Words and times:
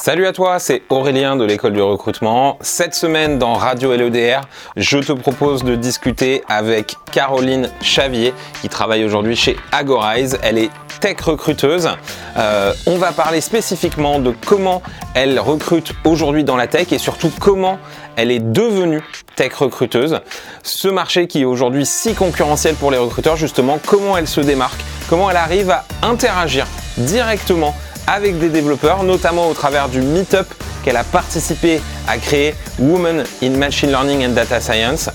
Salut 0.00 0.28
à 0.28 0.32
toi, 0.32 0.60
c'est 0.60 0.82
Aurélien 0.90 1.34
de 1.34 1.44
l'école 1.44 1.72
du 1.72 1.82
recrutement. 1.82 2.56
Cette 2.60 2.94
semaine 2.94 3.36
dans 3.36 3.54
Radio 3.54 3.96
LEDR, 3.96 4.42
je 4.76 4.98
te 4.98 5.10
propose 5.10 5.64
de 5.64 5.74
discuter 5.74 6.44
avec 6.48 6.94
Caroline 7.10 7.68
Chavier 7.82 8.32
qui 8.60 8.68
travaille 8.68 9.04
aujourd'hui 9.04 9.34
chez 9.34 9.56
Agorize. 9.72 10.38
Elle 10.44 10.58
est 10.58 10.70
tech 11.00 11.20
recruteuse. 11.20 11.90
Euh, 12.36 12.72
on 12.86 12.96
va 12.96 13.10
parler 13.10 13.40
spécifiquement 13.40 14.20
de 14.20 14.32
comment 14.46 14.82
elle 15.14 15.40
recrute 15.40 15.92
aujourd'hui 16.04 16.44
dans 16.44 16.56
la 16.56 16.68
tech 16.68 16.92
et 16.92 16.98
surtout 16.98 17.32
comment 17.40 17.80
elle 18.14 18.30
est 18.30 18.38
devenue 18.38 19.02
tech 19.34 19.52
recruteuse. 19.54 20.20
Ce 20.62 20.86
marché 20.86 21.26
qui 21.26 21.40
est 21.40 21.44
aujourd'hui 21.44 21.84
si 21.84 22.14
concurrentiel 22.14 22.76
pour 22.76 22.92
les 22.92 22.98
recruteurs, 22.98 23.36
justement, 23.36 23.80
comment 23.84 24.16
elle 24.16 24.28
se 24.28 24.40
démarque, 24.40 24.80
comment 25.08 25.28
elle 25.28 25.36
arrive 25.36 25.70
à 25.70 25.84
interagir 26.02 26.68
directement 26.98 27.74
avec 28.08 28.38
des 28.38 28.48
développeurs, 28.48 29.02
notamment 29.04 29.48
au 29.48 29.54
travers 29.54 29.88
du 29.88 30.00
Meetup 30.00 30.46
qu'elle 30.84 30.96
a 30.96 31.04
participé 31.04 31.80
à 32.08 32.16
créer 32.16 32.54
Women 32.78 33.24
in 33.42 33.50
Machine 33.50 33.90
Learning 33.90 34.26
and 34.26 34.30
Data 34.30 34.60
Science. 34.60 35.10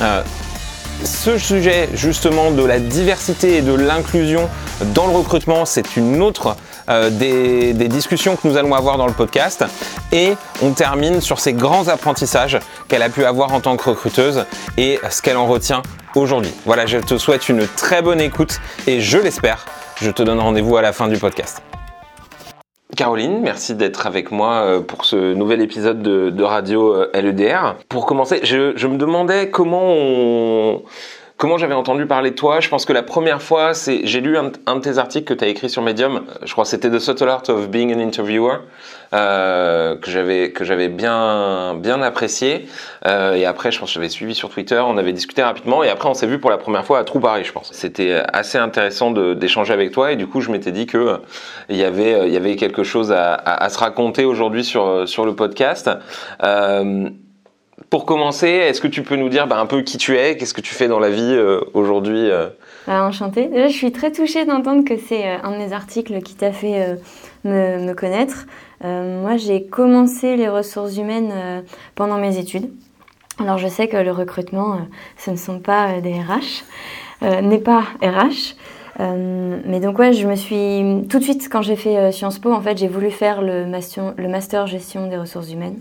Euh, 0.00 0.22
ce 1.02 1.38
sujet 1.38 1.88
justement 1.94 2.50
de 2.50 2.64
la 2.64 2.78
diversité 2.78 3.56
et 3.56 3.62
de 3.62 3.72
l'inclusion 3.74 4.48
dans 4.94 5.06
le 5.06 5.12
recrutement, 5.12 5.64
c'est 5.64 5.96
une 5.96 6.22
autre 6.22 6.56
euh, 6.88 7.10
des, 7.10 7.72
des, 7.72 7.88
discussions 7.88 8.36
que 8.36 8.46
nous 8.46 8.56
allons 8.56 8.74
avoir 8.74 8.98
dans 8.98 9.06
le 9.06 9.12
podcast. 9.12 9.64
Et 10.12 10.34
on 10.62 10.70
termine 10.70 11.20
sur 11.20 11.40
ces 11.40 11.52
grands 11.52 11.88
apprentissages 11.88 12.58
qu'elle 12.88 13.02
a 13.02 13.08
pu 13.08 13.24
avoir 13.24 13.52
en 13.52 13.60
tant 13.60 13.76
que 13.76 13.88
recruteuse 13.90 14.44
et 14.76 15.00
ce 15.10 15.22
qu'elle 15.22 15.36
en 15.36 15.46
retient 15.46 15.82
aujourd'hui. 16.14 16.52
Voilà, 16.66 16.86
je 16.86 16.98
te 16.98 17.16
souhaite 17.16 17.48
une 17.48 17.66
très 17.66 18.02
bonne 18.02 18.20
écoute 18.20 18.60
et 18.86 19.00
je 19.00 19.18
l'espère, 19.18 19.64
je 20.00 20.10
te 20.10 20.22
donne 20.22 20.40
rendez-vous 20.40 20.76
à 20.76 20.82
la 20.82 20.92
fin 20.92 21.08
du 21.08 21.18
podcast. 21.18 21.62
Caroline, 22.94 23.40
merci 23.40 23.74
d'être 23.74 24.06
avec 24.06 24.30
moi 24.30 24.54
euh, 24.62 24.80
pour 24.80 25.04
ce 25.04 25.34
nouvel 25.34 25.60
épisode 25.60 26.02
de, 26.02 26.42
radio 26.42 26.94
euh, 26.94 27.10
LEDR. 27.14 27.76
Pour 27.88 28.06
commencer, 28.06 28.40
je, 28.44 28.86
me 28.86 28.96
demandais 28.96 29.50
comment 29.50 30.82
Comment 31.44 31.58
j'avais 31.58 31.74
entendu 31.74 32.06
parler 32.06 32.30
de 32.30 32.36
toi 32.36 32.60
Je 32.60 32.70
pense 32.70 32.86
que 32.86 32.94
la 32.94 33.02
première 33.02 33.42
fois, 33.42 33.74
c'est 33.74 34.06
j'ai 34.06 34.22
lu 34.22 34.38
un, 34.38 34.44
de 34.76 34.80
tes 34.80 34.96
articles 34.96 35.26
que 35.26 35.38
tu 35.38 35.44
as 35.44 35.48
écrit 35.48 35.68
sur 35.68 35.82
Medium. 35.82 36.22
Je 36.42 36.50
crois 36.52 36.64
que 36.64 36.70
c'était 36.70 36.88
The 36.88 36.98
Subtle 36.98 37.28
Art 37.28 37.42
of 37.50 37.68
Being 37.68 37.94
an 37.94 38.00
Interviewer. 38.00 38.60
Euh, 39.12 39.94
que 39.96 40.64
j'avais 40.64 40.88
bien 40.88 41.74
bien 41.74 42.00
apprécié. 42.00 42.66
Euh, 43.06 43.34
et 43.34 43.44
après, 43.44 43.72
je 43.72 43.78
pense 43.78 43.90
que 43.90 43.94
j'avais 43.96 44.08
suivi 44.08 44.34
sur 44.34 44.48
Twitter, 44.48 44.82
on 44.86 44.96
avait 44.96 45.12
discuté 45.12 45.42
rapidement, 45.42 45.84
et 45.84 45.90
après 45.90 46.08
on 46.08 46.14
s'est 46.14 46.26
vu 46.26 46.40
pour 46.40 46.50
la 46.50 46.56
première 46.56 46.86
fois 46.86 46.98
à 46.98 47.04
Trou 47.04 47.20
Paris, 47.20 47.44
je 47.44 47.52
pense. 47.52 47.70
C'était 47.74 48.22
assez 48.32 48.56
intéressant 48.56 49.10
d'échanger 49.10 49.74
avec 49.74 49.92
toi, 49.92 50.12
et 50.12 50.16
du 50.16 50.26
coup, 50.26 50.40
je 50.40 50.50
m'étais 50.50 50.72
dit 50.72 50.86
que 50.86 51.20
il 51.68 51.76
y 51.76 51.84
avait 51.84 52.30
y 52.30 52.36
avait 52.38 52.56
quelque 52.56 52.84
chose 52.84 53.12
à, 53.12 53.34
à, 53.34 53.68
se 53.68 53.78
raconter 53.78 54.24
aujourd'hui 54.24 54.64
sur 54.64 55.06
sur 55.06 55.26
le 55.26 55.36
podcast. 55.36 55.90
Euh, 56.42 57.10
pour 57.90 58.06
commencer, 58.06 58.48
est-ce 58.48 58.80
que 58.80 58.88
tu 58.88 59.02
peux 59.02 59.16
nous 59.16 59.28
dire 59.28 59.46
bah, 59.46 59.58
un 59.58 59.66
peu 59.66 59.82
qui 59.82 59.98
tu 59.98 60.16
es, 60.16 60.36
qu'est-ce 60.36 60.54
que 60.54 60.60
tu 60.60 60.74
fais 60.74 60.88
dans 60.88 61.00
la 61.00 61.10
vie 61.10 61.38
aujourd'hui 61.74 62.30
bah, 62.86 63.04
Enchantée. 63.04 63.46
Déjà, 63.46 63.68
je 63.68 63.76
suis 63.76 63.92
très 63.92 64.12
touchée 64.12 64.44
d'entendre 64.44 64.84
que 64.84 64.96
c'est 64.96 65.26
un 65.26 65.50
de 65.52 65.56
mes 65.56 65.72
articles 65.72 66.22
qui 66.22 66.34
t'a 66.34 66.52
fait 66.52 66.96
me, 67.44 67.92
connaître. 67.94 68.46
Euh, 68.84 69.20
moi, 69.22 69.36
j'ai 69.36 69.64
commencé 69.64 70.36
les 70.36 70.48
ressources 70.48 70.96
humaines 70.96 71.30
euh, 71.32 71.60
pendant 71.94 72.18
mes 72.18 72.38
études. 72.38 72.70
Alors, 73.40 73.58
je 73.58 73.68
sais 73.68 73.88
que 73.88 73.96
le 73.96 74.10
recrutement, 74.10 74.74
euh, 74.74 74.78
ce 75.16 75.30
ne 75.30 75.36
sont 75.36 75.58
pas 75.58 76.00
des 76.00 76.14
RH, 76.14 76.64
n'est 77.42 77.58
pas 77.58 77.84
RH. 78.02 78.54
mais 78.98 79.80
donc 79.80 79.98
ouais, 79.98 80.12
je 80.12 80.26
me 80.26 80.36
suis 80.36 81.06
tout 81.08 81.18
de 81.18 81.24
suite 81.24 81.48
quand 81.50 81.62
j'ai 81.62 81.76
fait 81.76 82.12
Sciences 82.12 82.38
Po, 82.38 82.52
en 82.52 82.60
fait, 82.60 82.76
j'ai 82.76 82.88
voulu 82.88 83.10
faire 83.10 83.40
le 83.40 83.66
master 84.28 84.66
gestion 84.66 85.08
des 85.08 85.16
ressources 85.16 85.50
humaines. 85.50 85.78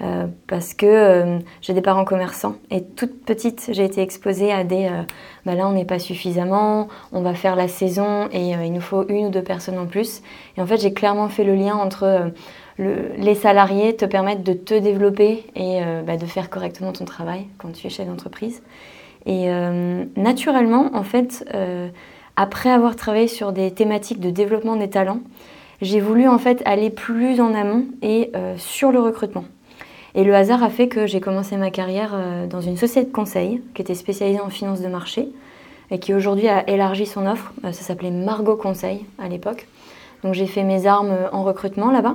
Euh, 0.00 0.26
parce 0.48 0.74
que 0.74 0.86
euh, 0.86 1.38
j'ai 1.60 1.72
des 1.72 1.80
parents 1.80 2.04
commerçants 2.04 2.56
et 2.72 2.82
toute 2.82 3.24
petite 3.24 3.68
j'ai 3.70 3.84
été 3.84 4.02
exposée 4.02 4.52
à 4.52 4.64
des 4.64 4.86
euh, 4.86 5.02
bah 5.46 5.54
là 5.54 5.68
on 5.68 5.72
n'est 5.72 5.84
pas 5.84 6.00
suffisamment, 6.00 6.88
on 7.12 7.22
va 7.22 7.34
faire 7.34 7.54
la 7.54 7.68
saison 7.68 8.28
et 8.32 8.50
il 8.50 8.72
nous 8.72 8.80
faut 8.80 9.06
une 9.08 9.26
ou 9.26 9.30
deux 9.30 9.42
personnes 9.42 9.78
en 9.78 9.86
plus. 9.86 10.22
Et 10.56 10.62
en 10.62 10.66
fait 10.66 10.78
j'ai 10.78 10.92
clairement 10.92 11.28
fait 11.28 11.44
le 11.44 11.54
lien 11.54 11.76
entre 11.76 12.32
les 12.78 13.34
salariés 13.36 13.94
te 13.94 14.04
permettent 14.04 14.42
de 14.42 14.52
te 14.52 14.74
développer 14.74 15.44
et 15.54 15.80
bah, 16.04 16.16
de 16.16 16.26
faire 16.26 16.50
correctement 16.50 16.92
ton 16.92 17.04
travail 17.04 17.46
quand 17.58 17.72
tu 17.72 17.86
es 17.86 17.90
chef 17.90 18.06
d'entreprise. 18.06 18.62
Et 19.26 19.48
naturellement 20.16 20.90
en 20.94 21.02
fait 21.02 21.46
après 22.36 22.70
avoir 22.70 22.96
travaillé 22.96 23.28
sur 23.28 23.52
des 23.52 23.70
thématiques 23.70 24.20
de 24.20 24.30
développement 24.30 24.76
des 24.76 24.88
talents, 24.88 25.20
j'ai 25.82 26.00
voulu 26.00 26.26
en 26.26 26.38
fait 26.38 26.62
aller 26.64 26.88
plus 26.88 27.40
en 27.40 27.54
amont 27.54 27.84
et 28.00 28.32
sur 28.56 28.92
le 28.92 29.00
recrutement. 29.00 29.44
Et 30.14 30.22
le 30.22 30.34
hasard 30.34 30.62
a 30.62 30.70
fait 30.70 30.88
que 30.88 31.06
j'ai 31.06 31.20
commencé 31.20 31.56
ma 31.56 31.70
carrière 31.70 32.12
euh, 32.14 32.46
dans 32.46 32.60
une 32.60 32.76
société 32.76 33.08
de 33.08 33.12
conseil 33.12 33.62
qui 33.74 33.82
était 33.82 33.96
spécialisée 33.96 34.40
en 34.40 34.48
finance 34.48 34.80
de 34.80 34.86
marché 34.86 35.28
et 35.90 35.98
qui 35.98 36.14
aujourd'hui 36.14 36.48
a 36.48 36.68
élargi 36.70 37.04
son 37.04 37.26
offre. 37.26 37.52
Euh, 37.64 37.72
ça 37.72 37.82
s'appelait 37.82 38.12
Margot 38.12 38.56
Conseil 38.56 39.04
à 39.18 39.28
l'époque. 39.28 39.66
Donc 40.22 40.34
j'ai 40.34 40.46
fait 40.46 40.62
mes 40.62 40.86
armes 40.86 41.10
euh, 41.10 41.28
en 41.32 41.42
recrutement 41.42 41.90
là-bas. 41.90 42.14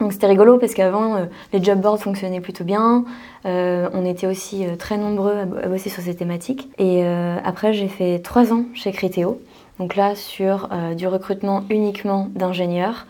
Donc 0.00 0.12
c'était 0.12 0.26
rigolo 0.26 0.58
parce 0.58 0.74
qu'avant 0.74 1.28
les 1.52 1.62
job 1.62 1.80
boards 1.80 2.00
fonctionnaient 2.00 2.40
plutôt 2.40 2.64
bien, 2.64 3.04
on 3.44 4.04
était 4.04 4.26
aussi 4.26 4.64
très 4.76 4.96
nombreux 4.96 5.36
à, 5.36 5.44
bosser 5.68 5.90
sur 5.90 6.02
ces 6.02 6.16
thématiques. 6.16 6.68
Et 6.78 7.04
après 7.04 7.72
j'ai 7.72 7.86
fait 7.86 8.18
trois 8.18 8.52
ans 8.52 8.64
chez 8.74 8.90
Criteo, 8.90 9.40
donc 9.78 9.94
là 9.94 10.16
sur 10.16 10.68
du 10.96 11.06
recrutement 11.06 11.62
uniquement 11.70 12.26
d'ingénieurs, 12.34 13.06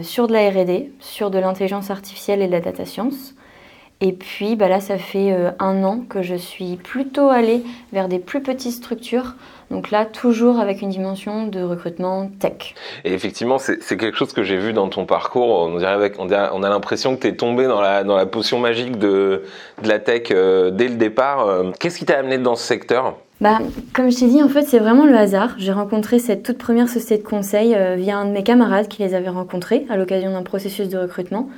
sur 0.00 0.26
de 0.26 0.32
la 0.32 0.48
R&D, 0.48 0.92
sur 1.00 1.30
de 1.30 1.38
l'intelligence 1.38 1.90
artificielle 1.90 2.40
et 2.40 2.46
de 2.46 2.52
la 2.52 2.60
data 2.60 2.86
science. 2.86 3.34
Et 4.04 4.10
puis 4.10 4.56
bah 4.56 4.66
là, 4.66 4.80
ça 4.80 4.98
fait 4.98 5.32
euh, 5.32 5.52
un 5.60 5.84
an 5.84 6.00
que 6.08 6.22
je 6.22 6.34
suis 6.34 6.74
plutôt 6.74 7.28
allée 7.28 7.62
vers 7.92 8.08
des 8.08 8.18
plus 8.18 8.42
petites 8.42 8.72
structures. 8.72 9.36
Donc 9.70 9.92
là, 9.92 10.04
toujours 10.06 10.58
avec 10.58 10.82
une 10.82 10.88
dimension 10.88 11.46
de 11.46 11.62
recrutement 11.62 12.28
tech. 12.40 12.74
Et 13.04 13.14
effectivement, 13.14 13.58
c'est 13.58 13.78
quelque 13.96 14.18
chose 14.18 14.32
que 14.32 14.42
j'ai 14.42 14.56
vu 14.56 14.72
dans 14.72 14.88
ton 14.88 15.06
parcours. 15.06 15.48
On, 15.48 15.78
dirait 15.78 15.92
avec, 15.92 16.16
on, 16.18 16.30
a, 16.32 16.68
l'impression 16.68 17.14
que 17.14 17.22
tu 17.22 17.28
es 17.28 17.36
tombé 17.36 17.66
dans 17.66 17.80
la, 17.80 18.02
dans 18.02 18.16
la 18.16 18.26
potion 18.26 18.58
magique 18.58 18.98
de, 18.98 19.44
de 19.82 19.88
la 19.88 20.00
tech 20.00 20.24
euh, 20.32 20.72
dès 20.72 20.88
le 20.88 20.96
départ. 20.96 21.46
Euh, 21.46 21.70
qu'est-ce 21.78 21.98
qui 21.98 22.04
t'a 22.04 22.18
amené 22.18 22.38
dans 22.38 22.56
ce 22.56 22.66
secteur? 22.66 23.14
Bah, 23.40 23.60
comme 23.94 24.10
je 24.10 24.18
t'ai 24.18 24.26
dit, 24.26 24.42
en 24.42 24.48
fait, 24.48 24.64
c'est 24.64 24.80
vraiment 24.80 25.06
le 25.06 25.16
hasard. 25.16 25.54
J'ai 25.58 25.72
rencontré 25.72 26.18
cette 26.18 26.42
toute 26.42 26.58
première 26.58 26.88
société 26.88 27.22
de 27.22 27.26
conseil 27.28 27.76
via 27.96 28.18
un 28.18 28.24
de 28.24 28.32
mes 28.32 28.42
camarades 28.42 28.88
qui 28.88 29.02
les 29.02 29.14
avait 29.14 29.28
rencontrés 29.28 29.86
à 29.88 29.96
l'occasion 29.96 30.32
d'un 30.32 30.42
processus 30.42 30.88
de 30.88 30.98
recrutement. 30.98 31.48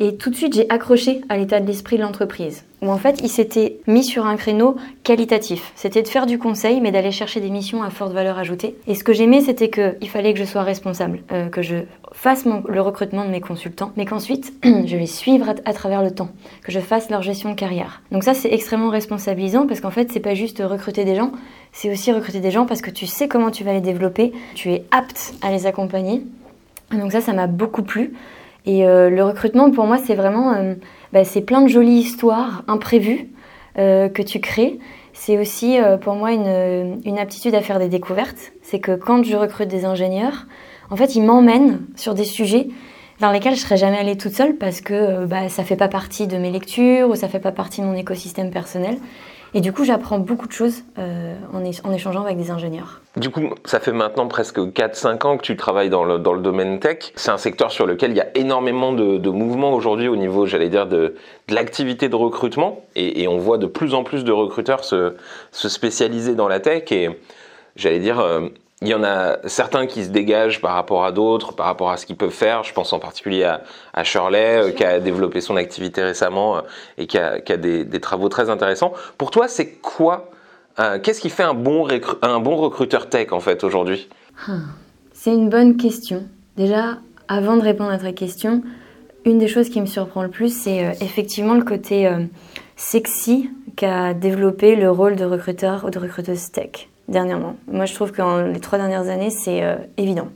Et 0.00 0.16
tout 0.16 0.30
de 0.30 0.34
suite, 0.34 0.54
j'ai 0.54 0.68
accroché 0.70 1.20
à 1.28 1.36
l'état 1.36 1.60
de 1.60 1.66
l'esprit 1.66 1.96
de 1.96 2.02
l'entreprise, 2.02 2.64
où 2.82 2.90
en 2.90 2.98
fait, 2.98 3.20
il 3.22 3.28
s'était 3.28 3.78
mis 3.86 4.02
sur 4.02 4.26
un 4.26 4.36
créneau 4.36 4.76
qualitatif. 5.04 5.72
C'était 5.76 6.02
de 6.02 6.08
faire 6.08 6.26
du 6.26 6.38
conseil, 6.38 6.80
mais 6.80 6.90
d'aller 6.90 7.12
chercher 7.12 7.40
des 7.40 7.50
missions 7.50 7.82
à 7.84 7.90
forte 7.90 8.12
valeur 8.12 8.36
ajoutée. 8.36 8.74
Et 8.88 8.96
ce 8.96 9.04
que 9.04 9.12
j'aimais, 9.12 9.40
c'était 9.40 9.70
qu'il 9.70 10.08
fallait 10.08 10.32
que 10.32 10.40
je 10.40 10.44
sois 10.44 10.64
responsable, 10.64 11.22
euh, 11.30 11.48
que 11.48 11.62
je 11.62 11.76
fasse 12.10 12.44
le 12.44 12.80
recrutement 12.80 13.24
de 13.24 13.30
mes 13.30 13.40
consultants, 13.40 13.92
mais 13.96 14.04
qu'ensuite, 14.04 14.52
je 14.64 14.96
les 14.96 15.06
suivre 15.06 15.48
à, 15.64 15.72
travers 15.72 16.02
le 16.02 16.10
temps, 16.10 16.30
que 16.64 16.72
je 16.72 16.80
fasse 16.80 17.08
leur 17.08 17.22
gestion 17.22 17.50
de 17.50 17.54
carrière. 17.54 18.02
Donc 18.10 18.24
ça, 18.24 18.34
c'est 18.34 18.52
extrêmement 18.52 18.90
responsabilisant, 18.90 19.66
parce 19.68 19.80
qu'en 19.80 19.92
fait, 19.92 20.10
c'est 20.10 20.20
pas 20.20 20.34
juste 20.34 20.60
recruter 20.64 21.04
des 21.04 21.14
gens, 21.14 21.30
c'est 21.72 21.90
aussi 21.90 22.10
recruter 22.10 22.40
des 22.40 22.50
gens 22.50 22.66
parce 22.66 22.80
que 22.80 22.90
tu 22.90 23.06
sais 23.06 23.28
comment 23.28 23.50
tu 23.50 23.62
vas 23.62 23.72
les 23.72 23.80
développer, 23.80 24.32
tu 24.54 24.72
es 24.72 24.84
apte 24.90 25.34
à 25.42 25.50
les 25.50 25.66
accompagner. 25.66 26.22
Donc 26.92 27.12
ça, 27.12 27.20
ça 27.20 27.32
m'a 27.32 27.46
beaucoup 27.46 27.82
plu. 27.82 28.12
Et 28.66 28.86
euh, 28.86 29.10
le 29.10 29.22
recrutement, 29.24 29.70
pour 29.70 29.86
moi, 29.86 29.98
c'est 29.98 30.14
vraiment, 30.14 30.54
euh, 30.54 30.74
bah, 31.12 31.24
c'est 31.24 31.42
plein 31.42 31.60
de 31.60 31.68
jolies 31.68 31.98
histoires 31.98 32.62
imprévues 32.66 33.28
euh, 33.78 34.08
que 34.08 34.22
tu 34.22 34.40
crées. 34.40 34.78
C'est 35.12 35.38
aussi 35.38 35.78
pour 36.00 36.14
moi 36.14 36.32
une, 36.32 37.00
une, 37.04 37.18
aptitude 37.20 37.54
à 37.54 37.60
faire 37.60 37.78
des 37.78 37.88
découvertes. 37.88 38.52
C'est 38.62 38.80
que 38.80 38.96
quand 38.96 39.22
je 39.22 39.36
recrute 39.36 39.68
des 39.68 39.84
ingénieurs, 39.84 40.46
en 40.90 40.96
fait, 40.96 41.14
ils 41.14 41.22
m'emmènent 41.22 41.82
sur 41.94 42.14
des 42.14 42.24
sujets 42.24 42.66
dans 43.20 43.30
lesquels 43.30 43.54
je 43.54 43.60
serais 43.60 43.76
jamais 43.76 43.96
allée 43.96 44.16
toute 44.16 44.32
seule 44.32 44.56
parce 44.56 44.80
que 44.80 45.24
bah, 45.26 45.48
ça 45.48 45.62
fait 45.62 45.76
pas 45.76 45.86
partie 45.86 46.26
de 46.26 46.36
mes 46.36 46.50
lectures 46.50 47.08
ou 47.08 47.14
ça 47.14 47.28
fait 47.28 47.38
pas 47.38 47.52
partie 47.52 47.80
de 47.80 47.86
mon 47.86 47.94
écosystème 47.94 48.50
personnel. 48.50 48.96
Et 49.56 49.60
du 49.60 49.72
coup, 49.72 49.84
j'apprends 49.84 50.18
beaucoup 50.18 50.48
de 50.48 50.52
choses 50.52 50.82
euh, 50.98 51.36
en, 51.52 51.92
échangeant 51.92 52.24
avec 52.24 52.36
des 52.36 52.50
ingénieurs. 52.50 53.00
Du 53.16 53.30
coup, 53.30 53.42
ça 53.64 53.78
fait 53.78 53.92
maintenant 53.92 54.26
presque 54.26 54.58
4-5 54.58 55.26
ans 55.26 55.36
que 55.36 55.42
tu 55.42 55.56
travailles 55.56 55.90
dans 55.90 56.02
le, 56.02 56.18
domaine 56.18 56.80
tech. 56.80 57.12
C'est 57.14 57.30
un 57.30 57.38
secteur 57.38 57.70
sur 57.70 57.86
lequel 57.86 58.10
il 58.10 58.16
y 58.16 58.20
a 58.20 58.36
énormément 58.36 58.92
de, 58.92 59.30
mouvements 59.30 59.72
aujourd'hui 59.72 60.08
au 60.08 60.16
niveau, 60.16 60.46
j'allais 60.46 60.68
dire, 60.68 60.88
de, 60.88 61.14
l'activité 61.48 62.08
de 62.08 62.16
recrutement. 62.16 62.82
Et, 62.96 63.28
on 63.28 63.38
voit 63.38 63.58
de 63.58 63.66
plus 63.66 63.94
en 63.94 64.02
plus 64.02 64.24
de 64.24 64.32
recruteurs 64.32 64.82
se, 64.82 65.14
se 65.52 65.68
spécialiser 65.68 66.34
dans 66.34 66.48
la 66.48 66.58
tech. 66.58 66.90
Et 66.90 67.08
j'allais 67.76 68.00
dire, 68.00 68.18
euh, 68.18 68.48
il 68.84 68.90
y 68.90 68.94
en 68.94 69.02
a 69.02 69.38
certains 69.46 69.86
qui 69.86 70.04
se 70.04 70.10
dégagent 70.10 70.60
par 70.60 70.74
rapport 70.74 71.06
à 71.06 71.12
d'autres, 71.12 71.54
par 71.54 71.64
rapport 71.66 71.90
à 71.90 71.96
ce 71.96 72.04
qu'ils 72.04 72.16
peuvent 72.16 72.30
faire. 72.30 72.64
Je 72.64 72.72
pense 72.74 72.92
en 72.92 72.98
particulier 72.98 73.44
à, 73.94 74.04
Shirley, 74.04 74.68
euh, 74.68 74.70
qui 74.72 74.84
a 74.84 75.00
développé 75.00 75.40
son 75.40 75.56
activité 75.56 76.02
récemment 76.02 76.58
euh, 76.58 76.60
et 76.98 77.06
qui 77.06 77.18
a, 77.18 77.40
des, 77.56 78.00
travaux 78.00 78.28
très 78.28 78.50
intéressants. 78.50 78.92
Pour 79.16 79.30
toi, 79.30 79.48
c'est 79.48 79.72
quoi 79.80 80.30
euh, 80.78 80.98
Qu'est-ce 81.02 81.22
qui 81.22 81.30
fait 81.30 81.42
un 81.42 81.54
bon, 81.54 81.88
un 82.20 82.40
bon 82.40 82.56
recruteur 82.56 83.08
tech 83.08 83.32
en 83.32 83.40
fait 83.40 83.64
aujourd'hui? 83.64 84.08
Ah, 84.48 84.58
C'est 85.14 85.32
une 85.32 85.48
bonne 85.48 85.78
question. 85.78 86.24
Déjà, 86.58 86.98
avant 87.26 87.56
de 87.56 87.62
répondre 87.62 87.90
à 87.90 87.98
ta 87.98 88.12
question, 88.12 88.62
une 89.24 89.38
des 89.38 89.48
choses 89.48 89.70
qui 89.70 89.80
me 89.80 89.86
surprend 89.86 90.22
le 90.22 90.30
plus, 90.30 90.54
c'est 90.54 90.98
effectivement 91.00 91.54
le 91.54 91.64
côté 91.64 92.10
sexy 92.76 93.48
qu'a 93.76 94.12
développé 94.12 94.76
le 94.76 94.90
rôle 94.90 95.16
de 95.16 95.24
recruteur 95.24 95.86
ou 95.86 95.90
de 95.90 95.98
recruteuse 95.98 96.50
tech 96.50 96.88
dernièrement. 97.08 97.56
Moi, 97.70 97.86
je 97.86 97.94
trouve 97.94 98.12
que 98.12 98.18
dans 98.18 98.42
les 98.42 98.60
trois 98.60 98.78
dernières 98.78 99.08
années, 99.08 99.30
c'est 99.30 99.62
euh, 99.62 99.76
évident. 99.96 100.28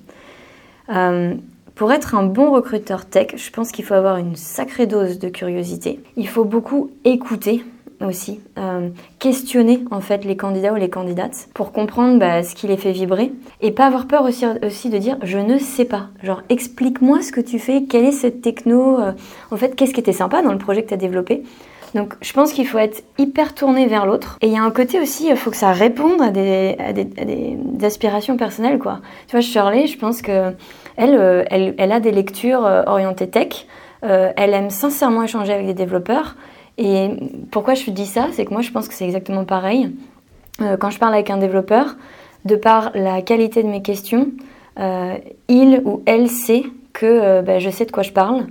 Euh, 0.91 1.35
pour 1.75 1.93
être 1.93 2.15
un 2.15 2.25
bon 2.25 2.51
recruteur 2.53 3.07
tech, 3.07 3.37
je 3.37 3.51
pense 3.51 3.71
qu'il 3.71 3.85
faut 3.85 3.95
avoir 3.95 4.17
une 4.17 4.37
sacrée 4.37 4.87
dose 4.87 5.19
de 5.19 5.29
curiosité. 5.29 6.01
Il 6.17 6.29
faut 6.29 6.45
beaucoup 6.45 6.91
écouter 7.05 7.65
aussi, 8.05 8.41
euh, 8.59 8.91
questionner 9.19 9.85
en 9.91 10.01
fait 10.01 10.25
les 10.25 10.37
candidats 10.37 10.73
ou 10.73 10.77
les 10.77 10.89
candidates 10.89 11.49
pour 11.53 11.73
comprendre 11.73 12.19
bah, 12.19 12.45
ce 12.45 12.55
qui 12.55 12.69
les 12.69 12.77
fait 12.77 12.93
vibrer 12.93 13.33
et 13.61 13.73
pas 13.73 13.87
avoir 13.87 14.07
peur 14.07 14.23
aussi, 14.23 14.45
aussi 14.65 14.89
de 14.89 14.99
dire 14.99 15.19
je 15.23 15.39
ne 15.39 15.59
sais 15.59 15.85
pas. 15.85 16.07
Genre 16.23 16.43
explique-moi 16.49 17.23
ce 17.23 17.33
que 17.33 17.41
tu 17.41 17.59
fais, 17.59 17.85
quelle 17.85 18.05
est 18.05 18.13
cette 18.13 18.41
techno, 18.41 18.99
en 19.51 19.57
fait 19.57 19.75
qu'est-ce 19.75 19.93
qui 19.93 20.01
était 20.01 20.13
sympa 20.13 20.43
dans 20.43 20.53
le 20.53 20.59
projet 20.59 20.85
que 20.85 20.89
tu 20.89 20.95
as 20.95 20.99
développé. 20.99 21.43
Donc 21.95 22.15
je 22.21 22.33
pense 22.33 22.53
qu'il 22.53 22.67
faut 22.67 22.79
être 22.79 23.03
hyper 23.19 23.55
tourné 23.55 23.87
vers 23.87 24.07
l'autre. 24.07 24.39
Et 24.41 24.47
il 24.47 24.53
y 24.53 24.57
a 24.57 24.63
un 24.63 24.71
côté 24.71 25.01
aussi, 25.01 25.29
il 25.29 25.37
faut 25.37 25.51
que 25.51 25.57
ça 25.57 25.73
réponde 25.73 26.21
à 26.21 26.31
des, 26.31 26.77
aspirations 27.83 28.37
personnelles. 28.37 28.79
Quoi. 28.79 29.01
Tu 29.27 29.33
vois, 29.33 29.41
Shirley, 29.41 29.87
je 29.87 29.99
pense 29.99 30.23
que 30.23 30.53
elle, 30.97 31.15
euh, 31.15 31.45
elle, 31.49 31.93
a 31.93 32.01
des 32.01 32.11
lectures 32.11 32.67
euh, 32.67 32.83
orientées 32.87 33.29
tech. 33.29 33.67
Euh, 34.05 34.33
elle 34.37 34.53
aime 34.53 34.71
sincèrement 34.71 35.23
échanger 35.23 35.53
avec 35.53 35.67
des 35.67 35.75
développeurs. 35.75 36.37
Et 36.77 37.11
pourquoi 37.51 37.75
je 37.75 37.91
dis 37.91 38.07
ça 38.07 38.29
C'est 38.33 38.45
que 38.45 38.53
moi, 38.53 38.63
je 38.63 38.71
pense 38.71 38.89
que 38.89 38.95
c'est 38.95 39.05
exactement 39.05 39.45
pareil. 39.45 39.95
quand 40.79 40.91
je 40.91 40.99
parle 40.99 41.15
avec 41.15 41.31
un 41.31 41.37
développeur, 41.37 41.97
de 42.45 42.55
par 42.55 42.93
la 42.95 43.21
qualité 43.23 43.65
de 43.65 43.69
mes 43.69 43.83
questions, 43.83 44.29
il 45.49 45.83
ou 45.85 46.03
elle 46.07 46.29
sait 46.29 46.63
que 46.93 47.41
bah, 47.41 47.59
je 47.59 47.71
sais 47.71 47.85
de 47.85 47.91
quoi 47.91 48.05
je 48.05 48.13
parle. 48.13 48.47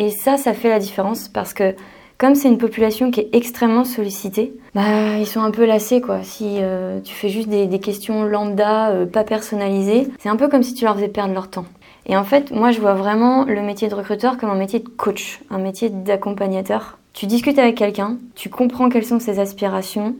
Euh, 0.00 0.04
et 0.04 0.10
ça, 0.10 0.36
ça 0.36 0.54
fait 0.54 0.68
la 0.68 0.78
différence 0.78 1.28
parce 1.28 1.52
que 1.52 1.74
comme 2.18 2.34
c'est 2.34 2.48
une 2.48 2.58
population 2.58 3.10
qui 3.10 3.20
est 3.20 3.30
extrêmement 3.32 3.84
sollicitée, 3.84 4.52
bah, 4.74 5.16
ils 5.18 5.26
sont 5.26 5.40
un 5.40 5.50
peu 5.50 5.64
lassés 5.64 6.00
quoi. 6.00 6.22
Si 6.22 6.58
euh, 6.60 7.00
tu 7.00 7.14
fais 7.14 7.28
juste 7.28 7.48
des, 7.48 7.80
questions 7.80 8.24
lambda, 8.24 8.90
euh, 8.90 9.06
pas 9.06 9.24
personnalisées, 9.24 10.08
c'est 10.18 10.28
un 10.28 10.36
peu 10.36 10.48
comme 10.48 10.62
si 10.62 10.74
tu 10.74 10.84
leur 10.84 10.96
faisais 10.96 11.08
perdre 11.08 11.32
leur 11.32 11.48
temps. 11.48 11.64
Et 12.06 12.16
en 12.16 12.24
fait, 12.24 12.50
moi 12.50 12.72
je 12.72 12.80
vois 12.80 12.94
vraiment 12.94 13.44
le 13.44 13.62
métier 13.62 13.88
de 13.88 13.94
recruteur 13.94 14.36
comme 14.36 14.50
un 14.50 14.54
métier 14.54 14.80
de 14.80 14.88
coach, 14.88 15.40
un 15.50 15.58
métier 15.58 15.88
d'accompagnateur. 15.88 16.98
Tu 17.12 17.26
discutes 17.26 17.58
avec 17.58 17.76
quelqu'un, 17.76 18.16
tu 18.34 18.50
comprends 18.50 18.88
quelles 18.88 19.04
sont 19.04 19.18
ses 19.18 19.38
aspirations, 19.38 20.14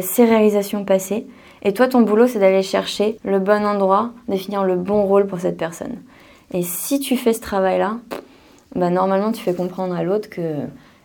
ses 0.00 0.24
réalisations 0.24 0.84
passées, 0.84 1.26
et 1.62 1.72
toi 1.72 1.88
ton 1.88 2.02
boulot 2.02 2.26
c'est 2.26 2.38
d'aller 2.38 2.62
chercher 2.62 3.18
le 3.24 3.38
bon 3.38 3.64
endroit, 3.64 4.10
définir 4.28 4.64
le 4.64 4.76
bon 4.76 5.04
rôle 5.04 5.26
pour 5.26 5.40
cette 5.40 5.56
personne. 5.56 5.96
Et 6.52 6.62
si 6.62 7.00
tu 7.00 7.16
fais 7.16 7.32
ce 7.32 7.40
travail-là, 7.40 7.96
bah 8.76 8.90
normalement 8.90 9.32
tu 9.32 9.42
fais 9.42 9.54
comprendre 9.54 9.94
à 9.94 10.02
l'autre 10.02 10.28
que 10.28 10.40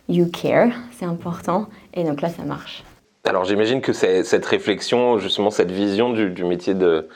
you 0.08 0.26
care, 0.26 0.68
c'est 0.92 1.06
important, 1.06 1.66
et 1.94 2.04
donc 2.04 2.20
là 2.20 2.28
ça 2.28 2.42
marche. 2.44 2.84
Alors 3.24 3.44
j'imagine 3.44 3.80
que 3.80 3.92
cette 3.92 4.44
réflexion, 4.44 5.18
justement 5.18 5.50
cette 5.50 5.70
vision 5.70 6.12
du, 6.12 6.44
métier 6.44 6.74
de, 6.74 7.06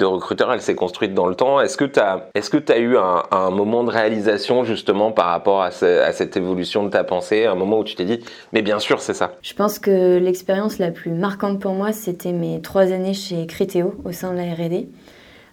recruteur, 0.00 0.52
elle 0.52 0.60
s'est 0.62 0.76
construite 0.76 1.12
dans 1.12 1.26
le 1.26 1.34
temps. 1.34 1.60
Est-ce 1.60 1.76
que 1.76 1.84
tu 1.84 1.98
as, 1.98 2.28
as 2.34 2.78
eu 2.78 2.96
un, 2.96 3.50
moment 3.50 3.82
de 3.82 3.90
réalisation 3.90 4.62
justement 4.62 5.10
par 5.10 5.26
rapport 5.26 5.62
à, 5.62 5.66
à, 5.66 6.12
cette 6.12 6.36
évolution 6.36 6.84
de 6.84 6.90
ta 6.90 7.02
pensée, 7.02 7.46
un 7.46 7.56
moment 7.56 7.80
où 7.80 7.84
tu 7.84 7.96
t'es 7.96 8.04
dit, 8.04 8.20
mais 8.52 8.62
bien 8.62 8.78
sûr 8.78 9.00
c'est 9.00 9.12
ça? 9.12 9.32
Je 9.42 9.54
pense 9.54 9.80
que 9.80 10.18
l'expérience 10.18 10.78
la 10.78 10.92
plus 10.92 11.10
marquante 11.10 11.58
pour 11.58 11.72
moi, 11.72 11.92
c'était 11.92 12.32
mes 12.32 12.62
trois 12.62 12.92
années 12.92 13.14
chez 13.14 13.44
Criteo 13.46 13.96
au 14.04 14.12
sein 14.12 14.32
de 14.32 14.36
la 14.36 14.44
R&D. 14.44 14.88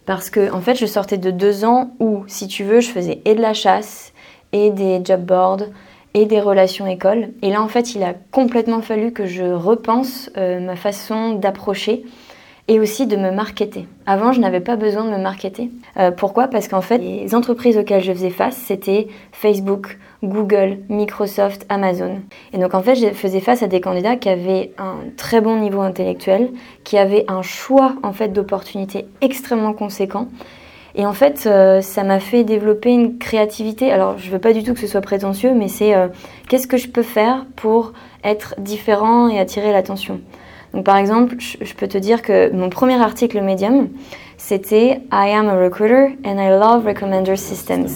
Parce 0.06 0.30
que, 0.30 0.52
en 0.52 0.60
fait, 0.60 0.76
je 0.76 0.86
sortais 0.86 1.18
de 1.18 1.32
deux 1.32 1.64
ans 1.64 1.96
où, 2.00 2.24
si 2.28 2.48
tu 2.48 2.64
veux, 2.64 2.82
je 2.82 2.90
faisais 2.90 3.22
et 3.24 3.36
de 3.36 3.42
la 3.42 3.54
chasse, 3.54 4.13
et 4.54 4.72
des 4.72 5.02
job 5.04 5.22
boards, 5.22 5.66
et 6.14 6.26
des 6.26 6.40
relations 6.40 6.88
écoles. 6.88 7.30
Et 7.42 7.50
là, 7.50 7.62
en 7.62 7.68
fait, 7.68 7.96
il 7.96 8.04
a 8.04 8.14
complètement 8.32 8.82
fallu 8.82 9.12
que 9.12 9.26
je 9.26 9.44
repense 9.44 10.30
euh, 10.38 10.60
ma 10.60 10.76
façon 10.76 11.34
d'approcher 11.34 12.04
et 12.70 12.80
aussi 12.80 13.08
de 13.08 13.18
me 13.18 13.32
marketer. 13.32 13.88
Avant, 14.06 14.32
je 14.32 14.40
n'avais 14.40 14.62
pas 14.62 14.78
besoin 14.78 15.04
de 15.04 15.10
me 15.10 15.18
marketer. 15.18 15.70
Euh, 15.98 16.12
pourquoi? 16.12 16.48
Parce 16.48 16.70
qu'en 16.70 16.82
fait, 16.82 16.98
les 16.98 17.36
entreprises 17.36 17.78
auxquelles 17.78 18.04
je 18.04 18.14
faisais 18.14 18.30
face, 18.30 18.56
c'était 18.56 19.08
Facebook, 19.34 19.98
Google, 20.24 20.78
Microsoft, 20.88 21.66
Amazon. 21.68 22.22
Et 22.54 22.58
donc 22.58 22.74
en 22.74 22.82
fait, 22.82 22.96
je 22.96 23.08
faisais 23.08 23.42
face 23.42 23.64
à 23.64 23.68
des 23.68 23.82
candidats 23.82 24.16
qui 24.16 24.30
avaient 24.30 24.72
un 24.78 24.96
très 25.18 25.42
bon 25.42 25.58
niveau 25.58 25.82
intellectuel, 25.82 26.52
qui 26.86 26.98
avaient 26.98 27.26
un 27.28 27.42
choix 27.42 27.96
en 28.02 28.14
fait 28.14 28.30
d'opportunités 28.30 29.08
extrêmement 29.20 29.74
conséquent. 29.74 30.28
Et 30.96 31.06
en 31.06 31.14
fait, 31.14 31.46
euh, 31.48 31.82
ça 31.82 32.04
m'a 32.04 32.20
fait 32.20 32.44
développer 32.44 32.92
une 32.92 33.18
créativité. 33.18 33.92
Alors, 33.92 34.18
je 34.18 34.30
veux 34.30 34.40
pas 34.40 34.54
du 34.54 34.64
tout 34.64 34.74
que 34.74 34.80
ce 34.80 34.88
soit 34.88 35.02
prétentieux, 35.02 35.54
mais 35.54 35.68
c'est 35.68 35.96
euh, 35.96 36.08
qu'est-ce 36.48 36.68
que 36.68 36.78
je 36.78 36.88
peux 36.88 37.02
faire 37.04 37.46
pour 37.56 37.94
être 38.24 38.56
différent 38.60 39.28
et 39.28 39.40
attirer 39.40 39.72
l'attention? 39.72 40.22
Donc, 40.74 40.86
par 40.86 40.98
exemple, 40.98 41.36
je 41.40 41.74
peux 41.74 41.88
te 41.88 41.98
dire 41.98 42.22
que 42.22 42.52
mon 42.52 42.70
premier 42.70 43.02
article 43.02 43.42
Medium, 43.42 43.90
c'était 44.38 45.02
I 45.12 45.32
am 45.32 45.48
a 45.48 45.56
recruiter 45.56 46.18
and 46.26 46.40
I 46.40 46.50
love 46.50 46.86
recommender 46.86 47.38
systems. 47.38 47.88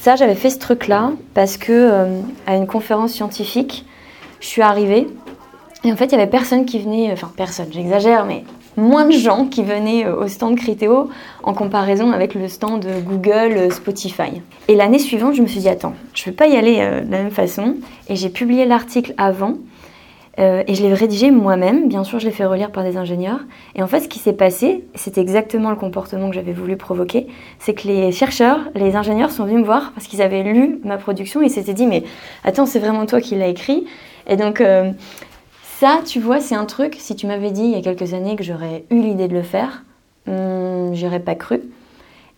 Ça, 0.00 0.16
j'avais 0.16 0.36
fait 0.36 0.50
ce 0.50 0.58
truc-là 0.58 1.12
parce 1.34 1.56
que 1.56 1.72
euh, 1.72 2.20
à 2.46 2.56
une 2.56 2.66
conférence 2.66 3.12
scientifique, 3.12 3.84
je 4.40 4.46
suis 4.46 4.62
arrivée 4.62 5.08
et 5.84 5.92
en 5.92 5.96
fait, 5.96 6.06
il 6.06 6.12
y 6.12 6.14
avait 6.16 6.26
personne 6.26 6.64
qui 6.64 6.80
venait, 6.80 7.12
enfin 7.12 7.30
personne, 7.36 7.68
j'exagère, 7.70 8.24
mais 8.24 8.44
moins 8.78 9.04
de 9.04 9.12
gens 9.12 9.46
qui 9.46 9.62
venaient 9.62 10.06
euh, 10.06 10.24
au 10.24 10.28
stand 10.28 10.56
Criteo 10.56 11.10
en 11.42 11.52
comparaison 11.52 12.12
avec 12.12 12.34
le 12.34 12.48
stand 12.48 12.86
Google, 13.04 13.56
euh, 13.56 13.70
Spotify. 13.70 14.42
Et 14.68 14.74
l'année 14.74 14.98
suivante, 14.98 15.34
je 15.34 15.42
me 15.42 15.46
suis 15.46 15.60
dit 15.60 15.68
attends, 15.68 15.94
je 16.14 16.22
ne 16.22 16.26
vais 16.26 16.32
pas 16.32 16.46
y 16.46 16.56
aller 16.56 16.76
de 16.76 17.10
la 17.10 17.22
même 17.22 17.30
façon 17.30 17.74
et 18.08 18.16
j'ai 18.16 18.30
publié 18.30 18.64
l'article 18.64 19.14
avant 19.16 19.54
euh, 20.38 20.62
et 20.68 20.74
je 20.74 20.82
l'ai 20.82 20.94
rédigé 20.94 21.30
moi-même, 21.30 21.88
bien 21.88 22.04
sûr 22.04 22.20
je 22.20 22.26
l'ai 22.26 22.30
fait 22.30 22.44
relire 22.44 22.70
par 22.70 22.84
des 22.84 22.96
ingénieurs. 22.96 23.40
Et 23.74 23.82
en 23.82 23.88
fait 23.88 24.00
ce 24.00 24.08
qui 24.08 24.20
s'est 24.20 24.32
passé, 24.32 24.84
c'est 24.94 25.18
exactement 25.18 25.70
le 25.70 25.76
comportement 25.76 26.28
que 26.28 26.34
j'avais 26.34 26.52
voulu 26.52 26.76
provoquer, 26.76 27.26
c'est 27.58 27.74
que 27.74 27.88
les 27.88 28.12
chercheurs, 28.12 28.60
les 28.74 28.94
ingénieurs 28.94 29.32
sont 29.32 29.44
venus 29.44 29.60
me 29.60 29.64
voir 29.64 29.92
parce 29.94 30.06
qu'ils 30.06 30.22
avaient 30.22 30.44
lu 30.44 30.78
ma 30.84 30.96
production 30.96 31.42
et 31.42 31.48
s'étaient 31.48 31.74
dit 31.74 31.86
mais 31.86 32.04
attends 32.44 32.66
c'est 32.66 32.78
vraiment 32.78 33.04
toi 33.06 33.20
qui 33.20 33.34
l'as 33.34 33.48
écrit. 33.48 33.86
Et 34.28 34.36
donc 34.36 34.60
euh, 34.60 34.92
ça 35.80 36.00
tu 36.04 36.20
vois 36.20 36.40
c'est 36.40 36.54
un 36.54 36.64
truc, 36.64 36.96
si 36.98 37.14
tu 37.14 37.26
m'avais 37.26 37.50
dit 37.50 37.62
il 37.62 37.70
y 37.70 37.76
a 37.76 37.82
quelques 37.82 38.14
années 38.14 38.36
que 38.36 38.44
j'aurais 38.44 38.84
eu 38.90 39.00
l'idée 39.00 39.28
de 39.28 39.34
le 39.34 39.42
faire, 39.42 39.84
hmm, 40.26 40.94
j'aurais 40.94 41.20
pas 41.20 41.34
cru. 41.34 41.60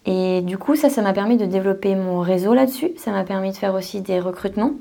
Et 0.06 0.40
du 0.42 0.58
coup 0.58 0.76
ça 0.76 0.90
ça 0.90 1.02
m'a 1.02 1.12
permis 1.12 1.36
de 1.36 1.46
développer 1.46 1.94
mon 1.94 2.20
réseau 2.20 2.54
là-dessus, 2.54 2.92
ça 2.96 3.12
m'a 3.12 3.24
permis 3.24 3.50
de 3.52 3.56
faire 3.56 3.74
aussi 3.74 4.00
des 4.00 4.20
recrutements. 4.20 4.72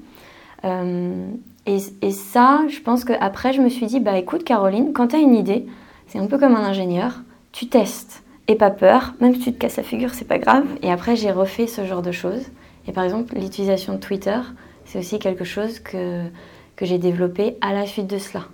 Euh, 0.65 1.29
et, 1.65 2.11
ça, 2.11 2.61
je 2.67 2.79
pense 2.79 3.05
qu'après, 3.05 3.53
je 3.53 3.61
me 3.61 3.69
suis 3.69 3.85
dit, 3.85 3.99
bah 3.99 4.17
écoute 4.17 4.43
Caroline, 4.43 4.91
quand 4.91 5.09
tu 5.09 5.17
as 5.17 5.19
une 5.19 5.35
idée, 5.35 5.67
c'est 6.07 6.17
un 6.17 6.25
peu 6.25 6.39
comme 6.39 6.55
un 6.55 6.63
ingénieur, 6.63 7.21
tu 7.51 7.67
testes 7.67 8.23
et 8.47 8.55
pas 8.55 8.71
peur, 8.71 9.13
même 9.21 9.35
si 9.35 9.41
tu 9.41 9.53
te 9.53 9.59
casses 9.59 9.77
la 9.77 9.83
figure, 9.83 10.13
c'est 10.13 10.27
pas 10.27 10.39
grave. 10.39 10.65
Et 10.81 10.91
après, 10.91 11.15
j'ai 11.15 11.31
refait 11.31 11.67
ce 11.67 11.85
genre 11.85 12.01
de 12.01 12.11
choses. 12.11 12.47
Et 12.87 12.91
par 12.91 13.03
exemple, 13.03 13.35
l'utilisation 13.35 13.93
de 13.93 13.99
Twitter, 13.99 14.39
c'est 14.85 14.97
aussi 14.97 15.19
quelque 15.19 15.43
chose 15.43 15.79
que, 15.79 16.23
que 16.79 16.85
j'ai 16.85 16.97
développé 16.97 17.57
à 17.59 17.73
la 17.73 17.85
suite 17.85 18.07
de 18.07 18.17
cela. 18.17 18.45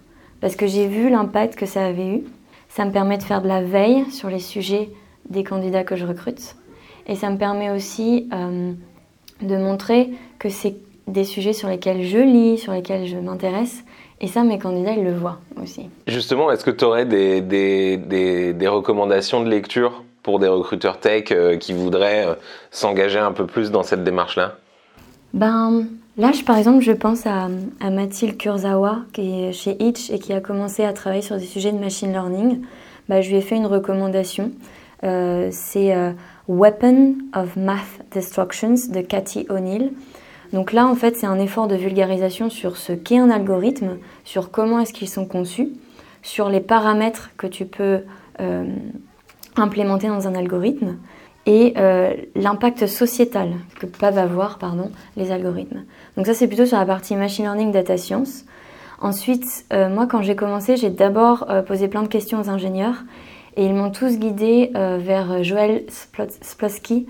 Parce 0.42 0.56
que 0.56 0.66
j'ai 0.66 0.88
vu 0.88 1.12
l'impact 1.12 1.56
que 1.56 1.68
ça 1.68 1.86
avait 1.86 2.08
eu. 2.08 2.24
Ça 2.70 2.84
me 2.84 2.92
permet 2.92 3.20
de 3.20 3.24
faire 3.24 3.40
de 3.44 3.48
la 3.48 3.62
veille 3.62 4.10
sur 4.10 4.30
les 4.30 4.40
sujets 4.40 4.90
des 5.30 5.44
candidats 5.44 5.84
que 5.84 5.96
je 5.96 6.08
recrute. 6.08 6.56
Et 7.06 7.14
ça 7.14 7.30
me 7.30 7.38
permet 7.38 7.70
aussi 7.70 8.28
euh, 8.34 8.72
de 9.44 9.58
montrer 9.58 10.10
que 10.40 10.50
c'est 10.50 10.76
des 11.06 11.24
sujets 11.24 11.54
sur 11.54 11.70
lesquels 11.70 12.02
je 12.02 12.18
lis, 12.18 12.58
sur 12.58 12.74
lesquels 12.74 13.06
je 13.06 13.18
m'intéresse. 13.18 13.84
Et 14.20 14.26
ça, 14.26 14.44
mes 14.44 14.58
candidats, 14.58 14.94
ils 14.94 15.04
le 15.04 15.14
voient 15.14 15.38
aussi. 15.62 15.88
Justement, 16.08 16.50
est-ce 16.50 16.66
que 16.66 16.72
tu 16.72 16.84
aurais 16.84 17.06
des, 17.06 17.42
des, 17.42 17.98
des, 18.54 18.68
recommandations 18.68 19.44
de 19.44 19.50
lecture 19.50 20.04
pour 20.24 20.40
des 20.40 20.48
recruteurs 20.48 21.00
tech 21.00 21.26
euh, 21.30 21.58
qui 21.58 21.74
voudraient 21.74 22.26
euh, 22.26 22.34
s'engager 22.72 23.20
un 23.20 23.34
peu 23.34 23.46
plus 23.46 23.70
dans 23.70 23.84
cette 23.84 24.04
démarche-là? 24.04 24.56
Ben, 25.36 25.86
Là, 26.18 26.32
par 26.46 26.58
exemple, 26.58 26.82
je 26.82 26.94
pense 26.94 27.26
à, 27.26 27.50
Mathilde 27.82 28.38
Kurzawa, 28.38 29.00
qui 29.12 29.44
est 29.44 29.52
chez 29.52 29.76
Itch 29.84 30.10
et 30.10 30.20
qui 30.20 30.32
a 30.32 30.40
commencé 30.40 30.86
à 30.86 30.94
travailler 30.94 31.22
sur 31.22 31.38
des 31.38 31.46
sujets 31.46 31.74
de 31.74 31.78
machine 31.78 32.12
learning. 32.12 32.62
Bah, 33.10 33.20
je 33.20 33.30
lui 33.30 33.38
ai 33.38 33.42
fait 33.42 33.58
une 33.58 33.66
recommandation. 33.66 34.52
Euh, 35.04 35.50
c'est 35.52 35.94
euh, 35.94 36.12
Weapon 36.48 37.16
of 37.36 37.58
Math 37.58 38.02
Destructions 38.12 38.76
de 38.90 39.02
Cathy 39.02 39.46
O'Neill. 39.50 39.92
Donc 40.54 40.72
là, 40.72 40.88
en 40.88 40.96
fait, 40.96 41.18
c'est 41.18 41.28
un 41.28 41.38
effort 41.38 41.68
de 41.68 41.76
vulgarisation 41.76 42.50
sur 42.50 42.78
ce 42.78 42.94
qu'est 42.94 43.18
un 43.18 43.30
algorithme, 43.30 43.98
sur 44.24 44.52
comment 44.52 44.80
est-ce 44.80 44.94
qu'ils 44.94 45.10
sont 45.10 45.26
conçus, 45.26 45.74
sur 46.22 46.48
les 46.48 46.62
paramètres 46.62 47.32
que 47.36 47.46
tu 47.46 47.66
peux 47.66 48.00
euh, 48.40 48.64
implémenter 49.58 50.08
dans 50.08 50.30
un 50.30 50.36
algorithme 50.36 50.96
et 51.46 51.74
euh, 51.78 52.14
l'impact 52.36 52.88
sociétal 52.88 53.54
que 53.80 53.86
peuvent 53.86 54.18
avoir 54.18 54.58
pardon, 54.58 54.92
les 55.16 55.32
algorithmes. 55.32 55.84
Donc 56.18 56.26
ça, 56.26 56.34
c'est 56.34 56.48
plutôt 56.48 56.66
sur 56.66 56.78
la 56.78 56.86
partie 56.86 57.16
machine 57.16 57.46
learning, 57.46 57.72
data 57.72 57.98
science. 57.98 58.46
Ensuite, 59.00 59.66
euh, 59.74 59.90
moi, 59.90 60.08
quand 60.08 60.22
j'ai 60.22 60.36
commencé, 60.36 60.78
j'ai 60.78 60.90
d'abord 60.90 61.48
posé 61.68 61.88
plein 61.88 62.02
de 62.02 62.08
questions 62.08 62.40
aux 62.40 62.50
ingénieurs 62.50 63.04
et 63.58 63.66
ils 63.66 63.74
m'ont 63.74 63.92
tous 63.92 64.18
guidé 64.18 64.72
vers 64.74 65.42
Joel 65.44 65.86
Splosky, 66.42 67.08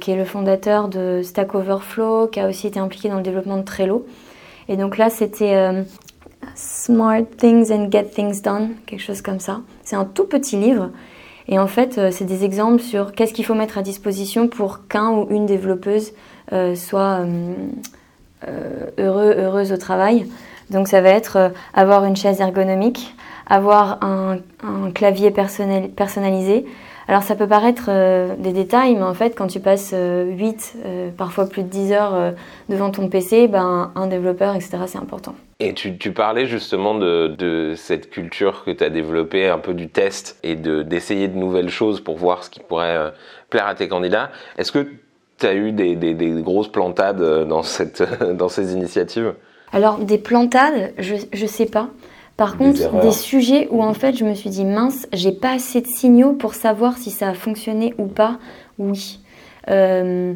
qui 0.00 0.10
est 0.10 0.16
le 0.16 0.24
fondateur 0.24 0.88
de 0.88 1.22
Stack 1.22 1.54
Overflow, 1.54 2.26
qui 2.26 2.38
a 2.38 2.48
aussi 2.48 2.66
été 2.66 2.78
impliqué 2.78 3.08
dans 3.08 3.16
le 3.16 3.22
développement 3.22 3.56
de 3.56 3.62
Trello. 3.62 4.04
Et 4.68 4.76
donc 4.76 4.98
là, 4.98 5.08
c'était 5.08 5.84
Smart 6.54 7.24
Things 7.38 7.72
and 7.72 7.90
Get 7.90 8.10
Things 8.14 8.42
Done, 8.42 8.70
quelque 8.86 9.00
chose 9.00 9.22
comme 9.22 9.40
ça. 9.40 9.60
C'est 9.84 9.96
un 9.96 10.04
tout 10.04 10.24
petit 10.24 10.56
livre. 10.56 10.90
Et 11.48 11.58
en 11.58 11.66
fait, 11.66 11.98
euh, 11.98 12.10
c'est 12.10 12.24
des 12.24 12.44
exemples 12.44 12.80
sur 12.80 13.12
qu'est-ce 13.12 13.34
qu'il 13.34 13.44
faut 13.44 13.54
mettre 13.54 13.78
à 13.78 13.82
disposition 13.82 14.48
pour 14.48 14.86
qu'un 14.88 15.10
ou 15.10 15.26
une 15.30 15.46
développeuse 15.46 16.12
euh, 16.52 16.74
soit 16.74 17.24
euh, 18.46 18.86
heureux, 18.98 19.34
heureuse 19.36 19.72
au 19.72 19.76
travail. 19.76 20.26
Donc 20.70 20.88
ça 20.88 21.00
va 21.00 21.10
être 21.10 21.52
avoir 21.74 22.04
une 22.04 22.14
chaise 22.14 22.40
ergonomique, 22.40 23.14
avoir 23.48 24.04
un, 24.04 24.38
un 24.62 24.90
clavier 24.92 25.32
personnalisé, 25.32 26.66
alors 27.10 27.24
ça 27.24 27.34
peut 27.34 27.48
paraître 27.48 27.86
euh, 27.88 28.36
des 28.38 28.52
détails, 28.52 28.94
mais 28.94 29.02
en 29.02 29.14
fait 29.14 29.34
quand 29.34 29.48
tu 29.48 29.58
passes 29.58 29.90
8, 29.90 29.96
euh, 29.96 30.28
euh, 30.86 31.10
parfois 31.10 31.48
plus 31.48 31.64
de 31.64 31.68
10 31.68 31.92
heures 31.92 32.34
devant 32.68 32.92
ton 32.92 33.08
PC, 33.08 33.48
ben, 33.48 33.90
un 33.96 34.06
développeur, 34.06 34.54
etc., 34.54 34.78
c'est 34.86 34.98
important. 34.98 35.34
Et 35.58 35.74
tu, 35.74 36.12
parlais 36.12 36.46
justement 36.46 36.94
de, 36.94 37.74
cette 37.76 38.10
culture 38.10 38.62
que 38.64 38.70
tu 38.70 38.84
as 38.84 38.90
développée, 38.90 39.48
un 39.48 39.58
peu 39.58 39.74
du 39.74 39.88
test 39.88 40.38
et 40.44 40.54
d'essayer 40.54 41.26
de, 41.26 41.36
nouvelles 41.36 41.68
choses 41.68 42.00
pour 42.00 42.16
voir 42.16 42.44
ce 42.44 42.50
qui 42.50 42.60
pourrait 42.60 43.12
plaire 43.50 43.66
à 43.66 43.74
tes 43.74 43.88
candidats. 43.88 44.30
Est-ce 44.56 44.70
que 44.70 44.86
tu 45.40 45.46
as 45.46 45.54
eu 45.54 45.72
des, 45.72 45.96
grosses 46.42 46.70
plantades 46.70 47.48
dans, 47.48 47.64
cette, 47.64 48.04
dans 48.36 48.48
ces 48.48 48.72
initiatives? 48.72 49.34
Alors 49.72 49.98
des 49.98 50.18
plantades, 50.18 50.92
je 50.96 51.14
ne 51.14 51.46
sais 51.48 51.66
pas. 51.66 51.88
Par 52.40 52.56
contre, 52.56 53.02
des 53.02 53.12
sujets 53.12 53.68
où 53.70 53.82
en 53.82 53.92
fait 53.92 54.16
je 54.16 54.24
me 54.24 54.32
suis 54.32 54.48
dit 54.48 54.64
mince, 54.64 55.06
j'ai 55.12 55.30
pas 55.30 55.56
assez 55.56 55.82
de 55.82 55.86
signaux 55.86 56.32
pour 56.32 56.54
savoir 56.54 56.96
si 56.96 57.10
ça 57.10 57.28
a 57.28 57.34
fonctionné 57.34 57.92
ou 57.98 58.06
pas, 58.06 58.38
oui. 58.78 59.20
Euh, 59.68 60.32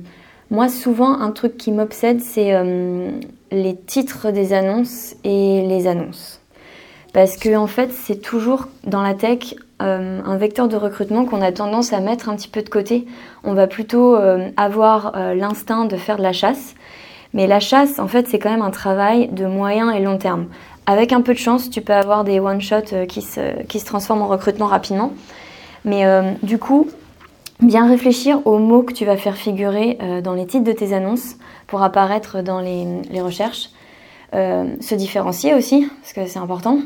moi, 0.51 0.69
souvent, 0.69 1.19
un 1.19 1.31
truc 1.31 1.57
qui 1.57 1.73
m'obsède, 1.73 2.21
c'est 2.21 2.53
euh, 2.53 3.09
les 3.51 3.75
titres 3.75 4.33
des 4.33 4.53
annonces 4.53 5.17
et 5.25 5.67
les 5.67 5.87
annonces. 5.87 6.43
Parce 7.15 7.39
que 7.39 7.57
en 7.57 7.67
fait, 7.67 7.91
c'est 7.91 8.21
toujours 8.21 8.69
dans 8.87 9.01
la 9.01 9.15
tech 9.15 9.55
euh, 9.81 10.21
un 10.27 10.37
vecteur 10.37 10.69
de 10.69 10.77
recrutement 10.77 11.25
qu'on 11.25 11.41
a 11.41 11.53
tendance 11.53 11.95
à 11.95 12.01
mettre 12.01 12.29
un 12.29 12.37
petit 12.37 12.49
peu 12.49 12.61
de 12.61 12.69
côté. 12.69 13.07
On 13.45 13.55
va 13.55 13.67
plutôt 13.67 14.15
avoir 14.59 15.17
l'instinct 15.35 15.87
de 15.87 15.97
faire 15.97 16.19
de 16.19 16.23
la 16.23 16.35
chasse. 16.35 16.75
Mais 17.33 17.49
la 17.49 17.59
chasse, 17.61 17.99
en 17.99 18.07
fait, 18.07 18.29
c'est 18.29 18.39
quand 18.39 18.51
même 18.51 18.63
un 18.63 18.71
travail 18.71 19.29
de 19.29 19.47
moyen 19.47 19.91
et 19.91 20.01
long 20.01 20.19
terme. 20.19 20.47
Avec 20.87 21.13
un 21.13 21.23
peu 21.23 21.33
de 21.33 21.39
chance, 21.39 21.71
tu 21.71 21.81
peux 21.81 21.95
avoir 21.95 22.25
des 22.25 22.41
one-shots 22.41 22.93
euh, 22.93 23.07
qui 23.07 23.23
se, 23.23 23.63
qui 23.65 23.81
se 23.81 23.87
transforment 23.87 24.23
en 24.23 24.29
recrutement 24.29 24.67
rapidement. 24.67 25.13
Mais 25.87 26.05
euh, 26.05 26.33
du 26.43 26.59
coup, 26.59 26.89
bien 27.61 27.89
réfléchir 27.89 28.47
aux 28.47 28.59
mots 28.59 28.83
que 28.83 28.93
tu 28.93 29.07
vas 29.07 29.17
faire 29.17 29.37
figurer 29.37 29.97
euh, 30.03 30.21
dans 30.21 30.35
les 30.35 30.47
titres 30.47 30.65
de 30.65 30.73
tes 30.73 30.93
annonces 30.93 31.37
pour 31.67 31.83
apparaître 31.83 32.43
dans 32.43 32.61
les, 32.61 32.87
les 33.11 33.23
recherches. 33.23 33.71
se 34.33 34.95
différencier 34.97 35.55
aussi, 35.55 35.89
parce 36.01 36.13
que 36.13 36.27
c'est 36.27 36.41
important. 36.41 36.81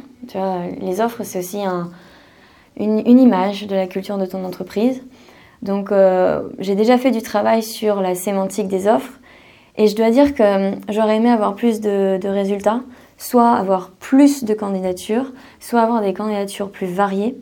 Les 0.81 1.01
offres, 1.01 1.25
c'est 1.25 1.39
aussi 1.39 1.65
un, 1.65 1.91
une, 2.77 2.99
une, 3.07 3.19
image 3.19 3.67
de 3.67 3.75
la 3.75 3.87
culture 3.87 4.19
de 4.19 4.27
ton 4.27 4.45
entreprise. 4.45 5.03
Donc, 5.63 5.91
j'ai 6.59 6.75
déjà 6.75 6.99
fait 6.99 7.11
du 7.11 7.23
travail 7.23 7.63
sur 7.63 8.03
la 8.03 8.15
sémantique 8.15 8.69
des 8.69 8.87
offres. 8.87 9.15
Et 9.77 9.87
je 9.89 9.97
dois 9.97 10.11
dire 10.11 10.35
que 10.35 10.73
j'aurais 10.91 11.17
aimé 11.17 11.31
avoir 11.31 11.55
plus 11.55 11.81
de 11.81 12.29
résultats 12.29 12.83
soit 13.19 13.51
avoir 13.51 13.91
plus 13.91 14.45
de 14.45 14.55
candidatures, 14.55 15.33
soit 15.61 15.83
avoir 15.83 16.01
des 16.01 16.15
candidatures 16.15 16.71
plus 16.71 16.87
variées. 16.87 17.37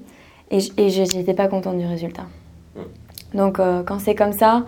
Et, 0.51 0.61
je 0.61 1.17
n'étais 1.17 1.35
pas 1.35 1.49
contente 1.49 1.79
du 1.79 1.87
résultat. 1.87 2.25
Donc 3.35 3.61
euh, 3.61 3.83
quand 3.83 3.99
c'est 3.99 4.15
comme 4.15 4.33
ça, 4.33 4.65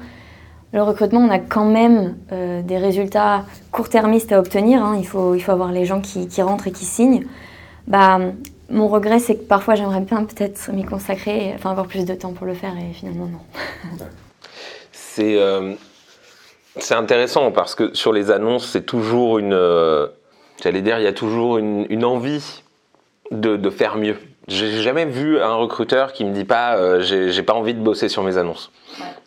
le 0.72 0.82
recrutement, 0.82 1.20
on 1.20 1.30
a 1.30 1.38
quand 1.38 1.64
même 1.64 2.16
euh, 2.32 2.60
des 2.62 2.76
résultats 2.76 3.44
court-termistes 3.72 4.32
à 4.32 4.38
obtenir. 4.38 4.84
Hein. 4.84 4.96
Il, 4.98 5.06
faut, 5.06 5.34
il 5.34 5.40
faut 5.40 5.52
avoir 5.52 5.72
les 5.72 5.86
gens 5.86 6.00
qui, 6.00 6.28
rentrent 6.42 6.66
et 6.66 6.72
qui 6.72 6.84
signent. 6.84 7.24
Bah, 7.86 8.18
mon 8.68 8.88
regret, 8.88 9.18
c'est 9.18 9.36
que 9.36 9.44
parfois 9.44 9.76
j'aimerais 9.76 10.00
bien 10.00 10.24
peut-être 10.24 10.70
m'y 10.72 10.84
consacrer, 10.84 11.52
enfin 11.54 11.70
avoir 11.70 11.86
plus 11.86 12.04
de 12.04 12.14
temps 12.14 12.32
pour 12.32 12.46
le 12.46 12.52
faire 12.52 12.74
et 12.76 12.92
finalement 12.92 13.26
non. 13.26 13.40
c'est 14.92 15.40
euh, 15.40 15.74
c'est 16.76 16.94
intéressant 16.94 17.50
parce 17.50 17.74
que 17.74 17.94
sur 17.94 18.12
les 18.12 18.30
annonces, 18.30 18.68
c'est 18.68 18.84
toujours 18.84 19.38
une, 19.38 19.54
J'allais 20.62 20.82
dire, 20.82 20.98
il 20.98 21.04
y 21.04 21.08
a 21.08 21.12
toujours 21.12 21.58
une, 21.58 22.04
envie 22.04 22.62
de, 23.30 23.70
faire 23.70 23.96
mieux. 23.96 24.16
J'ai 24.48 24.82
jamais 24.82 25.04
vu 25.04 25.40
un 25.40 25.54
recruteur 25.54 26.12
qui 26.12 26.24
me 26.24 26.32
dit 26.32 26.46
pas 26.46 26.76
euh, 26.76 27.00
j'ai 27.00 27.42
pas 27.42 27.52
envie 27.52 27.74
de 27.74 27.80
bosser 27.80 28.08
sur 28.08 28.22
mes 28.22 28.38
annonces. 28.38 28.72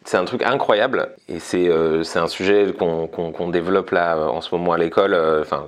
C'est 0.04 0.18
un 0.18 0.26
truc 0.26 0.42
incroyable 0.42 1.10
et 1.30 1.40
c'est 1.40 1.70
euh, 1.70 2.04
un 2.16 2.28
sujet 2.28 2.74
qu'on 2.74 3.50
développe 3.50 3.92
là 3.92 4.18
euh, 4.18 4.28
en 4.28 4.42
ce 4.42 4.54
moment 4.54 4.74
à 4.74 4.78
l'école. 4.78 5.14
Enfin, 5.42 5.68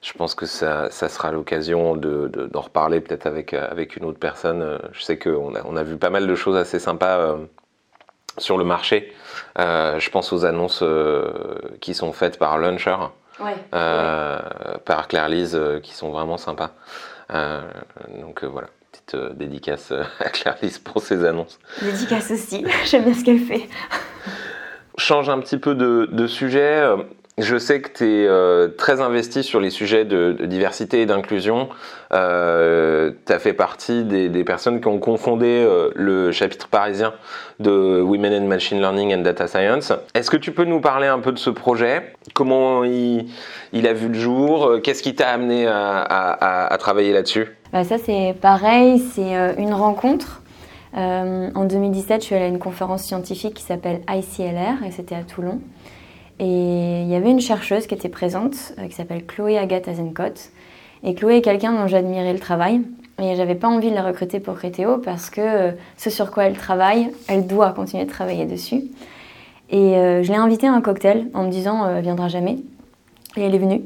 je, 0.00 0.12
pense 0.12 0.34
que 0.34 0.46
ça, 0.46 0.88
ça 0.90 1.08
sera 1.08 1.32
l'occasion 1.32 1.96
d'en 1.96 2.28
de, 2.28 2.56
reparler 2.56 3.00
peut-être 3.00 3.26
avec, 3.26 3.52
avec 3.52 3.96
une 3.96 4.04
autre 4.04 4.20
personne. 4.20 4.78
Je 4.92 5.02
sais 5.02 5.18
qu'on 5.18 5.54
a, 5.56 5.60
on 5.64 5.76
a 5.76 5.82
vu 5.82 5.96
pas 5.96 6.10
mal 6.10 6.26
de 6.26 6.34
choses 6.36 6.56
assez 6.56 6.78
sympas 6.78 7.36
sur 8.38 8.56
le 8.56 8.64
marché. 8.64 9.12
je 9.58 10.10
pense 10.10 10.32
aux 10.32 10.46
annonces 10.46 10.84
qui 11.80 11.92
sont 11.92 12.12
faites 12.12 12.38
par 12.38 12.56
Launcher 12.58 12.96
euh, 13.74 14.38
par 14.84 15.08
Claire 15.08 15.28
Lise 15.28 15.54
euh, 15.54 15.80
qui 15.80 15.94
sont 15.94 16.10
vraiment 16.10 16.38
sympas. 16.38 16.72
Euh, 17.30 17.60
donc 18.20 18.44
voilà, 18.44 18.68
petite 18.92 19.16
dédicace 19.36 19.92
à 20.20 20.28
Claire 20.30 20.56
Lise 20.62 20.78
pour 20.78 21.02
ses 21.02 21.24
annonces. 21.24 21.58
Dédicace 21.82 22.30
aussi, 22.30 22.64
j'aime 22.84 23.04
bien 23.04 23.14
ce 23.14 23.24
qu'elle 23.24 23.40
fait. 23.40 23.68
Change 24.96 25.28
un 25.28 25.38
petit 25.40 25.58
peu 25.58 25.74
de, 25.74 26.08
de 26.10 26.26
sujet. 26.26 26.84
Je 27.38 27.56
sais 27.56 27.80
que 27.80 27.88
tu 27.96 28.04
es 28.04 28.26
euh, 28.26 28.66
très 28.66 29.00
investi 29.00 29.44
sur 29.44 29.60
les 29.60 29.70
sujets 29.70 30.04
de, 30.04 30.36
diversité 30.46 31.02
et 31.02 31.06
d'inclusion. 31.06 31.68
Euh, 32.12 33.12
tu 33.26 33.32
as 33.32 33.38
fait 33.38 33.52
partie 33.52 34.02
des, 34.02 34.42
personnes 34.42 34.80
qui 34.80 34.88
ont 34.88 34.98
confondé 34.98 35.46
euh, 35.46 35.90
le 35.94 36.32
chapitre 36.32 36.66
parisien 36.66 37.12
de 37.60 38.00
Women 38.00 38.32
in 38.32 38.46
Machine 38.46 38.80
Learning 38.80 39.14
and 39.14 39.20
Data 39.20 39.46
Science. 39.46 39.92
Est-ce 40.14 40.32
que 40.32 40.36
tu 40.36 40.50
peux 40.50 40.64
nous 40.64 40.80
parler 40.80 41.06
un 41.06 41.20
peu 41.20 41.30
de 41.30 41.38
ce 41.38 41.50
projet? 41.50 42.12
Comment 42.34 42.82
il, 42.82 43.28
a 43.86 43.92
vu 43.92 44.08
le 44.08 44.18
jour? 44.18 44.80
Qu'est-ce 44.82 45.04
qui 45.04 45.14
t'a 45.14 45.28
amené 45.28 45.68
à, 45.68 46.76
travailler 46.80 47.12
là-dessus? 47.12 47.46
Bah 47.72 47.84
Ça, 47.84 47.98
c'est 47.98 48.34
pareil, 48.40 48.98
c'est 49.14 49.54
une 49.58 49.74
rencontre. 49.74 50.42
en 50.92 51.64
2017, 51.64 52.20
je 52.20 52.26
suis 52.26 52.34
allée 52.34 52.46
à 52.46 52.48
une 52.48 52.58
conférence 52.58 53.04
scientifique 53.04 53.54
qui 53.54 53.62
s'appelle 53.62 54.00
ICLR 54.08 54.84
et 54.84 54.90
c'était 54.90 55.14
à 55.14 55.22
Toulon. 55.22 55.60
Et 56.40 57.02
il 57.02 57.08
y 57.08 57.16
avait 57.16 57.30
une 57.30 57.40
chercheuse 57.40 57.86
qui 57.86 57.94
était 57.94 58.08
présente, 58.08 58.54
euh, 58.78 58.86
qui 58.86 58.94
s'appelle 58.94 59.26
Chloé 59.26 59.58
Agathe 59.58 59.88
Azencott. 59.88 60.50
Et 61.02 61.14
Chloé 61.14 61.38
est 61.38 61.42
quelqu'un 61.42 61.72
dont 61.72 61.88
j'admirais 61.88 62.32
le 62.32 62.38
travail. 62.38 62.82
Et 63.20 63.34
j'avais 63.34 63.56
pas 63.56 63.68
envie 63.68 63.90
de 63.90 63.94
la 63.96 64.04
recruter 64.04 64.38
pour 64.38 64.54
Crétéo 64.54 64.98
parce 64.98 65.30
que 65.30 65.40
euh, 65.40 65.72
ce 65.96 66.10
sur 66.10 66.30
quoi 66.30 66.44
elle 66.44 66.56
travaille, 66.56 67.10
elle 67.26 67.48
doit 67.48 67.72
continuer 67.72 68.04
de 68.04 68.10
travailler 68.10 68.46
dessus. 68.46 68.84
Et 69.70 69.96
euh, 69.96 70.22
je 70.22 70.30
l'ai 70.30 70.38
invitée 70.38 70.68
à 70.68 70.72
un 70.72 70.80
cocktail 70.80 71.28
en 71.34 71.44
me 71.44 71.50
disant 71.50 71.88
elle 71.88 72.02
viendra 72.02 72.28
jamais. 72.28 72.58
Et 73.36 73.42
elle 73.42 73.54
est 73.54 73.58
venue. 73.58 73.82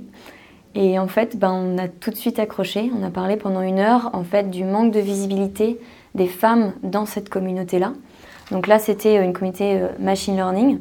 Et 0.75 0.99
en 0.99 1.09
fait, 1.09 1.39
ben, 1.39 1.53
on 1.53 1.79
a 1.79 1.89
tout 1.89 2.11
de 2.11 2.17
suite 2.17 2.39
accroché. 2.39 2.91
On 2.99 3.03
a 3.03 3.11
parlé 3.11 3.37
pendant 3.37 3.63
une 3.63 3.79
heure 3.79 4.11
en 4.13 4.25
fait 4.25 4.51
du 4.51 4.65
manque 4.65 4.93
de 4.93 5.01
visibilité 5.01 5.79
des 6.15 6.27
femmes 6.27 6.75
dans 6.83 7.07
cette 7.07 7.31
communauté-là. 7.31 7.95
Donc 8.51 8.67
là, 8.67 8.79
c'était 8.79 9.23
une 9.23 9.33
communauté 9.33 9.81
machine 9.99 10.37
learning. 10.37 10.79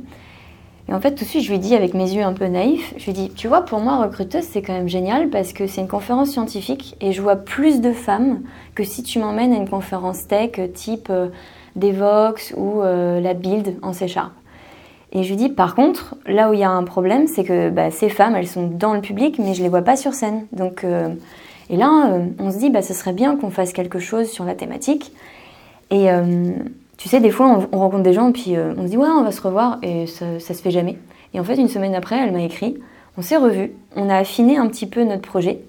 Et 0.92 0.94
en 0.94 1.00
fait, 1.00 1.16
tout 1.16 1.24
de 1.24 1.30
suite, 1.30 1.44
je 1.44 1.52
lui 1.52 1.58
dis 1.58 1.74
avec 1.74 1.94
mes 1.94 2.12
yeux 2.12 2.22
un 2.22 2.34
peu 2.34 2.48
naïfs, 2.48 2.94
je 2.98 3.06
lui 3.06 3.14
dis, 3.14 3.30
tu 3.30 3.48
vois, 3.48 3.62
pour 3.62 3.80
moi, 3.80 4.04
recruteuse, 4.04 4.44
c'est 4.44 4.62
quand 4.62 4.74
même 4.74 4.90
génial 4.90 5.30
parce 5.30 5.54
que 5.54 5.66
c'est 5.66 5.80
une 5.80 5.88
conférence 5.88 6.32
scientifique 6.32 6.98
et 7.00 7.14
je 7.14 7.22
vois 7.22 7.38
plus 7.38 7.80
de 7.80 7.94
femmes 7.94 8.42
que 8.76 8.84
si 8.84 9.02
tu 9.02 9.18
m'emmènes 9.20 9.54
à 9.54 9.56
une 9.56 9.70
conférence 9.70 10.28
tech 10.28 10.60
type 10.74 11.08
euh, 11.10 11.30
Devox 11.78 12.54
ou 12.58 12.82
euh, 12.82 13.22
la 13.22 13.34
Build 13.34 13.78
en 13.82 13.94
C. 13.94 14.08
Et 15.14 15.24
je 15.24 15.30
lui 15.30 15.38
dis, 15.38 15.48
par 15.48 15.76
contre, 15.76 16.16
là 16.26 16.50
où 16.50 16.54
il 16.54 16.60
y 16.60 16.64
a 16.66 16.70
un 16.70 16.84
problème, 16.84 17.26
c'est 17.26 17.46
que 17.46 17.70
bah, 17.70 17.90
ces 17.90 18.10
femmes, 18.10 18.36
elles 18.36 18.48
sont 18.48 18.68
dans 18.68 18.94
le 18.94 19.00
public, 19.00 19.40
mais 19.40 19.54
je 19.54 19.64
les 19.64 19.70
vois 19.70 19.84
pas 19.84 19.96
sur 19.96 20.14
scène. 20.14 20.46
Donc, 20.52 20.84
euh, 20.84 21.08
et 21.70 21.78
là, 21.78 22.12
euh, 22.12 22.26
on 22.38 22.52
se 22.52 22.58
dit, 22.58 22.70
bah, 22.70 22.82
ce 22.82 22.94
serait 22.94 23.14
bien 23.14 23.38
qu'on 23.38 23.50
fasse 23.50 23.72
quelque 23.72 24.00
chose 24.00 24.30
sur 24.30 24.44
la 24.44 24.56
thématique. 24.56 25.14
Et 25.90 26.12
euh, 26.12 26.52
tu 27.02 27.10
sais, 27.10 27.20
des 27.20 27.32
fois, 27.32 27.48
on, 27.48 27.76
on 27.76 27.80
rencontre 27.80 28.04
des 28.04 28.14
gens, 28.14 28.32
puis 28.32 28.56
on 28.58 28.84
se 28.84 28.90
dit, 28.90 28.98
ouais, 28.98 29.08
on 29.08 29.24
va 29.24 29.32
se 29.32 29.42
revoir, 29.42 29.80
et 29.82 30.06
ça, 30.06 30.40
ça 30.40 30.54
se 30.54 30.62
fait 30.62 30.72
jamais. 30.72 30.98
Et 31.34 31.40
en 31.40 31.44
fait, 31.44 31.56
une 31.56 31.68
semaine 31.68 31.96
après, 31.96 32.18
elle 32.18 32.32
m'a 32.32 32.44
écrit, 32.44 32.78
on 33.18 33.22
s'est 33.22 33.38
revus, 33.38 33.72
on 33.96 34.10
a 34.10 34.18
affiné 34.18 34.58
un 34.58 34.68
petit 34.68 34.86
peu 34.86 35.04
notre 35.04 35.28
projet. 35.28 35.62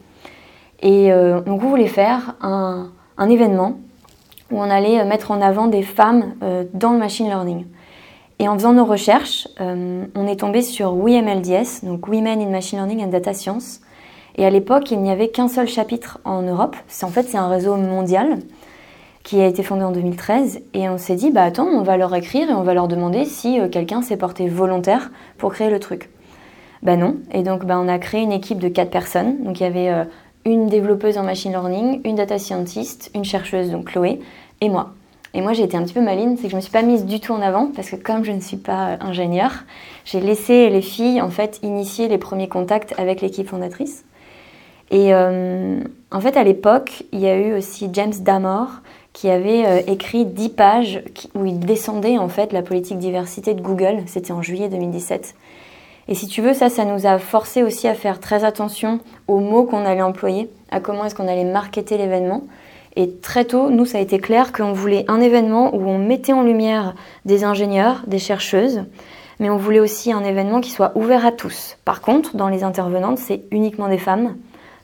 Et 0.83 1.11
donc, 1.11 1.63
on 1.63 1.69
voulait 1.69 1.87
faire 1.87 2.35
un, 2.43 2.91
événement 3.31 3.79
où 4.51 4.59
on 4.59 4.69
allait 4.69 5.05
mettre 5.05 5.31
en 5.31 5.41
avant 5.41 5.69
des 5.69 5.83
femmes 5.83 6.35
dans 6.75 6.93
le 6.93 6.99
machine 6.99 7.29
learning. 7.29 7.65
Et 8.43 8.49
en 8.49 8.55
faisant 8.55 8.73
nos 8.73 8.85
recherches, 8.85 9.47
euh, 9.61 10.05
on 10.17 10.27
est 10.27 10.41
tombé 10.41 10.63
sur 10.63 10.95
WMLDS, 10.95 11.85
donc 11.85 12.09
Women 12.09 12.41
in 12.41 12.51
Machine 12.51 12.79
Learning 12.79 13.05
and 13.05 13.09
Data 13.09 13.35
Science. 13.35 13.81
Et 14.37 14.45
à 14.45 14.51
l'époque, 14.51 14.91
il 14.91 14.99
n'y 14.99 15.13
avait 15.13 15.29
qu'un 15.29 15.47
seul 15.47 15.69
chapitre 15.69 16.19
en 16.25 16.43
Europe. 16.43 16.75
En 17.03 17.09
fait 17.09 17.23
c'est 17.23 17.37
un 17.37 17.47
réseau 17.47 17.77
mondial 17.77 18.39
qui 19.23 19.41
a 19.41 19.47
été 19.47 19.63
fondé 19.63 19.85
en 19.85 19.93
2013. 19.93 20.63
Et 20.75 20.89
on 20.89 20.99
s'est 20.99 21.15
dit, 21.15 21.31
bah 21.31 21.45
attends, 21.45 21.67
on 21.67 21.83
va 21.83 21.97
leur 21.97 22.15
écrire 22.15 22.51
et 22.51 22.55
on 22.55 22.63
va 22.63 22.75
leur 22.75 22.89
demander 22.89 23.25
si 23.25 23.61
euh, 23.61 23.69
quelqu'un 23.69 24.03
s'est 24.03 24.17
porté 24.17 24.49
volontaire 24.49 25.11
pour 25.39 25.53
créer 25.53 25.71
le 25.71 25.81
truc. 25.81 26.11
Bah 26.83 26.97
non. 26.97 27.17
Et 27.33 27.43
donc 27.43 27.65
bah, 27.65 27.79
on 27.79 27.89
a 27.89 27.99
créé 27.99 28.23
une 28.23 28.33
équipe 28.33 28.59
de 28.59 28.69
quatre 28.69 28.91
personnes. 28.91 29.45
Donc 29.45 29.61
il 29.61 29.63
y 29.63 29.67
avait 29.67 29.91
euh, 29.91 30.05
une 30.45 30.67
développeuse 30.67 31.19
en 31.19 31.23
machine 31.23 31.53
learning, 31.53 32.01
une 32.05 32.17
data 32.17 32.39
scientist, 32.39 33.11
une 33.15 33.25
chercheuse, 33.25 33.71
donc 33.71 33.87
Chloé, 33.87 34.21
et 34.61 34.69
moi. 34.69 34.93
Et 35.35 35.41
moi, 35.41 35.55
j'ai 35.55 35.63
été 35.63 35.79
un 35.79 35.83
petit 35.83 35.95
peu 35.95 36.03
maline, 36.03 36.37
c'est 36.37 36.45
que 36.45 36.51
je 36.51 36.57
me 36.57 36.61
suis 36.61 36.73
pas 36.73 36.83
mise 36.83 37.07
du 37.07 37.19
tout 37.19 37.33
en 37.33 37.41
avant 37.41 37.71
parce 37.75 37.89
que 37.89 37.97
comme 37.97 38.23
je 38.23 38.33
ne 38.33 38.41
suis 38.41 38.59
pas 38.59 38.99
ingénieure, 39.01 39.65
j'ai 40.05 40.21
laissé 40.21 40.69
les 40.69 40.83
filles 40.83 41.23
en 41.23 41.31
fait 41.31 41.59
initier 41.63 42.09
les 42.09 42.19
premiers 42.19 42.49
contacts 42.49 42.95
avec 42.99 43.23
l'équipe 43.23 43.49
fondatrice. 43.49 44.05
Et 44.91 45.15
euh, 45.15 45.81
en 46.11 46.21
fait, 46.21 46.37
à 46.37 46.45
l'époque, 46.45 47.05
il 47.13 47.21
y 47.21 47.29
a 47.29 47.37
eu 47.37 47.55
aussi 47.55 47.89
James 47.95 48.13
Damore 48.21 48.83
qui 49.13 49.29
avait 49.29 49.67
euh, 49.67 49.81
écrit 49.87 50.25
10 50.25 50.49
pages 50.51 51.03
où 51.35 51.45
il 51.45 51.59
descendait 51.59 52.19
en 52.19 52.29
fait 52.29 52.53
la 52.53 52.63
politique 52.63 52.99
diversité 52.99 53.55
de 53.55 53.61
Google. 53.61 54.03
C'était 54.07 54.33
en 54.33 54.43
juillet 54.43 54.69
2017. 54.69 55.35
Et 56.09 56.15
si 56.15 56.27
tu 56.27 56.43
veux, 56.43 56.55
ça, 56.55 56.69
ça 56.69 56.85
nous 56.85 57.07
a 57.07 57.19
forcé 57.19 57.63
aussi 57.63 57.87
à 57.87 57.95
faire 57.95 58.21
très 58.21 58.45
attention 58.45 59.01
aux 59.29 59.39
mots 59.39 59.65
qu'on 59.65 59.85
allait 59.85 60.03
employer, 60.03 60.51
à 60.71 60.81
comment 60.81 61.05
est-ce 61.05 61.15
qu'on 61.15 61.29
allait 61.29 61.45
marketer 61.45 61.97
l'événement. 61.97 62.45
Et 62.97 63.11
très 63.11 63.45
tôt, 63.45 63.71
nous, 63.71 63.87
ça 63.87 63.99
a 63.99 64.01
été 64.01 64.19
clair 64.19 64.53
qu'on 64.53 64.73
voulait 64.73 65.05
un 65.09 65.21
événement 65.21 65.75
où 65.75 65.89
on 65.89 65.99
mettait 65.99 66.33
en 66.33 66.43
lumière 66.43 66.95
des 67.25 67.45
ingénieurs, 67.45 68.03
des 68.07 68.19
chercheuses, 68.19 68.85
mais 69.41 69.49
on 69.49 69.57
voulait 69.57 69.81
aussi 69.81 70.13
un 70.13 70.25
événement 70.25 70.61
qui 70.61 70.71
soit 70.71 70.93
ouvert 70.97 71.25
à 71.25 71.33
tous. 71.33 71.79
Par 71.85 72.01
contre, 72.01 72.37
dans 72.37 72.49
les 72.49 72.65
intervenantes, 72.65 73.19
c'est 73.19 73.45
uniquement 73.51 73.89
des 73.89 73.99
femmes, 73.99 74.37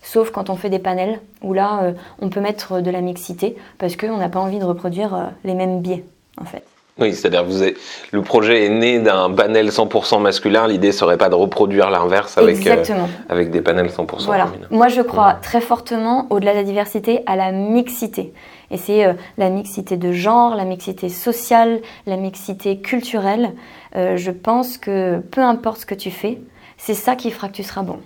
sauf 0.02 0.30
quand 0.30 0.50
on 0.50 0.56
fait 0.56 0.70
des 0.70 0.78
panels, 0.78 1.20
où 1.42 1.52
là, 1.52 1.80
euh, 1.82 1.92
on 2.20 2.28
peut 2.28 2.40
mettre 2.40 2.80
de 2.80 2.90
la 2.90 3.00
mixité, 3.00 3.56
parce 3.78 3.96
qu'on 3.96 4.18
n'a 4.18 4.28
pas 4.28 4.40
envie 4.40 4.58
de 4.58 4.64
reproduire 4.64 5.14
euh, 5.14 5.24
les 5.44 5.54
mêmes 5.54 5.80
biais, 5.80 6.04
en 6.40 6.44
fait. 6.44 6.64
Oui, 6.98 7.14
c'est-à-dire 7.14 7.44
vous 7.44 7.62
le 8.10 8.22
projet 8.22 8.66
est 8.66 8.70
né 8.70 8.98
d'un 8.98 9.30
panel 9.30 9.68
100% 9.68 10.20
masculin. 10.20 10.66
L'idée 10.66 10.90
serait 10.90 11.16
pas 11.16 11.28
de 11.28 11.36
reproduire 11.36 11.90
l'inverse 11.90 12.36
avec 12.36 12.66
euh, 12.66 12.84
avec 13.28 13.50
des 13.52 13.60
panels 13.60 13.86
100% 13.86 14.24
voilà. 14.24 14.46
féminins. 14.46 14.66
Moi, 14.70 14.88
je 14.88 15.00
crois 15.02 15.34
très 15.34 15.60
fortement, 15.60 16.26
au-delà 16.30 16.52
de 16.52 16.58
la 16.58 16.64
diversité, 16.64 17.22
à 17.26 17.36
la 17.36 17.52
mixité. 17.52 18.32
Et 18.72 18.76
c'est 18.76 19.06
euh, 19.06 19.12
la 19.36 19.48
mixité 19.48 19.96
de 19.96 20.10
genre, 20.10 20.56
la 20.56 20.64
mixité 20.64 21.08
sociale, 21.08 21.80
la 22.06 22.16
mixité 22.16 22.78
culturelle. 22.80 23.52
Euh, 23.94 24.16
je 24.16 24.32
pense 24.32 24.76
que 24.76 25.20
peu 25.20 25.40
importe 25.40 25.82
ce 25.82 25.86
que 25.86 25.94
tu 25.94 26.10
fais, 26.10 26.38
c'est 26.78 26.94
ça 26.94 27.14
qui 27.14 27.30
fera 27.30 27.48
que 27.48 27.54
tu 27.54 27.62
seras 27.62 27.82
bon. 27.82 28.00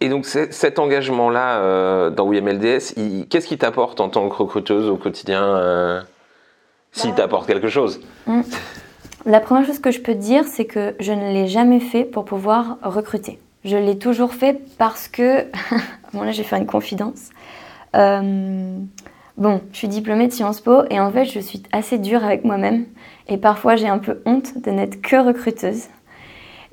Et 0.00 0.08
donc 0.08 0.24
cet 0.24 0.78
engagement-là 0.78 2.10
dans 2.10 2.26
WMLDS, 2.26 2.94
qu'est-ce 3.28 3.46
qui 3.46 3.58
t'apporte 3.58 4.00
en 4.00 4.08
tant 4.08 4.28
que 4.28 4.34
recruteuse 4.34 4.88
au 4.88 4.96
quotidien 4.96 6.04
s'il 6.92 7.14
t'apporte 7.14 7.46
quelque 7.46 7.68
chose. 7.68 8.00
Mm. 8.26 8.42
La 9.26 9.40
première 9.40 9.66
chose 9.66 9.78
que 9.78 9.90
je 9.90 10.00
peux 10.00 10.14
te 10.14 10.18
dire, 10.18 10.44
c'est 10.44 10.64
que 10.64 10.94
je 10.98 11.12
ne 11.12 11.32
l'ai 11.32 11.46
jamais 11.46 11.80
fait 11.80 12.04
pour 12.04 12.24
pouvoir 12.24 12.78
recruter. 12.82 13.38
Je 13.64 13.76
l'ai 13.76 13.98
toujours 13.98 14.32
fait 14.32 14.60
parce 14.78 15.08
que... 15.08 15.44
bon 16.14 16.22
là, 16.22 16.32
j'ai 16.32 16.42
fait 16.42 16.56
une 16.56 16.66
confidence. 16.66 17.28
Euh, 17.94 18.78
bon, 19.36 19.60
je 19.72 19.76
suis 19.76 19.88
diplômée 19.88 20.26
de 20.26 20.32
Sciences 20.32 20.62
Po 20.62 20.84
et 20.88 20.98
en 20.98 21.12
fait, 21.12 21.26
je 21.26 21.38
suis 21.38 21.62
assez 21.70 21.98
dure 21.98 22.24
avec 22.24 22.44
moi-même. 22.44 22.86
Et 23.28 23.36
parfois, 23.36 23.76
j'ai 23.76 23.88
un 23.88 23.98
peu 23.98 24.22
honte 24.24 24.62
de 24.62 24.70
n'être 24.70 25.02
que 25.02 25.16
recruteuse. 25.16 25.88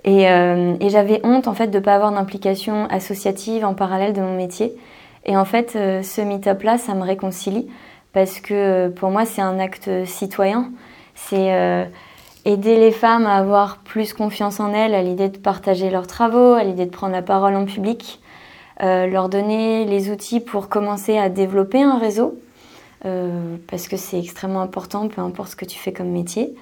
Et, 0.08 0.28
euh, 0.28 0.76
et 0.80 0.90
j'avais 0.90 1.20
honte 1.24 1.48
en 1.48 1.54
fait 1.54 1.68
de 1.68 1.78
ne 1.78 1.84
pas 1.84 1.94
avoir 1.94 2.12
d'implication 2.12 2.88
associative 2.90 3.64
en 3.64 3.76
parallèle 3.76 4.14
de 4.14 4.22
mon 4.22 4.36
métier. 4.36 4.74
Et 5.26 5.38
en 5.38 5.46
fait, 5.46 5.74
euh, 5.76 6.02
ce 6.02 6.22
meet-up-là, 6.22 6.80
ça 6.80 6.96
me 6.96 7.04
réconcilie 7.04 7.68
parce 8.14 8.40
que 8.40 8.88
pour 8.88 9.12
moi 9.12 9.26
c'est 9.26 9.42
un 9.42 9.60
acte 9.60 9.90
citoyen. 10.06 10.72
C'est 11.14 11.54
euh, 11.54 11.84
aider 12.46 12.78
les 12.78 12.92
femmes 12.92 13.26
à 13.26 13.36
avoir 13.36 13.80
plus 13.80 14.14
confiance 14.14 14.62
en 14.62 14.74
elles, 14.74 14.96
à 14.96 15.02
l'idée 15.02 15.28
de 15.28 15.38
partager 15.38 15.90
leurs 15.90 16.08
travaux, 16.08 16.54
à 16.54 16.64
l'idée 16.64 16.86
de 16.86 16.92
prendre 16.92 17.12
la 17.12 17.22
parole 17.22 17.56
en 17.56 17.66
public, 17.66 18.22
euh, 18.82 19.08
leur 19.08 19.28
donner 19.28 19.84
les 19.84 20.10
outils 20.10 20.40
pour 20.40 20.70
commencer 20.70 21.18
à 21.18 21.28
développer 21.28 21.82
un 21.82 21.98
réseau, 21.98 22.40
euh, 23.06 23.58
parce 23.70 23.90
que 23.90 23.98
c'est 23.98 24.18
extrêmement 24.18 24.62
important, 24.62 25.10
peu 25.10 25.22
importe 25.22 25.52
ce 25.52 25.56
que 25.58 25.66
tu 25.66 25.78
fais 25.78 25.92
comme 25.92 26.10
métier. 26.10 26.56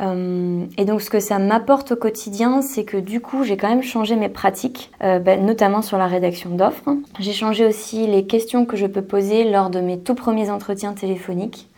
Euh, 0.00 0.66
et 0.76 0.84
donc 0.84 1.02
ce 1.02 1.10
que 1.10 1.20
ça 1.20 1.38
m'apporte 1.38 1.92
au 1.92 1.96
quotidien, 1.96 2.62
c'est 2.62 2.84
que 2.84 2.96
du 2.96 3.20
coup 3.20 3.44
j'ai 3.44 3.56
quand 3.56 3.68
même 3.68 3.82
changé 3.82 4.16
mes 4.16 4.28
pratiques, 4.28 4.90
euh, 5.02 5.20
bah, 5.20 5.36
notamment 5.36 5.82
sur 5.82 5.98
la 5.98 6.06
rédaction 6.06 6.50
d'offres. 6.50 6.96
J'ai 7.20 7.32
changé 7.32 7.64
aussi 7.64 8.06
les 8.06 8.26
questions 8.26 8.66
que 8.66 8.76
je 8.76 8.86
peux 8.86 9.02
poser 9.02 9.44
lors 9.44 9.70
de 9.70 9.80
mes 9.80 9.98
tout 10.00 10.14
premiers 10.14 10.50
entretiens 10.50 10.94
téléphoniques. 10.94 11.68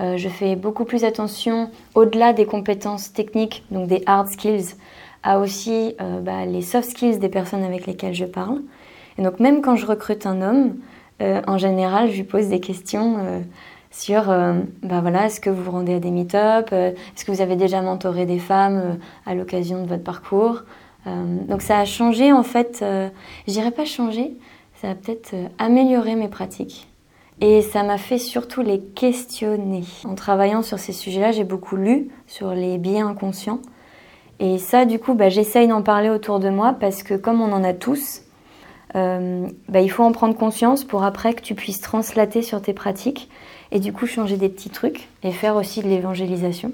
Euh, 0.00 0.16
je 0.16 0.28
fais 0.28 0.56
beaucoup 0.56 0.84
plus 0.84 1.04
attention, 1.04 1.70
au-delà 1.94 2.32
des 2.32 2.44
compétences 2.44 3.12
techniques, 3.12 3.64
donc 3.70 3.88
des 3.88 4.02
hard 4.06 4.28
skills, 4.28 4.76
à 5.24 5.40
aussi 5.40 5.96
bah, 6.22 6.46
les 6.46 6.62
soft 6.62 6.90
skills 6.90 7.18
des 7.18 7.28
personnes 7.28 7.64
avec 7.64 7.86
lesquelles 7.86 8.14
je 8.14 8.24
parle. 8.24 8.60
Et 9.18 9.22
donc 9.22 9.40
même 9.40 9.62
quand 9.62 9.74
je 9.74 9.84
recrute 9.84 10.26
un 10.26 10.42
homme, 10.42 10.76
en 11.20 11.58
général, 11.58 12.08
je 12.08 12.16
lui 12.18 12.22
pose 12.22 12.46
des 12.46 12.60
questions 12.60 13.42
sur 13.90 14.30
euh, 14.30 14.54
bah 14.82 15.00
voilà, 15.00 15.26
est-ce 15.26 15.40
que 15.40 15.50
vous 15.50 15.62
vous 15.62 15.70
rendez 15.70 15.94
à 15.94 16.00
des 16.00 16.10
meet-up, 16.10 16.70
euh, 16.72 16.90
est-ce 16.90 17.24
que 17.24 17.32
vous 17.32 17.40
avez 17.40 17.56
déjà 17.56 17.80
mentoré 17.80 18.26
des 18.26 18.38
femmes 18.38 18.76
euh, 18.76 18.94
à 19.26 19.34
l'occasion 19.34 19.82
de 19.82 19.88
votre 19.88 20.04
parcours. 20.04 20.64
donc 21.06 21.62
ça 21.62 21.78
a 21.78 21.84
changé 21.86 22.32
en 22.32 22.42
fait, 22.42 22.84
je 23.46 23.52
dirais 23.52 23.70
pas 23.70 23.86
changé, 23.86 24.36
ça 24.74 24.90
a 24.90 24.94
peut-être 24.94 25.34
amélioré 25.58 26.16
mes 26.16 26.28
pratiques. 26.28 26.86
Et 27.40 27.62
ça 27.62 27.82
m'a 27.84 27.98
fait 27.98 28.18
surtout 28.18 28.62
les 28.62 28.80
questionner. 28.80 29.84
En 30.04 30.16
travaillant 30.16 30.60
sur 30.60 30.78
ces 30.78 30.92
sujets-là, 30.92 31.30
j'ai 31.30 31.44
beaucoup 31.44 31.76
lu 31.76 32.10
sur 32.26 32.50
les 32.50 32.78
biais 32.78 33.00
inconscients. 33.00 33.60
Et 34.40 34.58
ça, 34.58 34.84
du 34.84 34.98
coup, 34.98 35.14
bah, 35.14 35.28
j'essaye 35.28 35.68
d'en 35.68 35.82
parler 35.82 36.10
autour 36.10 36.40
de 36.40 36.50
moi 36.50 36.74
parce 36.78 37.04
que 37.04 37.14
comme 37.14 37.40
on 37.40 37.52
en 37.52 37.62
a 37.64 37.72
tous, 37.74 38.22
bah, 38.92 39.80
il 39.80 39.88
faut 39.88 40.02
en 40.02 40.12
prendre 40.12 40.36
conscience 40.36 40.84
pour 40.84 41.04
après 41.04 41.32
que 41.32 41.42
tu 41.42 41.54
puisses 41.54 41.80
translater 41.80 42.42
sur 42.42 42.60
tes 42.60 42.74
pratiques 42.74 43.30
et 43.72 43.80
du 43.80 43.92
coup 43.92 44.06
changer 44.06 44.36
des 44.36 44.48
petits 44.48 44.70
trucs 44.70 45.08
et 45.22 45.32
faire 45.32 45.56
aussi 45.56 45.82
de 45.82 45.88
l'évangélisation. 45.88 46.72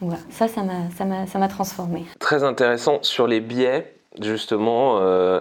Voilà, 0.00 0.20
ça, 0.30 0.48
ça 0.48 0.62
m'a, 0.62 1.26
ça 1.26 1.38
m'a, 1.38 1.48
transformé. 1.48 2.04
Très 2.18 2.42
intéressant 2.42 3.00
sur 3.02 3.26
les 3.26 3.40
biais, 3.40 3.92
justement. 4.20 4.96
Euh, 4.98 5.40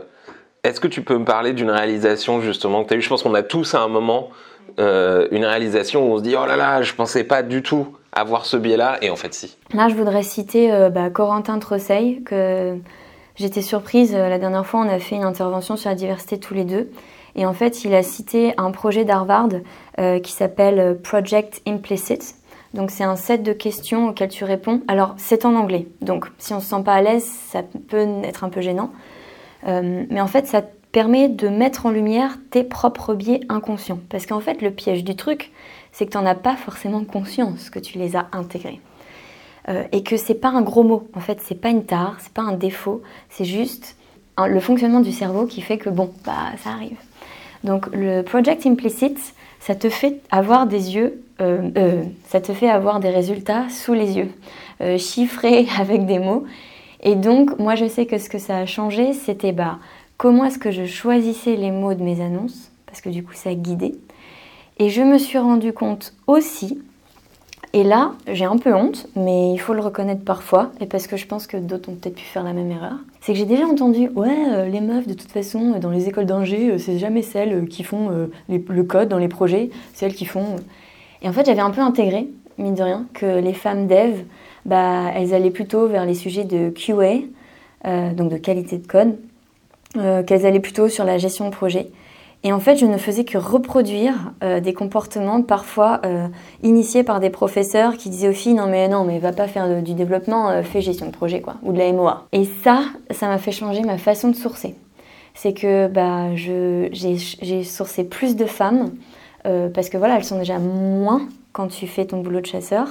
est-ce 0.65 0.81
que 0.81 0.87
tu 0.89 1.01
peux 1.01 1.17
me 1.17 1.23
parler 1.23 1.53
d'une 1.53 1.71
réalisation 1.71 2.41
justement 2.41 2.83
que 2.83 2.89
tu 2.89 2.93
as 2.95 2.97
eu 2.97 3.01
Je 3.01 3.07
pense 3.07 3.23
qu'on 3.23 3.33
a 3.35 3.43
tous 3.43 3.73
à 3.73 3.81
un 3.81 3.87
moment 3.87 4.29
euh, 4.77 5.29
une 5.31 5.45
réalisation 5.45 6.05
où 6.05 6.13
on 6.13 6.17
se 6.17 6.23
dit 6.23 6.35
oh 6.35 6.45
là 6.45 6.57
là, 6.57 6.81
je 6.81 6.93
pensais 6.93 7.23
pas 7.23 7.41
du 7.41 7.63
tout 7.63 7.95
avoir 8.11 8.45
ce 8.45 8.57
biais-là, 8.57 8.97
et 9.01 9.09
en 9.09 9.15
fait 9.15 9.33
si. 9.33 9.55
Là, 9.73 9.87
je 9.87 9.95
voudrais 9.95 10.23
citer 10.23 10.73
euh, 10.73 10.89
bah, 10.89 11.09
Corentin 11.09 11.59
Trosseil, 11.59 12.21
que 12.23 12.75
j'étais 13.35 13.61
surprise 13.61 14.13
la 14.13 14.39
dernière 14.39 14.65
fois, 14.65 14.81
on 14.81 14.89
a 14.89 14.99
fait 14.99 15.15
une 15.15 15.23
intervention 15.23 15.77
sur 15.77 15.89
la 15.89 15.95
diversité 15.95 16.37
tous 16.37 16.53
les 16.53 16.65
deux. 16.65 16.89
Et 17.39 17.45
en 17.45 17.53
fait, 17.53 17.85
il 17.85 17.95
a 17.95 18.03
cité 18.03 18.53
un 18.57 18.69
projet 18.71 19.05
d'Harvard 19.05 19.47
euh, 19.97 20.19
qui 20.19 20.33
s'appelle 20.33 20.77
euh, 20.77 20.93
Project 20.93 21.61
Implicit. 21.65 22.35
Donc 22.73 22.91
c'est 22.91 23.05
un 23.05 23.15
set 23.15 23.43
de 23.43 23.53
questions 23.53 24.09
auxquelles 24.09 24.29
tu 24.29 24.43
réponds. 24.43 24.81
Alors 24.89 25.15
c'est 25.17 25.45
en 25.45 25.55
anglais, 25.55 25.87
donc 26.01 26.25
si 26.37 26.53
on 26.53 26.59
se 26.59 26.67
sent 26.67 26.83
pas 26.83 26.93
à 26.93 27.01
l'aise, 27.01 27.23
ça 27.23 27.63
peut 27.63 28.05
être 28.23 28.43
un 28.43 28.49
peu 28.49 28.59
gênant. 28.59 28.91
Euh, 29.67 30.03
mais 30.09 30.19
en 30.19 30.27
fait, 30.27 30.47
ça 30.47 30.61
permet 30.91 31.29
de 31.29 31.47
mettre 31.47 31.85
en 31.85 31.91
lumière 31.91 32.37
tes 32.51 32.63
propres 32.63 33.13
biais 33.13 33.39
inconscients. 33.47 33.99
Parce 34.09 34.25
qu'en 34.25 34.41
fait, 34.41 34.61
le 34.61 34.71
piège 34.71 35.05
du 35.05 35.15
truc, 35.15 35.53
c'est 35.93 36.05
que 36.05 36.11
tu 36.11 36.17
n'en 36.17 36.25
as 36.25 36.35
pas 36.35 36.57
forcément 36.57 37.05
conscience 37.05 37.69
que 37.69 37.79
tu 37.79 37.97
les 37.97 38.17
as 38.17 38.27
intégrés. 38.33 38.81
et 39.91 40.03
que 40.03 40.17
c'est 40.17 40.35
pas 40.35 40.49
un 40.49 40.61
gros 40.61 40.83
mot. 40.83 41.07
En 41.13 41.19
fait, 41.21 41.39
c'est 41.41 41.59
pas 41.61 41.69
une 41.69 41.85
tare, 41.85 42.17
c'est 42.19 42.33
pas 42.33 42.41
un 42.41 42.53
défaut, 42.53 43.01
c'est 43.29 43.45
juste 43.45 43.95
le 44.37 44.59
fonctionnement 44.59 44.99
du 44.99 45.11
cerveau 45.11 45.45
qui 45.45 45.61
fait 45.61 45.77
que 45.77 45.89
bon, 45.89 46.11
bah 46.25 46.51
ça 46.63 46.71
arrive. 46.71 46.97
Donc 47.63 47.87
le 47.93 48.21
project 48.21 48.65
implicit, 48.65 49.17
ça 49.59 49.75
te 49.75 49.89
fait 49.89 50.21
avoir 50.31 50.67
des 50.67 50.95
yeux, 50.95 51.23
euh, 51.41 51.69
euh, 51.77 52.03
ça 52.27 52.39
te 52.39 52.53
fait 52.53 52.69
avoir 52.69 52.99
des 52.99 53.09
résultats 53.09 53.67
sous 53.69 53.93
les 53.93 54.17
yeux, 54.17 54.29
euh, 54.81 54.97
chiffrés 54.97 55.67
avec 55.79 56.05
des 56.05 56.19
mots. 56.19 56.45
Et 57.01 57.15
donc 57.15 57.57
moi 57.59 57.75
je 57.75 57.87
sais 57.87 58.05
que 58.05 58.17
ce 58.17 58.29
que 58.29 58.39
ça 58.39 58.57
a 58.57 58.65
changé, 58.65 59.13
c'était 59.13 59.51
bah 59.51 59.79
comment 60.17 60.45
est-ce 60.45 60.59
que 60.59 60.71
je 60.71 60.85
choisissais 60.85 61.55
les 61.55 61.71
mots 61.71 61.93
de 61.93 62.03
mes 62.03 62.21
annonces, 62.21 62.71
parce 62.85 63.01
que 63.01 63.09
du 63.09 63.23
coup 63.23 63.33
ça 63.33 63.53
guidé. 63.53 63.95
Et 64.77 64.89
je 64.89 65.01
me 65.01 65.17
suis 65.17 65.37
rendu 65.37 65.73
compte 65.73 66.13
aussi 66.27 66.81
et 67.71 67.83
là, 67.83 68.13
j'ai 68.27 68.45
un 68.45 68.57
peu 68.57 68.73
honte, 68.73 69.07
mais 69.15 69.53
il 69.53 69.59
faut 69.59 69.73
le 69.73 69.81
reconnaître 69.81 70.23
parfois, 70.23 70.71
et 70.79 70.87
parce 70.87 71.05
que 71.05 71.17
je 71.17 71.27
pense 71.27 71.45
que 71.45 71.55
d'autres 71.55 71.89
ont 71.89 71.95
peut-être 71.95 72.15
pu 72.15 72.23
faire 72.23 72.43
la 72.43 72.53
même 72.53 72.71
erreur. 72.71 72.93
C'est 73.21 73.33
que 73.33 73.37
j'ai 73.37 73.45
déjà 73.45 73.65
entendu, 73.65 74.09
ouais, 74.15 74.35
euh, 74.51 74.65
les 74.67 74.81
meufs, 74.81 75.05
de 75.05 75.13
toute 75.13 75.31
façon, 75.31 75.77
dans 75.79 75.91
les 75.91 76.07
écoles 76.07 76.25
d'ingé, 76.25 76.71
euh, 76.71 76.77
c'est 76.79 76.97
jamais 76.97 77.21
celles 77.21 77.67
qui 77.67 77.83
font 77.83 78.09
euh, 78.09 78.27
le 78.49 78.83
code 78.83 79.07
dans 79.07 79.19
les 79.19 79.27
projets, 79.27 79.69
c'est 79.93 80.07
elles 80.07 80.15
qui 80.15 80.25
font. 80.25 80.55
Et 81.21 81.29
en 81.29 81.33
fait, 81.33 81.45
j'avais 81.45 81.61
un 81.61 81.69
peu 81.69 81.81
intégré, 81.81 82.27
mine 82.57 82.73
de 82.73 82.81
rien, 82.81 83.05
que 83.13 83.39
les 83.39 83.53
femmes 83.53 83.85
dev, 83.85 84.23
bah, 84.65 85.11
elles 85.13 85.35
allaient 85.35 85.51
plutôt 85.51 85.87
vers 85.87 86.05
les 86.05 86.15
sujets 86.15 86.45
de 86.45 86.71
QA, 86.71 87.21
donc 88.13 88.29
de 88.29 88.37
qualité 88.37 88.77
de 88.77 88.87
code, 88.87 89.15
qu'elles 90.25 90.45
allaient 90.45 90.59
plutôt 90.59 90.89
sur 90.89 91.05
la 91.05 91.17
gestion 91.17 91.45
de 91.45 91.55
projet. 91.55 91.89
Et 92.43 92.53
en 92.53 92.59
fait, 92.59 92.77
je 92.77 92.85
ne 92.85 92.97
faisais 92.97 93.25
que 93.25 93.37
reproduire 93.37 94.31
euh, 94.43 94.61
des 94.61 94.73
comportements 94.73 95.41
parfois 95.41 95.99
euh, 96.05 96.27
initiés 96.63 97.03
par 97.03 97.19
des 97.19 97.29
professeurs 97.29 97.97
qui 97.97 98.09
disaient 98.09 98.29
aux 98.29 98.33
filles 98.33 98.53
non 98.53 98.67
mais 98.67 98.87
non 98.87 99.03
mais 99.03 99.19
va 99.19 99.33
pas 99.33 99.47
faire 99.47 99.81
du 99.81 99.93
développement, 99.93 100.49
euh, 100.49 100.63
fais 100.63 100.81
gestion 100.81 101.07
de 101.07 101.11
projet 101.11 101.41
quoi, 101.41 101.55
ou 101.63 101.73
de 101.73 101.77
la 101.77 101.91
MOA. 101.91 102.27
Et 102.31 102.45
ça, 102.45 102.83
ça 103.11 103.27
m'a 103.27 103.39
fait 103.39 103.51
changer 103.51 103.81
ma 103.81 103.97
façon 103.97 104.29
de 104.29 104.35
sourcer. 104.35 104.75
C'est 105.33 105.53
que 105.53 105.87
bah 105.87 106.33
j'ai 106.35 107.63
sourcé 107.63 108.03
plus 108.03 108.35
de 108.35 108.45
femmes 108.45 108.91
parce 109.73 109.89
que 109.89 109.97
voilà 109.97 110.17
elles 110.17 110.25
sont 110.25 110.37
déjà 110.37 110.59
moins 110.59 111.29
quand 111.53 111.67
tu 111.67 111.87
fais 111.87 112.05
ton 112.05 112.19
boulot 112.19 112.41
de 112.41 112.45
chasseur. 112.45 112.87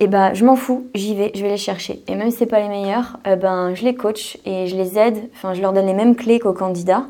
Et 0.00 0.08
bah 0.08 0.34
je 0.34 0.44
m'en 0.44 0.56
fous, 0.56 0.86
j'y 0.94 1.14
vais, 1.14 1.30
je 1.34 1.42
vais 1.42 1.50
les 1.50 1.56
chercher. 1.56 2.02
Et 2.08 2.16
même 2.16 2.30
si 2.30 2.38
c'est 2.38 2.46
pas 2.46 2.60
les 2.60 2.68
meilleurs, 2.68 3.18
ben 3.40 3.74
je 3.74 3.84
les 3.84 3.94
coach 3.94 4.38
et 4.44 4.66
je 4.66 4.76
les 4.76 4.98
aide. 4.98 5.30
Enfin 5.34 5.54
je 5.54 5.60
leur 5.60 5.72
donne 5.72 5.86
les 5.86 5.94
mêmes 5.94 6.16
clés 6.16 6.40
qu'aux 6.40 6.54
candidats. 6.54 7.06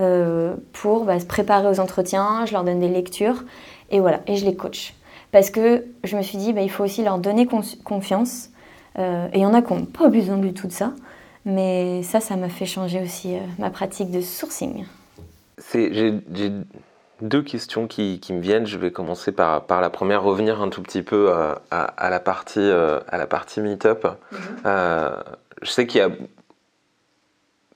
Euh, 0.00 0.54
pour 0.72 1.04
bah, 1.04 1.20
se 1.20 1.26
préparer 1.26 1.68
aux 1.68 1.78
entretiens, 1.78 2.44
je 2.46 2.52
leur 2.52 2.64
donne 2.64 2.80
des 2.80 2.88
lectures 2.88 3.44
et 3.90 4.00
voilà, 4.00 4.20
et 4.26 4.36
je 4.36 4.44
les 4.44 4.56
coach. 4.56 4.94
Parce 5.30 5.50
que 5.50 5.84
je 6.04 6.16
me 6.16 6.22
suis 6.22 6.38
dit, 6.38 6.52
bah, 6.52 6.62
il 6.62 6.70
faut 6.70 6.84
aussi 6.84 7.02
leur 7.02 7.18
donner 7.18 7.46
confiance. 7.84 8.50
Euh, 8.98 9.28
et 9.32 9.38
il 9.38 9.42
y 9.42 9.46
en 9.46 9.54
a 9.54 9.62
qui 9.62 9.72
n'ont 9.72 9.84
pas 9.84 10.08
besoin 10.08 10.36
du 10.38 10.52
tout 10.52 10.66
de 10.66 10.72
ça. 10.72 10.92
Mais 11.44 12.02
ça, 12.02 12.20
ça 12.20 12.36
m'a 12.36 12.48
fait 12.48 12.66
changer 12.66 13.02
aussi 13.02 13.34
euh, 13.34 13.40
ma 13.58 13.70
pratique 13.70 14.10
de 14.10 14.20
sourcing. 14.20 14.86
J'ai 15.72 16.20
deux 17.20 17.42
questions 17.42 17.86
qui, 17.86 18.20
me 18.30 18.40
viennent. 18.40 18.66
Je 18.66 18.78
vais 18.78 18.90
commencer 18.90 19.30
par, 19.30 19.64
par, 19.64 19.80
la 19.80 19.90
première, 19.90 20.22
revenir 20.22 20.60
un 20.60 20.68
tout 20.68 20.82
petit 20.82 21.02
peu 21.02 21.32
à, 21.70 22.10
la 22.10 22.20
partie, 22.20 22.60
à 22.60 23.16
la 23.16 23.26
partie 23.26 23.60
meet-up. 23.60 24.06
Mm-hmm. 24.32 25.14
je 25.62 25.70
sais 25.70 25.86
qu'il 25.86 26.00
y 26.00 26.02
a 26.02 26.10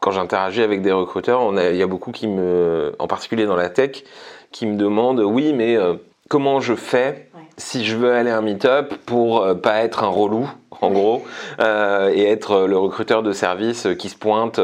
quand 0.01 0.13
j'interagis 0.13 0.63
avec 0.63 0.83
des 0.83 0.93
recruteurs, 0.93 1.53
il 1.53 1.77
y 1.77 1.83
a 1.83 1.87
beaucoup 1.87 2.13
qui 2.13 2.29
me, 2.29 2.93
en 2.99 3.07
particulier 3.07 3.47
dans 3.47 3.57
la 3.57 3.69
tech, 3.69 4.05
qui 4.53 4.67
me 4.67 4.77
demandent 4.77 5.21
oui, 5.21 5.53
mais 5.53 5.77
euh, 5.77 5.95
comment 6.29 6.61
je 6.61 6.75
fais 6.75 7.29
si 7.57 7.85
je 7.85 7.97
veux 7.97 8.13
aller 8.13 8.31
à 8.31 8.39
un 8.39 8.43
meet-up 8.43 8.95
pour 9.05 9.43
euh, 9.43 9.55
pas 9.55 9.83
être 9.83 10.05
un 10.05 10.09
relou, 10.09 10.49
en 10.81 10.91
gros, 10.91 11.25
euh, 11.61 12.11
et 12.15 12.25
être 12.25 12.67
le 12.67 12.79
recruteur 12.79 13.23
de 13.25 13.33
service 13.33 13.89
qui 13.99 14.09
se 14.09 14.17
pointe 14.17 14.61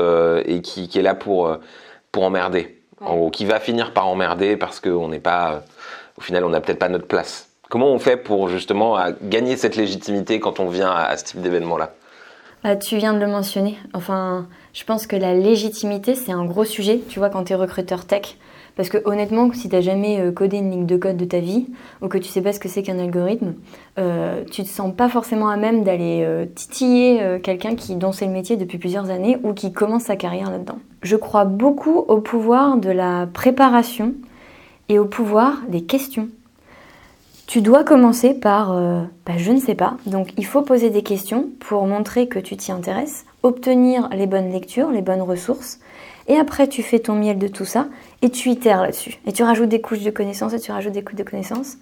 et 0.46 0.62
qui, 0.62 0.88
est 0.94 1.02
là 1.02 1.14
pour, 1.14 1.56
pour 2.12 2.22
emmerder, 2.22 2.80
en 3.00 3.16
gros, 3.16 3.30
qui 3.30 3.44
va 3.44 3.58
finir 3.58 3.92
par 3.92 4.06
emmerder 4.06 4.56
parce 4.56 4.78
qu'on 4.78 5.08
n'est 5.08 5.18
pas, 5.18 5.62
au 6.16 6.20
final, 6.20 6.44
on 6.44 6.50
n'a 6.50 6.60
peut-être 6.60 6.78
pas 6.78 6.88
notre 6.88 7.08
place. 7.08 7.48
Comment 7.68 7.88
on 7.88 7.98
fait 7.98 8.16
pour 8.16 8.48
justement 8.48 8.96
gagner 9.22 9.56
cette 9.56 9.74
légitimité 9.74 10.38
quand 10.38 10.60
on 10.60 10.68
vient 10.68 10.92
à, 10.92 11.16
ce 11.16 11.24
type 11.24 11.40
d'événement-là? 11.40 11.92
Tu 12.80 12.96
viens 12.96 13.12
de 13.12 13.18
le 13.18 13.26
mentionner. 13.26 13.76
Enfin, 13.92 14.46
je 14.72 14.84
pense 14.84 15.06
que 15.06 15.16
la 15.16 15.34
légitimité, 15.34 16.14
c'est 16.14 16.32
un 16.32 16.46
gros 16.46 16.64
sujet, 16.64 17.00
tu 17.08 17.18
vois, 17.18 17.28
quand 17.28 17.44
tu 17.44 17.52
es 17.52 17.56
recruteur 17.56 18.06
tech. 18.06 18.38
Parce 18.76 18.88
que 18.88 18.98
honnêtement, 19.04 19.52
si 19.52 19.68
tu 19.68 19.82
jamais 19.82 20.20
euh, 20.20 20.32
codé 20.32 20.56
une 20.58 20.70
ligne 20.70 20.86
de 20.86 20.96
code 20.96 21.16
de 21.16 21.24
ta 21.24 21.38
vie, 21.38 21.66
ou 22.02 22.08
que 22.08 22.18
tu 22.18 22.28
sais 22.28 22.42
pas 22.42 22.52
ce 22.52 22.58
que 22.58 22.68
c'est 22.68 22.82
qu'un 22.82 22.98
algorithme, 22.98 23.54
euh, 23.98 24.42
tu 24.50 24.62
te 24.64 24.68
sens 24.68 24.92
pas 24.94 25.08
forcément 25.08 25.48
à 25.48 25.56
même 25.56 25.84
d'aller 25.84 26.22
euh, 26.24 26.46
titiller 26.46 27.38
quelqu'un 27.42 27.76
qui 27.76 27.94
dont 27.96 28.12
c'est 28.12 28.26
le 28.26 28.32
métier 28.32 28.56
depuis 28.56 28.78
plusieurs 28.78 29.10
années 29.10 29.38
ou 29.42 29.52
qui 29.52 29.72
commence 29.72 30.04
sa 30.04 30.16
carrière 30.16 30.50
là-dedans. 30.50 30.78
Je 31.02 31.16
crois 31.16 31.44
beaucoup 31.44 32.04
au 32.08 32.20
pouvoir 32.20 32.78
de 32.78 32.90
la 32.90 33.28
préparation 33.32 34.14
et 34.88 34.98
au 34.98 35.04
pouvoir 35.04 35.62
des 35.68 35.84
questions. 35.84 36.28
Tu 37.46 37.60
dois 37.60 37.84
commencer 37.84 38.34
par 38.34 38.74
bah, 39.26 39.34
je 39.36 39.52
ne 39.52 39.60
sais 39.60 39.74
pas. 39.74 39.96
Donc 40.06 40.32
il 40.36 40.46
faut 40.46 40.62
poser 40.62 40.90
des 40.90 41.02
questions 41.02 41.50
pour 41.60 41.86
montrer 41.86 42.26
que 42.26 42.38
tu 42.38 42.56
t'y 42.56 42.72
intéresses 42.72 43.26
obtenir 43.44 44.08
les 44.10 44.26
bonnes 44.26 44.50
lectures, 44.50 44.90
les 44.90 45.02
bonnes 45.02 45.22
ressources. 45.22 45.78
Et 46.26 46.36
après, 46.36 46.66
tu 46.66 46.82
fais 46.82 46.98
ton 46.98 47.14
miel 47.14 47.38
de 47.38 47.46
tout 47.46 47.66
ça 47.66 47.86
et 48.22 48.30
tu 48.30 48.48
itères 48.48 48.82
là-dessus. 48.82 49.18
Et 49.26 49.32
tu 49.32 49.42
rajoutes 49.42 49.68
des 49.68 49.82
couches 49.82 50.02
de 50.02 50.10
connaissances 50.10 50.54
et 50.54 50.58
tu 50.58 50.72
rajoutes 50.72 50.94
des 50.94 51.04
couches 51.04 51.18
de 51.18 51.22
connaissances. 51.22 51.76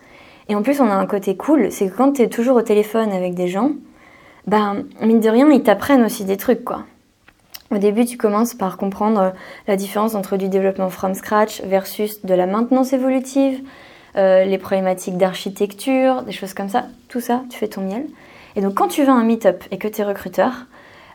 Et 0.49 0.57
en 0.57 0.63
plus, 0.63 0.81
on 0.81 0.87
a 0.87 0.95
un 0.95 1.07
côté 1.07 1.37
cool, 1.37 1.71
c'est 1.71 1.89
que 1.89 1.97
quand 1.97 2.15
tu 2.15 2.23
es 2.23 2.29
toujours 2.29 2.57
au 2.57 2.63
téléphone 2.63 3.13
avec 3.13 3.35
des 3.35 3.47
gens, 3.47 3.71
ben, 4.49 4.85
mine 5.01 5.21
de 5.21 5.29
rien, 5.29 5.49
ils 5.51 5.63
t'apprennent 5.63 6.05
aussi 6.05 6.25
des 6.25 6.37
trucs, 6.37 6.65
quoi. 6.65 6.83
Au 7.71 7.79
début, 7.79 8.05
tu 8.05 8.19
commences 8.19 8.53
par 8.53 8.77
comprendre 8.77 9.33
la 9.69 9.77
différence 9.77 10.17
entre 10.17 10.37
du 10.37 10.49
développement 10.49 10.91
from 10.91 11.15
scratch 11.15 11.63
versus 11.63 12.25
de 12.25 12.35
la 12.35 12.47
maintenance 12.47 12.93
évolutive, 12.93 13.61
euh, 14.17 14.45
les 14.45 14.59
problématiques 14.59 15.17
d'architecture, 15.17 16.23
des 16.23 16.33
choses 16.33 16.55
comme 16.55 16.69
ça. 16.69 16.87
Tout 17.09 17.21
ça, 17.21 17.43
tu 17.51 17.59
fais 17.59 17.69
ton 17.69 17.83
miel. 17.83 18.07
Et 18.57 18.61
donc, 18.61 18.75
quand 18.75 18.89
tu 18.89 19.05
vas 19.05 19.13
à 19.13 19.17
un 19.17 19.25
meet-up 19.25 19.65
et 19.71 19.79
que 19.79 19.89
tu 19.89 20.03
es 20.03 20.05
recruteur, 20.05 20.53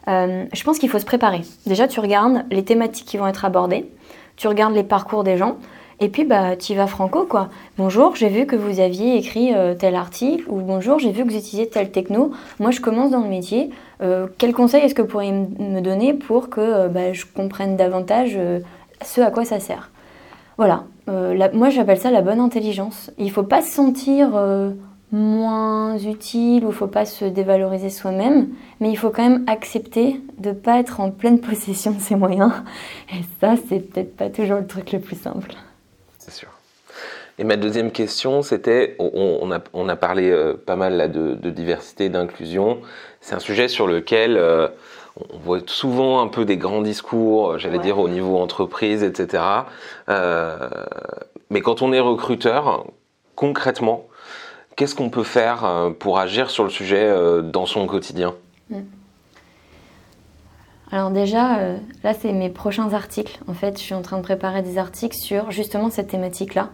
euh, 0.08 0.46
je 0.54 0.64
pense 0.64 0.80
qu'il 0.80 0.90
faut 0.90 1.00
se 1.00 1.06
préparer. 1.06 1.42
Déjà, 1.66 1.88
tu 1.88 2.00
regardes 2.00 2.46
les 2.50 2.64
thématiques 2.64 3.06
qui 3.06 3.18
vont 3.18 3.28
être 3.28 3.46
abordées, 3.46 3.90
tu 4.38 4.48
regardes 4.48 4.74
les 4.74 4.84
parcours 4.84 5.24
des 5.24 5.38
gens, 5.38 5.58
et 6.00 6.10
puis 6.10 6.24
bah, 6.24 6.56
tu 6.56 6.76
vas 6.76 6.88
franco 6.88 7.26
quoi. 7.26 7.50
Bonjour, 7.78 8.16
j'ai 8.16 8.30
vu 8.30 8.46
que 8.46 8.56
vous 8.56 8.80
aviez 8.80 9.18
écrit 9.18 9.54
euh, 9.54 9.74
tel 9.74 9.96
article, 9.96 10.46
ou 10.48 10.62
bonjour, 10.62 11.00
j'ai 11.00 11.12
vu 11.12 11.24
que 11.24 11.30
vous 11.30 11.38
utilisiez 11.38 11.70
tel 11.70 11.92
techno. 11.92 12.32
Moi, 12.60 12.72
je 12.72 12.80
commence 12.80 13.12
dans 13.12 13.22
le 13.22 13.30
métier. 13.30 13.70
Euh, 14.02 14.28
quel 14.38 14.54
conseil 14.54 14.84
est-ce 14.84 14.96
que 14.96 15.02
vous 15.02 15.08
pourriez 15.08 15.32
me 15.32 15.82
donner 15.82 16.14
pour 16.14 16.50
que 16.50 16.88
bah, 16.88 17.14
je 17.14 17.26
comprenne 17.26 17.76
davantage 17.76 18.40
ce 19.04 19.22
à 19.22 19.32
quoi 19.32 19.44
ça 19.44 19.60
sert? 19.60 19.92
Voilà. 20.58 20.84
moi, 21.54 21.70
j'appelle 21.70 22.00
ça 22.00 22.12
la 22.12 22.22
bonne 22.22 22.40
intelligence. 22.40 23.12
Il 23.18 23.26
ne 23.26 23.32
faut 23.32 23.44
pas 23.44 23.62
se 23.62 23.72
sentir 23.72 24.30
moins 25.12 25.98
utile 25.98 26.66
ou 26.66 26.70
il 26.70 26.74
faut 26.74 26.88
pas 26.88 27.06
se 27.06 27.26
dévaloriser 27.26 27.90
soi-même, 27.90 28.50
mais 28.80 28.90
il 28.90 28.98
faut 28.98 29.10
quand 29.10 29.24
même 29.24 29.46
accepter 29.48 30.20
de 30.38 30.52
pas 30.52 30.80
être 30.80 31.00
en 31.00 31.12
pleine 31.12 31.40
possession 31.42 31.92
de 31.92 32.02
ses 32.02 32.16
moyens. 32.16 32.52
Et 33.12 33.22
ça, 33.40 33.56
c'est 33.70 33.80
peut-être 33.80 34.16
pas 34.16 34.30
toujours 34.30 34.58
le 34.58 34.68
truc 34.68 34.92
le 34.92 35.00
plus 35.00 35.20
simple. 35.20 35.54
C'est 36.20 36.32
sûr. 36.32 36.50
Et 37.40 37.44
ma 37.44 37.56
deuxième 37.56 37.92
question, 37.92 38.42
c'était, 38.42 38.96
on, 38.98 39.52
a, 39.52 39.96
parlé 39.96 40.32
euh, 40.32 40.56
pas 40.56 40.76
mal 40.76 40.98
là, 40.98 41.08
de, 41.08 41.50
diversité, 41.52 42.10
d'inclusion. 42.10 42.80
C'est 43.22 43.36
un 43.36 43.40
sujet 43.40 43.68
sur 43.68 43.86
lequel 43.86 44.38
euh, 44.38 44.68
on 45.34 45.38
voit 45.38 45.60
souvent 45.66 46.22
un 46.22 46.28
peu 46.28 46.46
des 46.46 46.58
grands 46.58 46.82
discours, 46.82 47.52
euh, 47.52 47.58
j'allais 47.58 47.80
dire 47.80 48.00
au 48.00 48.10
niveau 48.10 48.38
entreprise, 48.38 49.04
etc. 49.04 49.44
mais 51.50 51.62
quand 51.62 51.82
on 51.82 51.94
est 51.94 52.00
recruteur, 52.00 52.86
concrètement, 53.36 54.08
Qu'est-ce 54.78 54.94
qu'on 54.94 55.10
peut 55.10 55.24
faire 55.24 55.66
euh, 55.66 55.90
pour 55.90 56.20
agir 56.20 56.52
sur 56.52 56.64
le 56.64 56.70
sujet 56.70 57.04
euh, 57.04 57.42
dans 57.42 57.66
son 57.66 57.88
quotidien? 57.88 58.36
Hmm. 58.70 58.82
Alors 60.92 61.10
déjà, 61.10 61.58
euh, 61.58 61.78
là 62.04 62.14
c'est 62.14 62.32
mes 62.32 62.52
prochains 62.52 62.94
articles. 62.94 63.40
En 63.48 63.56
fait, 63.56 63.80
je 63.80 63.84
suis 63.84 63.96
en 63.96 64.04
train 64.04 64.18
de 64.18 64.22
préparer 64.22 64.62
des 64.62 64.78
articles 64.78 65.18
sur 65.18 65.50
justement 65.50 65.90
cette 65.90 66.10
thématique-là. 66.10 66.70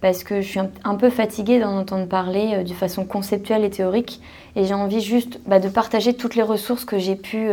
Parce 0.00 0.24
que 0.24 0.40
je 0.40 0.48
suis 0.48 0.60
un, 0.60 0.94
peu 0.94 1.10
fatiguée 1.10 1.58
d'en 1.58 1.78
entendre 1.78 2.06
parler 2.06 2.62
de 2.64 2.74
façon 2.74 3.04
conceptuelle 3.04 3.64
et 3.64 3.70
théorique. 3.70 4.20
Et 4.54 4.64
j'ai 4.64 4.74
envie 4.74 5.00
juste 5.00 5.40
bah, 5.46 5.58
de 5.58 5.68
partager 5.68 6.14
toutes 6.14 6.34
les 6.34 6.42
ressources 6.42 6.84
que 6.84 6.98
j'ai 6.98 7.16
pu 7.16 7.48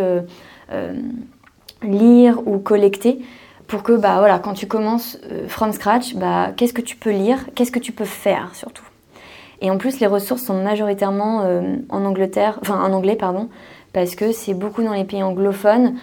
lire 1.82 2.46
ou 2.46 2.60
collecter 2.60 3.20
pour 3.68 3.82
que 3.82 3.94
bah, 3.94 4.18
voilà, 4.20 4.40
quand 4.40 4.54
tu 4.54 4.68
commences 4.68 5.18
from 5.48 5.72
scratch, 5.72 6.16
bah, 6.16 6.52
qu'est-ce 6.58 6.74
que 6.74 6.82
tu 6.82 6.98
peux 6.98 7.12
lire, 7.12 7.40
qu'est-ce 7.56 7.72
que 7.72 7.80
tu 7.80 7.94
peux 7.94 8.06
faire 8.06 8.54
surtout. 8.54 8.84
Et 9.64 9.72
en 9.72 9.78
plus, 9.78 10.02
les 10.02 10.08
ressources 10.08 10.44
sont 10.44 10.62
majoritairement 10.62 11.44
euh, 11.46 11.78
en 11.88 12.04
Angleterre, 12.04 12.60
enfin 12.62 12.84
en 12.84 12.92
anglais, 12.92 13.16
pardon, 13.16 13.48
parce 13.94 14.14
que 14.14 14.34
c'est 14.34 14.54
beaucoup 14.54 14.84
dans 14.84 14.92
les 14.92 15.06
pays 15.06 15.24
anglophones. 15.24 15.96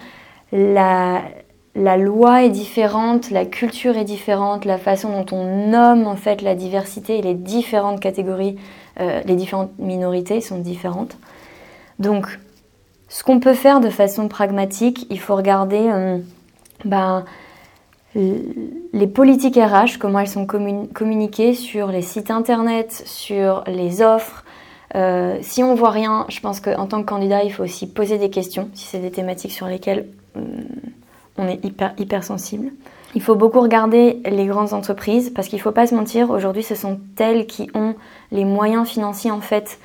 La 1.75 1.95
loi 1.97 2.43
est 2.43 2.49
différente, 2.49 3.29
la 3.31 3.45
culture 3.45 3.97
est 3.97 4.03
différente, 4.03 4.65
la 4.65 4.77
façon 4.77 5.09
dont 5.09 5.35
on 5.35 5.69
nomme 5.69 6.05
en 6.05 6.17
fait 6.17 6.41
la 6.41 6.55
diversité 6.55 7.17
et 7.17 7.21
les 7.21 7.33
différentes 7.33 7.99
catégories, 7.99 8.57
euh, 8.99 9.21
les 9.25 9.35
différentes 9.35 9.77
minorités 9.79 10.41
sont 10.41 10.59
différentes. 10.59 11.17
Donc, 11.99 12.39
ce 13.07 13.23
qu'on 13.23 13.39
peut 13.39 13.53
faire 13.53 13.79
de 13.79 13.89
façon 13.89 14.27
pragmatique, 14.27 15.07
il 15.09 15.19
faut 15.19 15.35
regarder 15.35 15.89
euh, 15.89 16.17
ben, 16.83 17.23
les 18.15 19.07
politiques 19.07 19.55
RH, 19.55 19.97
comment 19.97 20.19
elles 20.19 20.27
sont 20.27 20.45
communiquées 20.45 21.53
sur 21.53 21.87
les 21.87 22.01
sites 22.01 22.31
internet, 22.31 23.03
sur 23.05 23.63
les 23.67 24.01
offres. 24.01 24.43
Euh, 24.95 25.37
si 25.41 25.63
on 25.63 25.75
voit 25.75 25.91
rien, 25.91 26.25
je 26.27 26.41
pense 26.41 26.59
qu'en 26.59 26.87
tant 26.87 27.01
que 27.01 27.07
candidat, 27.07 27.43
il 27.43 27.53
faut 27.53 27.63
aussi 27.63 27.87
poser 27.87 28.17
des 28.17 28.29
questions 28.29 28.69
si 28.73 28.85
c'est 28.85 28.99
des 28.99 29.11
thématiques 29.11 29.53
sur 29.53 29.67
lesquelles 29.67 30.07
hum, 30.35 30.65
on 31.41 31.47
est 31.47 31.63
hyper, 31.65 31.93
hyper 31.97 32.23
sensible. 32.23 32.71
Il 33.15 33.21
faut 33.21 33.35
beaucoup 33.35 33.59
regarder 33.59 34.21
les 34.25 34.45
grandes 34.45 34.73
entreprises 34.73 35.31
parce 35.31 35.49
qu'il 35.49 35.57
ne 35.57 35.63
faut 35.63 35.71
pas 35.71 35.87
se 35.87 35.95
mentir, 35.95 36.29
aujourd'hui 36.29 36.63
ce 36.63 36.75
sont 36.75 36.99
elles 37.17 37.45
qui 37.45 37.69
ont 37.73 37.95
les 38.31 38.45
moyens 38.45 38.87
financiers 38.87 39.31
en 39.31 39.41
fait 39.41 39.79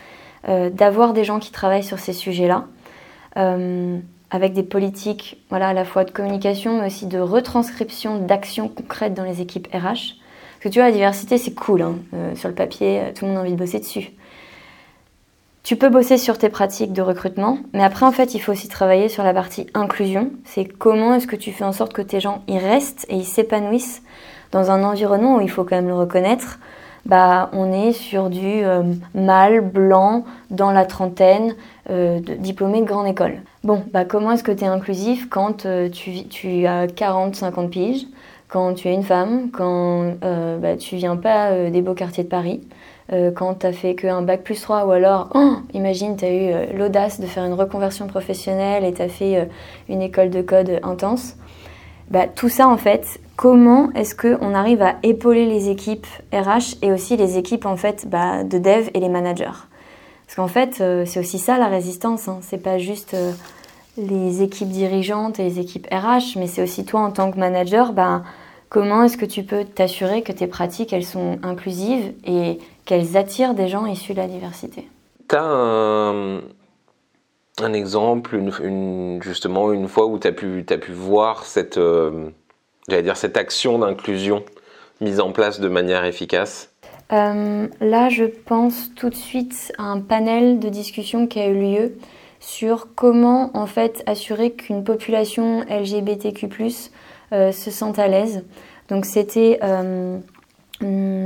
euh, 0.49 0.71
d'avoir 0.71 1.13
des 1.13 1.25
gens 1.25 1.41
qui 1.41 1.51
travaillent 1.51 1.83
sur 1.83 1.99
ces 1.99 2.13
sujets-là. 2.13 2.67
Euh, 3.37 3.99
avec 4.31 4.55
des 4.55 4.63
politiques 4.63 5.39
voilà, 5.51 5.69
à 5.69 5.73
la 5.73 5.85
fois 5.85 6.05
de 6.05 6.11
communication, 6.11 6.81
mais 6.81 6.87
aussi 6.87 7.07
de 7.07 7.19
retranscription 7.19 8.19
d'actions 8.19 8.69
concrètes 8.69 9.15
dans 9.15 9.25
les 9.25 9.41
équipes 9.41 9.69
RH. 9.73 10.19
Parce 10.19 10.63
que 10.63 10.69
tu 10.69 10.79
vois, 10.79 10.89
la 10.89 10.93
diversité, 10.93 11.39
c'est 11.39 11.55
cool. 11.55 11.83
Hein. 11.83 11.97
Euh, 12.13 12.35
sur 12.35 12.49
le 12.49 12.55
papier, 12.55 13.13
tout 13.15 13.25
le 13.25 13.31
monde 13.31 13.39
a 13.39 13.41
envie 13.43 13.53
de 13.53 13.57
bosser 13.57 13.79
dessus. 13.79 14.11
Tu 15.67 15.75
peux 15.75 15.89
bosser 15.89 16.17
sur 16.17 16.39
tes 16.39 16.49
pratiques 16.49 16.93
de 16.93 17.03
recrutement, 17.03 17.59
mais 17.73 17.83
après, 17.83 18.07
en 18.07 18.13
fait, 18.13 18.37
il 18.37 18.39
faut 18.39 18.53
aussi 18.53 18.69
travailler 18.69 19.09
sur 19.09 19.25
la 19.25 19.35
partie 19.35 19.67
inclusion. 19.75 20.31
C'est 20.45 20.65
comment 20.65 21.13
est-ce 21.15 21.27
que 21.27 21.35
tu 21.35 21.51
fais 21.51 21.65
en 21.65 21.73
sorte 21.73 21.93
que 21.93 22.03
tes 22.03 22.21
gens 22.21 22.43
y 22.47 22.57
restent 22.57 23.05
et 23.09 23.17
ils 23.17 23.25
s'épanouissent 23.25 24.01
dans 24.53 24.71
un 24.71 24.85
environnement 24.85 25.39
où 25.39 25.41
il 25.41 25.51
faut 25.51 25.65
quand 25.65 25.75
même 25.75 25.89
le 25.89 25.97
reconnaître. 25.97 26.61
Bah, 27.05 27.51
on 27.53 27.73
est 27.73 27.91
sur 27.91 28.31
du 28.31 28.63
euh, 28.63 28.85
mâle, 29.17 29.61
blanc, 29.61 30.25
dans 30.51 30.71
la 30.71 30.85
trentaine, 30.85 31.57
euh, 31.91 32.21
diplômé 32.39 32.81
de 32.81 32.87
grande 32.87 33.09
école. 33.09 33.41
Bon, 33.65 33.83
bah, 33.93 34.05
comment 34.05 34.31
est-ce 34.31 34.45
que 34.45 34.53
tu 34.53 34.63
es 34.63 34.69
inclusif 34.69 35.29
quand 35.29 35.67
euh, 35.67 35.89
tu, 35.89 36.29
tu, 36.29 36.65
as 36.67 36.87
40-50 36.87 37.71
piges, 37.71 38.07
quand 38.49 38.75
tu 38.75 38.87
es 38.87 38.95
une 38.95 39.03
femme, 39.03 39.51
quand 39.51 40.13
bah, 40.23 40.77
tu 40.79 40.95
viens 40.95 41.17
pas 41.17 41.69
des 41.71 41.83
beaux 41.83 41.95
quartiers 41.95 42.23
de 42.23 42.29
Paris, 42.29 42.61
quand 43.11 43.61
tu 43.61 43.67
as 43.67 43.73
fait 43.73 43.95
qu'un 43.95 44.23
bac 44.23 44.43
plus 44.43 44.61
3 44.61 44.87
ou 44.87 44.91
alors, 44.91 45.29
oh, 45.35 45.57
imagine, 45.75 46.17
tu 46.17 46.25
as 46.25 46.33
eu 46.33 46.77
l'audace 46.77 47.21
de 47.21 47.27
faire 47.27 47.45
une 47.45 47.55
reconversion 47.55 48.07
professionnelle 48.07 48.85
et 48.85 48.93
tu 48.93 49.03
as 49.03 49.09
fait 49.09 49.49
une 49.89 50.03
école 50.03 50.31
de 50.31 50.43
code 50.43 50.81
intense. 50.83 51.37
Bah, 52.11 52.27
tout 52.27 52.49
ça, 52.49 52.69
en 52.69 52.77
fait, 52.77 53.21
comment 53.37 53.93
est-ce 53.93 54.15
qu'on 54.15 54.55
arrive 54.55 54.83
à 54.83 54.97
épauler 55.03 55.47
les 55.47 55.69
équipes 55.69 56.07
RH 56.33 56.77
et 56.83 56.93
aussi 56.93 57.17
les 57.17 57.39
équipes 57.39 57.67
en 57.67 57.77
fait, 57.77 58.09
bah, 58.09 58.43
de 58.45 58.59
dev 58.59 58.89
et 58.95 59.01
les 59.01 59.09
managers? 59.09 59.67
Parce 60.27 60.37
qu'en 60.37 60.49
fait, 60.49 60.83
c'est 61.07 61.21
aussi 61.21 61.39
ça 61.39 61.59
la 61.59 61.69
résistance. 61.69 62.27
Hein. 62.27 62.39
C'est 62.43 62.63
pas 62.63 62.79
juste 62.79 63.17
les 63.99 64.43
équipes 64.43 64.69
dirigeantes 64.69 65.41
et 65.41 65.45
les 65.45 65.59
équipes 65.59 65.87
RH, 65.91 66.37
mais 66.37 66.47
c'est 66.47 66.63
aussi 66.63 66.85
toi 66.85 67.01
en 67.01 67.11
tant 67.11 67.31
que 67.31 67.39
manager, 67.39 67.93
ben, 67.93 68.25
comment 68.69 69.05
est-ce 69.05 69.17
que 69.17 69.25
tu 69.25 69.43
peux 69.43 69.65
t'assurer 69.65 70.23
que 70.23 70.33
tes 70.33 70.47
pratiques, 70.47 70.93
elles 70.93 71.05
sont 71.05 71.39
inclusives 71.43 72.13
et 72.25 72.59
qu'elles 72.87 73.19
attirent 73.19 73.53
des 73.53 73.69
gens 73.69 73.85
issus 73.85 74.15
de 74.15 74.19
la 74.19 74.29
diversité 74.29 74.89
Tu 75.29 75.37
as 75.37 75.43
un, 75.43 76.43
exemple, 77.75 78.37
une, 78.37 79.21
justement, 79.23 79.73
une 79.73 79.89
fois 79.89 80.07
où 80.07 80.19
tu 80.19 80.29
as 80.29 80.33
pu, 80.33 80.65
as 80.71 80.79
pu 80.79 80.93
voir 80.93 81.45
cette, 81.45 81.77
euh, 81.77 82.31
dire, 82.89 83.17
cette 83.17 83.37
action 83.37 83.79
d'inclusion 83.81 84.45
mise 85.03 85.21
en 85.21 85.33
place 85.33 85.61
de 85.61 85.69
manière 85.69 86.05
efficace? 86.05 86.73
Euh, 87.13 87.67
Là, 87.81 88.09
je 88.09 88.25
pense 88.25 88.95
tout 88.95 89.11
de 89.11 89.15
suite 89.15 89.73
à 89.79 89.85
un 89.85 90.01
panel 90.01 90.59
de 90.59 90.69
discussion 90.69 91.27
qui 91.27 91.41
a 91.41 91.49
eu 91.49 91.61
lieu 91.61 91.99
sur 92.41 92.89
comment 92.95 93.51
en 93.55 93.67
fait 93.67 94.03
assurer 94.07 94.53
qu'une 94.53 94.85
population 94.85 95.65
LGBTQ+ 95.69 96.49
euh, 97.33 97.51
se 97.51 97.71
sente 97.71 97.99
à 97.99 98.07
l'aise. 98.09 98.45
Donc 98.89 99.05
c'était 99.05 99.59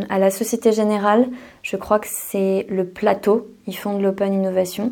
à 0.08 0.18
la 0.18 0.30
Société 0.30 0.72
Générale, 0.72 1.28
je 1.62 1.76
crois 1.76 1.98
que 1.98 2.06
c'est 2.08 2.66
le 2.68 2.86
plateau, 2.86 3.48
ils 3.66 3.76
font 3.76 3.96
de 3.96 4.02
l'open 4.02 4.32
innovation. 4.32 4.90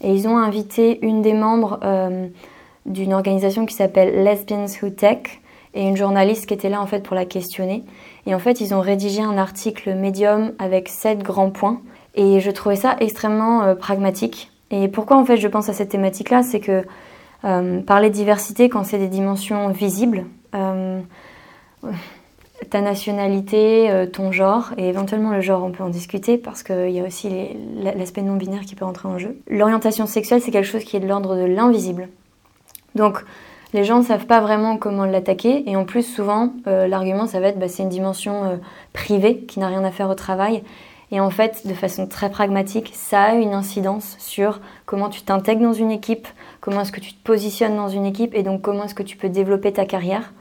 Et 0.00 0.12
ils 0.12 0.28
ont 0.28 0.36
invité 0.36 1.04
une 1.04 1.22
des 1.22 1.32
membres 1.32 1.80
euh, 1.82 2.28
d'une 2.86 3.14
organisation 3.14 3.66
qui 3.66 3.74
s'appelle 3.74 4.22
Lesbians 4.22 4.66
Who 4.82 4.90
Tech 4.90 5.40
et 5.72 5.82
une 5.86 5.96
journaliste 5.96 6.46
qui 6.46 6.54
était 6.54 6.68
là 6.68 6.80
en 6.80 6.86
fait 6.86 7.02
pour 7.02 7.16
la 7.16 7.24
questionner. 7.24 7.84
Et 8.26 8.34
en 8.34 8.38
fait, 8.38 8.60
ils 8.60 8.74
ont 8.74 8.80
rédigé 8.80 9.22
un 9.22 9.38
article 9.38 9.94
médium 9.94 10.52
avec 10.58 10.88
sept 10.88 11.22
grands 11.22 11.50
points. 11.50 11.80
Et 12.14 12.40
je 12.40 12.50
trouvais 12.50 12.76
ça 12.76 12.96
extrêmement 13.00 13.74
pragmatique. 13.74 14.52
Et 14.70 14.88
pourquoi 14.88 15.16
en 15.16 15.24
fait 15.24 15.36
je 15.36 15.48
pense 15.48 15.68
à 15.68 15.72
cette 15.72 15.88
thématique-là, 15.88 16.42
c'est 16.42 16.60
que 16.60 16.84
euh, 17.44 17.82
parler 17.82 18.08
de 18.08 18.14
diversité 18.14 18.70
quand 18.70 18.84
c'est 18.84 18.98
des 18.98 19.08
dimensions 19.08 19.68
visibles, 19.68 20.24
euh, 20.54 21.00
ta 22.70 22.80
nationalité, 22.80 23.90
euh, 23.90 24.06
ton 24.06 24.32
genre, 24.32 24.72
et 24.78 24.88
éventuellement 24.88 25.30
le 25.30 25.40
genre 25.40 25.64
on 25.64 25.70
peut 25.70 25.82
en 25.82 25.88
discuter 25.88 26.38
parce 26.38 26.62
qu'il 26.62 26.90
y 26.90 27.00
a 27.00 27.04
aussi 27.04 27.28
l'aspect 27.82 28.22
non 28.22 28.36
binaire 28.36 28.62
qui 28.62 28.74
peut 28.74 28.84
entrer 28.84 29.08
en 29.08 29.18
jeu. 29.18 29.38
L'orientation 29.48 30.06
sexuelle 30.06 30.40
c'est 30.40 30.50
quelque 30.50 30.66
chose 30.66 30.84
qui 30.84 30.96
est 30.96 31.00
de 31.00 31.08
l'ordre 31.08 31.36
de 31.36 31.44
l'invisible. 31.44 32.08
Donc 32.94 33.24
les 33.72 33.84
gens 33.84 33.98
ne 33.98 34.04
savent 34.04 34.26
pas 34.26 34.40
vraiment 34.40 34.76
comment 34.76 35.04
l'attaquer 35.04 35.68
et 35.68 35.76
en 35.76 35.84
plus 35.84 36.04
souvent 36.04 36.52
l'argument 36.64 37.26
ça 37.26 37.40
va 37.40 37.48
être 37.48 37.58
bah, 37.58 37.68
c'est 37.68 37.82
une 37.82 37.88
dimension 37.88 38.60
privée 38.92 39.38
qui 39.38 39.58
n'a 39.58 39.66
rien 39.66 39.82
à 39.82 39.90
faire 39.90 40.08
au 40.08 40.14
travail 40.14 40.62
et 41.14 41.20
en 41.20 41.30
fait, 41.30 41.64
de 41.64 41.74
façon 41.74 42.08
très 42.08 42.28
pragmatique, 42.28 42.90
ça 42.92 43.22
a 43.22 43.34
une 43.34 43.54
incidence 43.54 44.16
sur 44.18 44.60
comment 44.84 45.08
tu 45.08 45.22
t'intègres 45.22 45.62
dans 45.62 45.72
une 45.72 45.92
équipe, 45.92 46.26
comment 46.60 46.80
est-ce 46.80 46.90
que 46.90 46.98
tu 46.98 47.12
te 47.12 47.22
positionnes 47.22 47.76
dans 47.76 47.88
une 47.88 48.04
équipe 48.04 48.34
et 48.34 48.42
donc 48.42 48.62
comment 48.62 48.82
est-ce 48.82 48.96
que 48.96 49.04
tu 49.04 49.16
peux 49.16 49.28
développer 49.28 49.72
ta 49.72 49.84
carrière. 49.84 50.32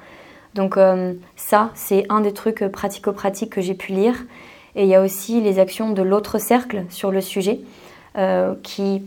Donc 0.55 0.77
euh, 0.77 1.13
ça, 1.35 1.71
c'est 1.75 2.05
un 2.09 2.21
des 2.21 2.33
trucs 2.33 2.63
pratico-pratiques 2.67 3.51
que 3.51 3.61
j'ai 3.61 3.73
pu 3.73 3.91
lire. 3.91 4.15
Et 4.75 4.83
il 4.83 4.89
y 4.89 4.95
a 4.95 5.01
aussi 5.01 5.41
les 5.41 5.59
actions 5.59 5.91
de 5.91 6.01
l'autre 6.01 6.39
cercle 6.39 6.85
sur 6.89 7.11
le 7.11 7.21
sujet 7.21 7.59
euh, 8.17 8.55
qui 8.63 9.03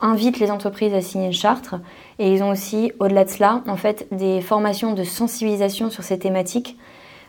invitent 0.00 0.38
les 0.38 0.50
entreprises 0.50 0.94
à 0.94 1.00
signer 1.00 1.26
une 1.26 1.32
charte. 1.32 1.74
Et 2.18 2.32
ils 2.32 2.42
ont 2.42 2.50
aussi, 2.50 2.92
au-delà 2.98 3.24
de 3.24 3.30
cela, 3.30 3.62
en 3.66 3.76
fait, 3.76 4.06
des 4.10 4.40
formations 4.40 4.92
de 4.92 5.04
sensibilisation 5.04 5.90
sur 5.90 6.02
ces 6.02 6.18
thématiques 6.18 6.76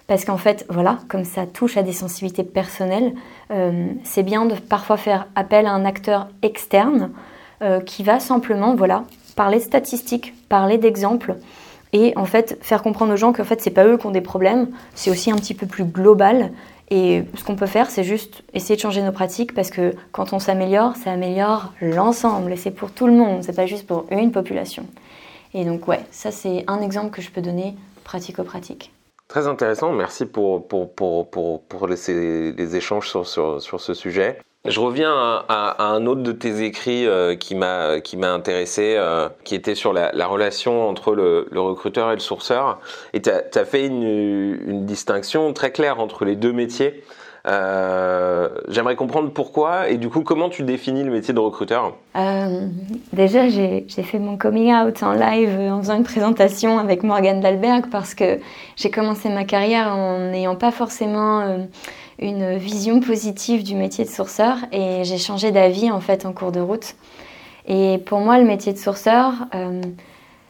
parce 0.07 0.25
qu'en 0.25 0.37
fait, 0.37 0.65
voilà, 0.69 0.99
comme 1.07 1.23
ça 1.23 1.45
touche 1.45 1.77
à 1.77 1.83
des 1.83 1.93
sensibilités 1.93 2.43
personnelles, 2.43 3.13
euh, 3.51 3.87
c'est 4.03 4.23
bien 4.23 4.45
de 4.45 4.55
parfois 4.55 4.97
faire 4.97 5.27
appel 5.35 5.65
à 5.65 5.71
un 5.71 5.85
acteur 5.85 6.27
externe 6.41 7.11
euh, 7.61 7.79
qui 7.79 8.03
va 8.03 8.19
simplement, 8.19 8.75
voilà, 8.75 9.05
parler 9.35 9.59
de 9.59 9.63
statistiques, 9.63 10.33
parler 10.49 10.77
d'exemples 10.77 11.35
et 11.93 12.13
en 12.17 12.25
fait 12.25 12.57
faire 12.61 12.83
comprendre 12.83 13.13
aux 13.13 13.17
gens 13.17 13.31
qu'en 13.31 13.43
fait 13.43 13.61
c'est 13.61 13.71
pas 13.71 13.85
eux 13.85 13.97
qui 13.97 14.05
ont 14.05 14.11
des 14.11 14.21
problèmes, 14.21 14.67
c'est 14.95 15.09
aussi 15.09 15.31
un 15.31 15.35
petit 15.35 15.53
peu 15.53 15.67
plus 15.67 15.85
global. 15.85 16.51
Et 16.89 17.23
ce 17.35 17.43
qu'on 17.43 17.55
peut 17.55 17.65
faire, 17.65 17.89
c'est 17.89 18.03
juste 18.03 18.43
essayer 18.53 18.75
de 18.75 18.81
changer 18.81 19.01
nos 19.01 19.13
pratiques 19.13 19.55
parce 19.55 19.69
que 19.69 19.95
quand 20.11 20.33
on 20.33 20.39
s'améliore, 20.39 20.95
ça 20.97 21.11
améliore 21.11 21.73
l'ensemble 21.81 22.51
et 22.51 22.57
c'est 22.57 22.71
pour 22.71 22.91
tout 22.91 23.07
le 23.07 23.13
monde, 23.13 23.43
c'est 23.43 23.55
pas 23.55 23.65
juste 23.65 23.87
pour 23.87 24.05
une 24.11 24.31
population. 24.31 24.85
Et 25.53 25.65
donc 25.65 25.87
ouais, 25.87 26.01
ça 26.11 26.31
c'est 26.31 26.65
un 26.67 26.81
exemple 26.81 27.11
que 27.11 27.21
je 27.21 27.31
peux 27.31 27.41
donner 27.41 27.75
pratico-pratique. 28.03 28.91
Très 29.27 29.47
intéressant, 29.47 29.91
merci 29.93 30.25
pour, 30.25 30.67
pour, 30.67 30.93
pour, 30.93 31.29
pour, 31.29 31.87
les, 31.87 32.51
les 32.51 32.75
échanges 32.75 33.09
sur, 33.09 33.25
sur, 33.25 33.61
sur, 33.61 33.79
ce 33.81 33.93
sujet. 33.93 34.37
Je 34.65 34.79
reviens 34.79 35.11
à, 35.49 35.83
un 35.83 36.05
autre 36.05 36.23
de 36.23 36.31
tes 36.31 36.63
écrits 36.63 37.05
euh, 37.05 37.35
qui 37.35 37.53
m'a 37.53 37.99
intéressé, 38.33 38.95
euh, 38.97 39.27
qui 39.43 39.55
était 39.55 39.75
sur 39.75 39.91
la, 39.91 40.11
la 40.13 40.25
relation 40.25 40.87
entre 40.87 41.13
le, 41.15 41.45
recruteur 41.53 42.11
et 42.11 42.13
le 42.13 42.21
sourceur. 42.21 42.79
Et 43.11 43.21
tu 43.21 43.29
as, 43.29 43.65
fait 43.65 43.87
une, 43.87 44.85
distinction 44.85 45.51
très 45.51 45.71
claire 45.71 45.99
entre 45.99 46.23
les 46.23 46.37
deux 46.37 46.53
métiers. 46.53 47.03
Euh, 47.45 48.47
J'aimerais 48.69 48.95
comprendre 48.95 49.31
pourquoi 49.33 49.89
et 49.89 49.97
du 49.97 50.07
coup 50.07 50.21
comment 50.21 50.47
tu 50.47 50.63
définis 50.63 51.03
le 51.03 51.11
métier 51.11 51.33
de 51.33 51.39
recruteur? 51.39 51.93
Déjà 53.11 53.49
j'ai 53.49 53.83
fait 53.85 54.19
mon 54.19 54.37
coming 54.37 54.73
out 54.73 55.03
en 55.03 55.11
live 55.11 55.59
en 55.59 55.81
faisant 55.81 55.97
une 55.97 56.05
présentation 56.05 56.79
avec 56.79 57.03
Morgane 57.03 57.41
Dalberg 57.41 57.89
parce 57.91 58.15
que 58.15 58.39
j'ai 58.77 58.89
commencé 58.89 59.27
ma 59.27 59.43
carrière 59.43 59.89
en 59.89 60.19
n'ayant 60.19 60.55
pas 60.55 60.71
forcément 60.71 61.67
une 62.23 62.55
vision 62.55 63.01
positive 63.01 63.63
du 63.63 63.75
métier 63.75 64.05
de 64.05 64.09
sourceur 64.09 64.57
et 64.71 65.03
j'ai 65.03 65.17
changé 65.17 65.51
d'avis 65.51 65.91
en 65.91 65.99
fait 65.99 66.25
en 66.25 66.31
cours 66.31 66.51
de 66.51 66.61
route. 66.61 66.95
Et 67.67 67.99
pour 68.05 68.19
moi 68.19 68.37
le 68.37 68.45
métier 68.45 68.71
de 68.71 68.77
sourceur, 68.77 69.33
euh, 69.53 69.81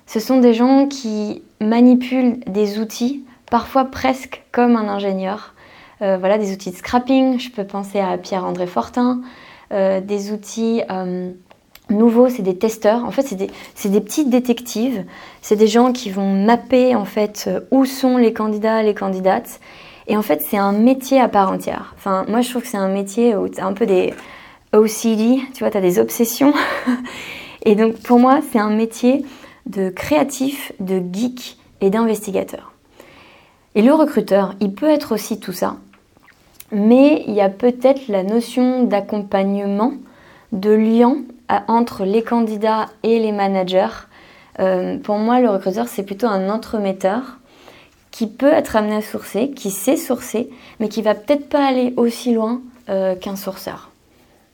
ce 0.05 0.19
sont 0.19 0.39
des 0.39 0.53
gens 0.53 0.88
qui 0.88 1.41
manipulent 1.59 2.39
des 2.45 2.79
outils 2.79 3.25
parfois 3.49 3.86
presque 3.86 4.43
comme 4.51 4.75
un 4.75 4.88
ingénieur. 4.88 5.53
Euh, 6.01 6.17
voilà, 6.17 6.38
des 6.38 6.53
outils 6.53 6.71
de 6.71 6.75
scrapping, 6.75 7.39
je 7.39 7.49
peux 7.49 7.65
penser 7.65 7.99
à 7.99 8.17
Pierre-André 8.17 8.67
Fortin, 8.67 9.21
euh, 9.71 9.99
des 9.99 10.31
outils 10.31 10.81
nouveaux, 11.89 12.29
c'est 12.29 12.43
des 12.43 12.57
testeurs. 12.57 13.03
En 13.03 13.12
fait, 13.12 13.23
c'est 13.23 13.36
des, 13.36 13.49
des, 13.89 14.01
petites 14.01 14.29
détectives. 14.29 15.03
C'est 15.41 15.55
des 15.55 15.67
gens 15.67 15.91
qui 15.91 16.09
vont 16.12 16.33
mapper 16.45 16.95
en 16.95 17.05
fait 17.05 17.49
où 17.71 17.86
sont 17.86 18.17
les 18.17 18.33
candidats, 18.33 18.81
les 18.83 18.93
candidates. 18.93 19.59
Et 20.07 20.17
en 20.17 20.21
fait, 20.21 20.41
c'est 20.41 20.57
un 20.57 20.73
métier 20.73 21.19
à 21.19 21.29
part 21.29 21.51
entière. 21.51 21.93
Enfin, 21.97 22.25
moi, 22.27 22.41
je 22.41 22.49
trouve 22.49 22.63
que 22.63 22.67
c'est 22.67 22.77
un 22.77 22.89
métier 22.89 23.35
où 23.35 23.47
tu 23.47 23.61
un 23.61 23.73
peu 23.73 23.85
des 23.85 24.13
OCD, 24.73 25.39
tu 25.53 25.59
vois, 25.59 25.71
tu 25.71 25.77
as 25.77 25.81
des 25.81 25.99
obsessions. 25.99 26.53
et 27.65 27.75
donc, 27.75 27.95
pour 27.99 28.19
moi, 28.19 28.39
c'est 28.51 28.59
un 28.59 28.71
métier 28.71 29.23
de 29.65 29.89
créatif, 29.89 30.73
de 30.79 31.01
geek 31.11 31.57
et 31.81 31.89
d'investigateur. 31.89 32.73
Et 33.75 33.81
le 33.81 33.93
recruteur, 33.93 34.55
il 34.59 34.73
peut 34.73 34.89
être 34.89 35.13
aussi 35.13 35.39
tout 35.39 35.53
ça, 35.53 35.77
mais 36.71 37.23
il 37.27 37.33
y 37.33 37.41
a 37.41 37.49
peut-être 37.49 38.07
la 38.07 38.23
notion 38.23 38.83
d'accompagnement, 38.83 39.93
de 40.51 40.71
lien 40.71 41.17
entre 41.67 42.03
les 42.05 42.23
candidats 42.23 42.87
et 43.01 43.19
les 43.19 43.31
managers. 43.31 44.07
Euh, 44.59 44.97
pour 44.97 45.17
moi, 45.17 45.39
le 45.39 45.49
recruteur, 45.49 45.87
c'est 45.87 46.03
plutôt 46.03 46.27
un 46.27 46.49
entremetteur 46.49 47.39
qui 48.13 48.28
peut 48.28 48.54
être 48.54 48.76
amené 48.76 48.95
à 48.95 49.02
sourcer, 49.02 49.49
qui 49.49 49.71
sait 49.71 49.97
sourcer, 49.97 50.47
mais 50.80 50.88
qui 50.88 51.02
va 51.02 51.15
peut-être 51.15 51.49
pas 51.49 51.65
aller 51.65 51.95
aussi 51.97 52.32
loin 52.32 52.62
euh, 52.89 53.15
qu'un 53.15 53.36
sourceur. 53.36 53.89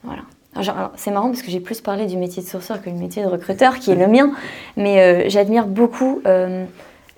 Voilà. 0.03 0.21
C'est 0.95 1.11
marrant 1.11 1.27
parce 1.27 1.41
que 1.41 1.51
j'ai 1.51 1.59
plus 1.59 1.81
parlé 1.81 2.05
du 2.05 2.15
métier 2.15 2.41
de 2.41 2.47
sourceur 2.47 2.81
que 2.81 2.89
du 2.89 2.95
métier 2.95 3.21
de 3.21 3.27
recruteur, 3.27 3.79
qui 3.79 3.91
est 3.91 3.95
le 3.95 4.07
mien, 4.07 4.31
mais 4.77 5.01
euh, 5.01 5.29
j'admire 5.29 5.67
beaucoup 5.67 6.21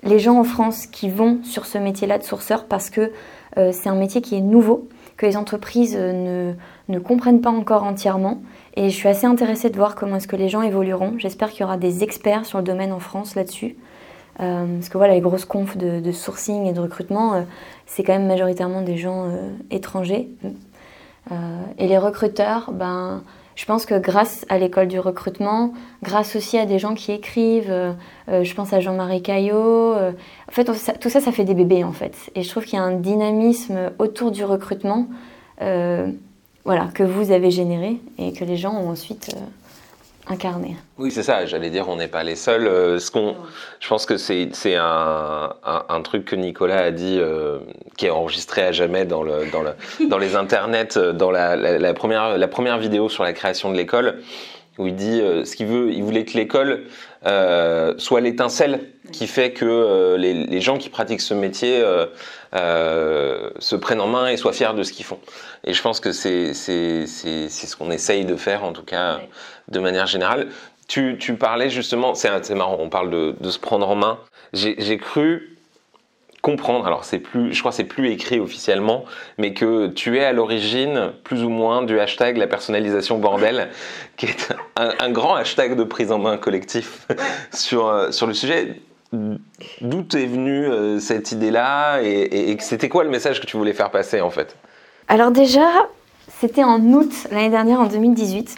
les 0.04 0.18
gens 0.18 0.38
en 0.38 0.44
France 0.44 0.86
qui 0.86 1.08
vont 1.08 1.38
sur 1.44 1.64
ce 1.64 1.78
métier-là 1.78 2.18
de 2.18 2.24
sourceur 2.24 2.66
parce 2.66 2.90
que 2.90 3.12
c'est 3.56 3.88
un 3.88 3.94
métier 3.94 4.20
qui 4.20 4.34
est 4.34 4.40
nouveau, 4.40 4.88
que 5.16 5.26
les 5.26 5.36
entreprises 5.36 5.96
ne, 5.96 6.54
ne 6.88 6.98
comprennent 6.98 7.40
pas 7.40 7.50
encore 7.50 7.84
entièrement 7.84 8.42
et 8.74 8.90
je 8.90 8.96
suis 8.96 9.08
assez 9.08 9.26
intéressée 9.26 9.70
de 9.70 9.76
voir 9.76 9.94
comment 9.94 10.16
est-ce 10.16 10.28
que 10.28 10.36
les 10.36 10.48
gens 10.48 10.62
évolueront. 10.62 11.14
J'espère 11.18 11.50
qu'il 11.50 11.60
y 11.60 11.64
aura 11.64 11.76
des 11.76 12.02
experts 12.02 12.46
sur 12.46 12.58
le 12.58 12.64
domaine 12.64 12.92
en 12.92 13.00
France 13.00 13.34
là-dessus. 13.34 13.76
Euh, 14.40 14.78
parce 14.78 14.88
que 14.88 14.98
voilà, 14.98 15.14
les 15.14 15.20
grosses 15.20 15.44
confs 15.44 15.76
de, 15.76 16.12
sourcing 16.12 16.66
et 16.66 16.72
de 16.72 16.80
recrutement, 16.80 17.34
euh, 17.34 17.42
c'est 17.86 18.02
quand 18.02 18.12
même 18.12 18.26
majoritairement 18.26 18.82
des 18.82 18.96
gens 18.96 19.26
euh, 19.26 19.50
étrangers. 19.70 20.28
et 21.78 21.86
les 21.86 21.98
recruteurs, 21.98 22.72
ben, 22.72 23.22
je 23.54 23.64
pense 23.66 23.86
que 23.86 23.98
grâce 23.98 24.44
à 24.48 24.58
l'école 24.58 24.88
du 24.88 24.98
recrutement, 24.98 25.72
grâce 26.02 26.34
aussi 26.34 26.58
à 26.58 26.66
des 26.66 26.78
gens 26.78 26.94
qui 26.94 27.12
écrivent, 27.12 27.94
je 28.28 28.54
pense 28.54 28.72
à 28.72 28.80
Jean-Marie 28.80 29.22
Caillot, 29.22 29.94
en 29.94 30.50
fait, 30.50 30.64
tout 30.64 31.08
ça, 31.08 31.20
ça 31.20 31.32
fait 31.32 31.44
des 31.44 31.54
bébés 31.54 31.84
en 31.84 31.92
fait. 31.92 32.16
Et 32.34 32.42
je 32.42 32.50
trouve 32.50 32.64
qu'il 32.64 32.78
y 32.78 32.82
a 32.82 32.84
un 32.84 32.96
dynamisme 32.96 33.92
autour 33.98 34.32
du 34.32 34.44
recrutement 34.44 35.06
voilà, 35.58 36.88
que 36.92 37.04
vous 37.04 37.30
avez 37.30 37.50
généré 37.50 38.00
et 38.18 38.32
que 38.32 38.44
les 38.44 38.56
gens 38.56 38.74
ont 38.74 38.90
ensuite 38.90 39.36
euh. 40.32 40.68
Oui, 40.98 41.10
c'est 41.10 41.22
ça, 41.22 41.46
j'allais 41.46 41.70
dire, 41.70 41.88
on 41.88 41.96
n'est 41.96 42.08
pas 42.08 42.22
les 42.22 42.36
seuls. 42.36 42.66
Euh, 42.66 42.98
ce 42.98 43.10
qu'on, 43.10 43.36
je 43.80 43.88
pense 43.88 44.06
que 44.06 44.16
c'est, 44.16 44.50
un, 44.76 45.54
un, 45.64 46.02
truc 46.02 46.24
que 46.24 46.36
Nicolas 46.36 46.84
a 46.84 46.90
dit, 46.90 47.18
euh, 47.18 47.58
qui 47.96 48.06
est 48.06 48.10
enregistré 48.10 48.62
à 48.62 48.72
jamais 48.72 49.04
dans, 49.04 49.22
le, 49.22 49.50
dans, 49.50 49.62
le, 49.62 49.72
dans 50.08 50.18
les 50.18 50.36
internets, 50.36 50.98
dans 51.14 51.30
la, 51.30 51.56
la, 51.56 51.94
première, 51.94 52.38
la 52.38 52.48
première 52.48 52.78
vidéo 52.78 53.08
sur 53.08 53.24
la 53.24 53.32
création 53.32 53.70
de 53.70 53.76
l'école, 53.76 54.20
où 54.78 54.86
il 54.86 54.96
dit 54.96 55.20
ce 55.44 55.54
qu'il 55.54 55.66
veut, 55.66 55.90
il 55.92 56.02
voulait 56.02 56.24
que 56.24 56.36
l'école 56.36 56.84
soit 57.98 58.20
l'étincelle 58.20 58.80
qui 59.12 59.26
fait 59.26 59.52
que 59.52 60.16
les, 60.16 60.32
les, 60.32 60.60
gens 60.62 60.78
qui 60.78 60.88
pratiquent 60.88 61.20
ce 61.20 61.34
métier 61.34 61.84
euh, 62.54 63.48
se 63.60 63.76
prennent 63.76 64.02
en 64.02 64.08
main 64.08 64.28
et 64.28 64.36
soient 64.36 64.52
fiers 64.52 64.74
de 64.76 64.82
ce 64.82 64.92
qu'ils 64.92 65.06
font. 65.06 65.18
Et 65.64 65.72
je 65.72 65.80
pense 65.80 66.00
que 66.00 66.12
c'est 66.12 66.52
ce 66.52 67.76
qu'on 67.76 67.90
essaye 67.90 68.26
de 68.26 68.36
faire, 68.36 68.62
en 68.62 68.72
tout 68.74 68.82
cas, 68.82 69.20
de 69.68 69.80
manière 69.80 70.06
générale. 70.06 70.48
Tu, 70.88 71.16
tu 71.18 71.34
parlais 71.34 71.70
justement, 71.70 72.14
c'est 72.14 72.54
marrant, 72.54 72.76
on 72.78 72.88
parle 72.88 73.10
de, 73.10 73.50
se 73.50 73.58
prendre 73.58 73.88
en 73.88 73.94
main. 73.94 74.18
J'ai 74.52 74.98
cru 74.98 75.56
comprendre, 76.42 76.86
alors 76.86 77.04
c'est 77.04 77.20
plus, 77.20 77.54
je 77.54 77.60
crois 77.60 77.70
c'est 77.70 77.84
plus 77.84 78.10
écrit 78.10 78.40
officiellement, 78.40 79.04
mais 79.38 79.54
que 79.54 79.86
tu 79.86 80.18
es 80.18 80.24
à 80.24 80.32
l'origine 80.32 81.12
plus 81.22 81.44
ou 81.44 81.48
moins 81.48 81.82
du 81.82 82.00
hashtag 82.00 82.36
la 82.36 82.48
personnalisation 82.48 83.18
bordel, 83.18 83.70
qui 84.16 84.26
est 84.26 84.52
un, 84.76 84.92
un 84.98 85.10
grand 85.10 85.36
hashtag 85.36 85.76
de 85.76 85.84
prise 85.84 86.10
en 86.10 86.18
main 86.18 86.36
collectif 86.36 87.06
sur, 87.52 87.86
euh, 87.86 88.10
sur 88.10 88.26
le 88.26 88.34
sujet 88.34 88.80
d'où 89.12 90.04
est 90.14 90.26
venue 90.26 90.66
euh, 90.66 90.98
cette 90.98 91.32
idée-là 91.32 92.00
et, 92.02 92.56
c'était 92.60 92.88
quoi 92.88 93.04
le 93.04 93.10
message 93.10 93.40
que 93.40 93.46
tu 93.46 93.56
voulais 93.56 93.74
faire 93.74 93.90
passer 93.90 94.20
en 94.20 94.30
fait? 94.30 94.56
Alors 95.08 95.30
déjà, 95.30 95.68
c'était 96.40 96.64
en 96.64 96.80
août 96.80 97.12
l'année 97.30 97.50
dernière, 97.50 97.80
en 97.80 97.86
2018. 97.86 98.56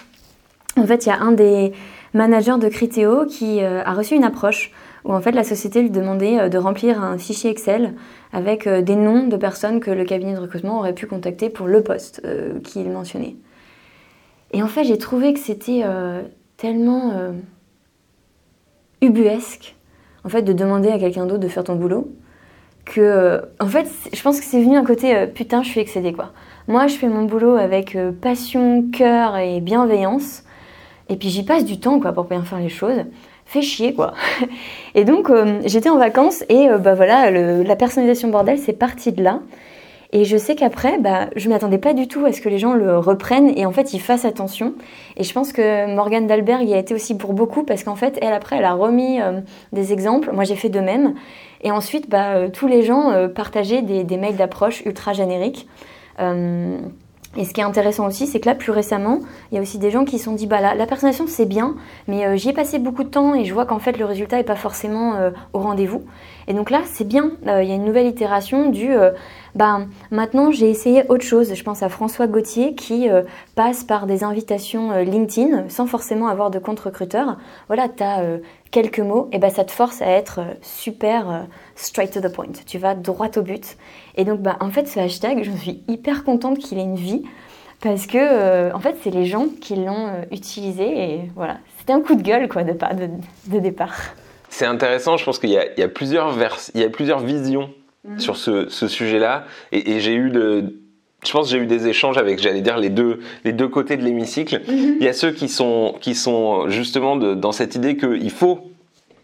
En 0.76 0.86
fait, 0.86 1.06
il 1.06 1.08
y 1.08 1.12
a 1.12 1.20
un 1.20 1.32
des 1.32 1.72
managers 2.14 2.58
de 2.58 2.68
Criteo 2.68 3.26
qui 3.26 3.62
euh, 3.62 3.82
a 3.84 3.92
reçu 3.94 4.14
une 4.14 4.24
approche 4.24 4.72
où 5.04 5.12
en 5.12 5.20
fait 5.20 5.32
la 5.32 5.44
société 5.44 5.82
lui 5.82 5.90
demandait 5.90 6.38
euh, 6.38 6.48
de 6.48 6.58
remplir 6.58 7.02
un 7.02 7.18
fichier 7.18 7.50
Excel 7.50 7.94
avec 8.32 8.68
des 8.68 8.96
noms 8.96 9.26
de 9.26 9.36
personnes 9.36 9.80
que 9.80 9.90
le 9.90 10.04
cabinet 10.04 10.34
de 10.34 10.40
recrutement 10.40 10.78
aurait 10.78 10.94
pu 10.94 11.06
contacter 11.06 11.50
pour 11.50 11.66
le 11.66 11.82
poste 11.82 12.20
qu'il 12.64 12.90
mentionnait. 12.90 13.36
Et 14.52 14.62
en 14.62 14.66
fait, 14.66 14.82
j'ai 14.82 14.98
trouvé 14.98 15.32
que 15.34 15.38
c'était 15.38 15.84
tellement 16.56 17.12
ubuesque 19.00 19.76
en 20.24 20.28
fait, 20.28 20.42
de 20.42 20.52
demander 20.52 20.90
à 20.90 20.98
quelqu'un 20.98 21.26
d'autre 21.26 21.40
de 21.40 21.48
faire 21.48 21.64
ton 21.64 21.76
boulot. 21.76 22.08
Que, 22.84 23.00
euh, 23.00 23.40
en 23.60 23.66
fait, 23.66 23.86
je 24.12 24.22
pense 24.22 24.40
que 24.40 24.44
c'est 24.44 24.62
venu 24.62 24.76
un 24.76 24.84
côté 24.84 25.16
euh, 25.16 25.26
putain, 25.26 25.62
je 25.62 25.68
suis 25.68 25.80
excédée 25.80 26.12
quoi. 26.12 26.32
Moi, 26.68 26.86
je 26.86 26.94
fais 26.94 27.08
mon 27.08 27.24
boulot 27.24 27.56
avec 27.56 27.96
euh, 27.96 28.12
passion, 28.12 28.84
cœur 28.90 29.36
et 29.36 29.60
bienveillance. 29.60 30.43
Et 31.08 31.16
puis 31.16 31.28
j'y 31.28 31.42
passe 31.44 31.64
du 31.64 31.78
temps 31.78 32.00
quoi 32.00 32.12
pour 32.12 32.24
bien 32.24 32.42
faire 32.42 32.58
les 32.58 32.68
choses. 32.68 33.04
Fait 33.46 33.62
chier 33.62 33.94
quoi. 33.94 34.14
et 34.94 35.04
donc 35.04 35.30
j'étais 35.66 35.90
en 35.90 35.98
vacances 35.98 36.44
et 36.48 36.68
bah 36.80 36.94
voilà, 36.94 37.30
la 37.30 37.76
personnalisation 37.76 38.28
bordel 38.28 38.58
c'est 38.58 38.72
parti 38.72 39.12
de 39.12 39.22
là. 39.22 39.40
Et 40.14 40.24
je 40.24 40.36
sais 40.36 40.54
qu'après, 40.54 40.98
bah, 40.98 41.28
je 41.34 41.48
m'attendais 41.48 41.78
pas 41.78 41.92
du 41.92 42.06
tout 42.06 42.24
à 42.24 42.32
ce 42.32 42.40
que 42.40 42.48
les 42.48 42.60
gens 42.60 42.72
le 42.72 42.96
reprennent 42.96 43.52
et 43.58 43.66
en 43.66 43.72
fait 43.72 43.92
ils 43.94 44.00
fassent 44.00 44.24
attention. 44.24 44.74
Et 45.16 45.24
je 45.24 45.32
pense 45.32 45.52
que 45.52 45.92
Morgane 45.92 46.28
Dalberg 46.28 46.68
y 46.68 46.72
a 46.72 46.78
été 46.78 46.94
aussi 46.94 47.16
pour 47.16 47.32
beaucoup 47.32 47.64
parce 47.64 47.82
qu'en 47.82 47.96
fait, 47.96 48.16
elle 48.22 48.32
après, 48.32 48.56
elle 48.56 48.64
a 48.64 48.74
remis 48.74 49.20
euh, 49.20 49.40
des 49.72 49.92
exemples. 49.92 50.30
Moi 50.32 50.44
j'ai 50.44 50.54
fait 50.54 50.68
de 50.68 50.78
même. 50.78 51.14
Et 51.62 51.72
ensuite, 51.72 52.08
bah, 52.08 52.36
euh, 52.36 52.48
tous 52.48 52.68
les 52.68 52.84
gens 52.84 53.10
euh, 53.10 53.26
partageaient 53.26 53.82
des 53.82 54.16
mails 54.16 54.36
d'approche 54.36 54.82
ultra 54.86 55.14
génériques. 55.14 55.66
Et 57.36 57.44
ce 57.44 57.52
qui 57.52 57.60
est 57.60 57.64
intéressant 57.64 58.06
aussi, 58.06 58.26
c'est 58.26 58.40
que 58.40 58.48
là, 58.48 58.54
plus 58.54 58.72
récemment, 58.72 59.20
il 59.50 59.56
y 59.56 59.58
a 59.58 59.62
aussi 59.62 59.78
des 59.78 59.90
gens 59.90 60.04
qui 60.04 60.18
se 60.18 60.24
sont 60.24 60.32
dit, 60.32 60.46
bah 60.46 60.60
la, 60.60 60.74
la 60.74 60.86
personnalisation 60.86 61.26
c'est 61.26 61.46
bien, 61.46 61.74
mais 62.06 62.36
j'y 62.38 62.50
ai 62.50 62.52
passé 62.52 62.78
beaucoup 62.78 63.04
de 63.04 63.08
temps 63.08 63.34
et 63.34 63.44
je 63.44 63.52
vois 63.52 63.66
qu'en 63.66 63.78
fait 63.78 63.98
le 63.98 64.04
résultat 64.04 64.36
n'est 64.36 64.44
pas 64.44 64.56
forcément 64.56 65.14
au 65.52 65.58
rendez-vous. 65.58 66.02
Et 66.46 66.54
donc 66.54 66.70
là, 66.70 66.82
c'est 66.84 67.06
bien, 67.06 67.32
il 67.42 67.68
y 67.68 67.72
a 67.72 67.74
une 67.74 67.84
nouvelle 67.84 68.06
itération 68.06 68.70
du 68.70 68.94
bah, 69.54 69.82
maintenant 70.10 70.50
j'ai 70.50 70.68
essayé 70.68 71.04
autre 71.08 71.24
chose. 71.24 71.54
Je 71.54 71.62
pense 71.62 71.82
à 71.82 71.88
François 71.88 72.26
Gauthier 72.26 72.74
qui 72.74 73.08
euh, 73.08 73.22
passe 73.54 73.84
par 73.84 74.06
des 74.06 74.24
invitations 74.24 74.90
euh, 74.90 75.02
LinkedIn 75.02 75.68
sans 75.68 75.86
forcément 75.86 76.26
avoir 76.28 76.50
de 76.50 76.58
compte 76.58 76.80
recruteur. 76.80 77.36
Voilà, 77.68 77.88
tu 77.88 78.02
as 78.02 78.20
euh, 78.20 78.38
quelques 78.72 79.00
mots, 79.00 79.28
et 79.30 79.38
bah, 79.38 79.50
ça 79.50 79.64
te 79.64 79.70
force 79.70 80.02
à 80.02 80.08
être 80.08 80.40
super 80.60 81.46
straight 81.76 82.12
to 82.12 82.20
the 82.20 82.32
point. 82.32 82.52
Tu 82.66 82.78
vas 82.78 82.96
droit 82.96 83.28
au 83.36 83.42
but. 83.42 83.76
Et 84.16 84.24
donc, 84.24 84.40
bah, 84.40 84.56
en 84.58 84.70
fait, 84.70 84.88
ce 84.88 84.98
hashtag, 84.98 85.44
je 85.44 85.50
suis 85.52 85.84
hyper 85.86 86.24
contente 86.24 86.58
qu'il 86.58 86.78
ait 86.78 86.82
une 86.82 86.96
vie 86.96 87.22
parce 87.80 88.06
que 88.06 88.72
en 88.72 88.80
fait 88.80 88.96
c'est 89.02 89.10
les 89.10 89.26
gens 89.26 89.46
qui 89.60 89.74
l'ont 89.74 90.08
utilisé 90.30 90.84
et 90.84 91.30
voilà 91.34 91.58
c'était 91.76 91.92
un 91.92 92.00
coup 92.00 92.14
de 92.14 92.22
gueule 92.22 92.48
quoi 92.48 92.62
de, 92.62 92.72
de, 92.72 93.10
de 93.48 93.58
départ. 93.58 93.94
C'est 94.48 94.64
intéressant, 94.64 95.16
je 95.18 95.24
pense 95.24 95.38
qu'il 95.38 95.50
y, 95.50 95.54
y, 95.54 95.80
y 95.80 95.82
a 95.82 95.88
plusieurs 95.88 96.30
visions 97.18 97.68
Mhm. 98.04 98.18
sur 98.20 98.36
ce, 98.36 98.68
ce 98.68 98.88
sujet-là. 98.88 99.46
Et, 99.72 99.92
et 99.92 100.00
j'ai 100.00 100.14
eu 100.14 100.30
je 101.24 101.32
pense 101.32 101.46
que 101.46 101.56
j'ai 101.56 101.62
eu 101.62 101.66
des 101.66 101.88
échanges 101.88 102.18
avec, 102.18 102.38
j'allais 102.38 102.60
dire, 102.60 102.76
les 102.76 102.90
deux, 102.90 103.20
les 103.44 103.52
deux 103.52 103.68
côtés 103.68 103.96
de 103.96 104.02
l'hémicycle. 104.02 104.60
Mhm. 104.68 104.96
Il 105.00 105.04
y 105.04 105.08
a 105.08 105.14
ceux 105.14 105.32
qui 105.32 105.48
sont, 105.48 105.94
qui 106.00 106.14
sont 106.14 106.68
justement 106.68 107.16
de, 107.16 107.34
dans 107.34 107.52
cette 107.52 107.74
idée 107.74 107.96
qu'il 107.96 108.30
faut 108.30 108.70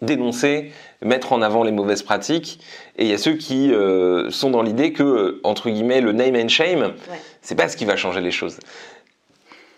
dénoncer, 0.02 0.72
mettre 1.02 1.34
en 1.34 1.42
avant 1.42 1.62
les 1.62 1.72
mauvaises 1.72 2.02
pratiques. 2.02 2.60
Et 2.96 3.04
il 3.04 3.10
y 3.10 3.12
a 3.12 3.18
ceux 3.18 3.34
qui 3.34 3.70
euh, 3.72 4.30
sont 4.30 4.50
dans 4.50 4.62
l'idée 4.62 4.92
que, 4.92 5.40
entre 5.44 5.68
guillemets, 5.68 6.00
le 6.00 6.12
name 6.12 6.36
and 6.36 6.48
shame, 6.48 6.80
ouais. 6.80 7.20
c'est 7.42 7.54
pas 7.54 7.68
ce 7.68 7.76
qui 7.76 7.84
va 7.84 7.96
changer 7.96 8.22
les 8.22 8.30
choses. 8.30 8.58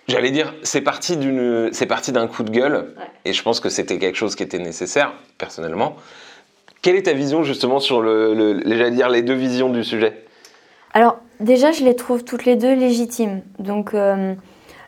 J'allais 0.09 0.31
dire, 0.31 0.55
c'est 0.63 0.81
parti 0.81 1.17
d'une, 1.17 1.71
c'est 1.73 1.87
parti 1.87 2.13
d'un 2.13 2.27
coup 2.27 2.43
de 2.43 2.51
gueule, 2.51 2.95
ouais. 2.97 3.05
et 3.25 3.33
je 3.33 3.43
pense 3.43 3.61
que 3.61 3.69
c'était 3.69 3.99
quelque 3.99 4.17
chose 4.17 4.35
qui 4.37 4.43
était 4.43 4.59
nécessaire, 4.59 5.13
personnellement. 5.39 5.97
Quelle 6.83 6.97
est 6.97 7.05
ta 7.05 7.13
vision 7.13 7.45
justement 7.45 7.79
sur 7.79 8.03
le, 8.03 8.91
dire, 8.91 9.09
les 9.09 9.23
deux 9.23 9.35
visions 9.35 9.71
du 9.71 9.85
sujet? 9.85 10.25
Alors 10.93 11.19
déjà, 11.39 11.71
je 11.71 11.85
les 11.85 11.95
trouve 11.95 12.25
toutes 12.25 12.45
les 12.45 12.57
deux 12.57 12.75
légitimes. 12.75 13.43
Donc 13.61 13.95
euh, 13.95 14.35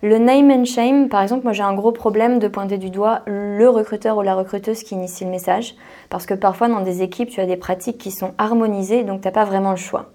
le 0.02 0.18
name 0.18 0.50
and 0.50 0.64
shame, 0.64 1.08
par 1.08 1.22
exemple, 1.22 1.44
moi 1.44 1.52
j'ai 1.52 1.62
un 1.62 1.72
gros 1.72 1.92
problème 1.92 2.40
de 2.40 2.48
pointer 2.48 2.78
du 2.78 2.90
doigt 2.90 3.22
le 3.26 3.68
recruteur 3.68 4.18
ou 4.18 4.22
la 4.22 4.34
recruteuse 4.34 4.82
qui 4.82 4.96
initie 4.96 5.24
le 5.24 5.30
message, 5.30 5.76
parce 6.10 6.26
que 6.26 6.34
parfois 6.34 6.68
dans 6.68 6.80
des 6.80 7.02
équipes, 7.02 7.30
tu 7.30 7.40
as 7.40 7.46
des 7.46 7.56
pratiques 7.56 7.98
qui 7.98 8.10
sont 8.10 8.34
harmonisées, 8.38 9.04
donc 9.04 9.20
tu 9.20 9.28
n'as 9.28 9.32
pas 9.32 9.44
vraiment 9.44 9.70
le 9.70 9.76
choix. 9.76 10.10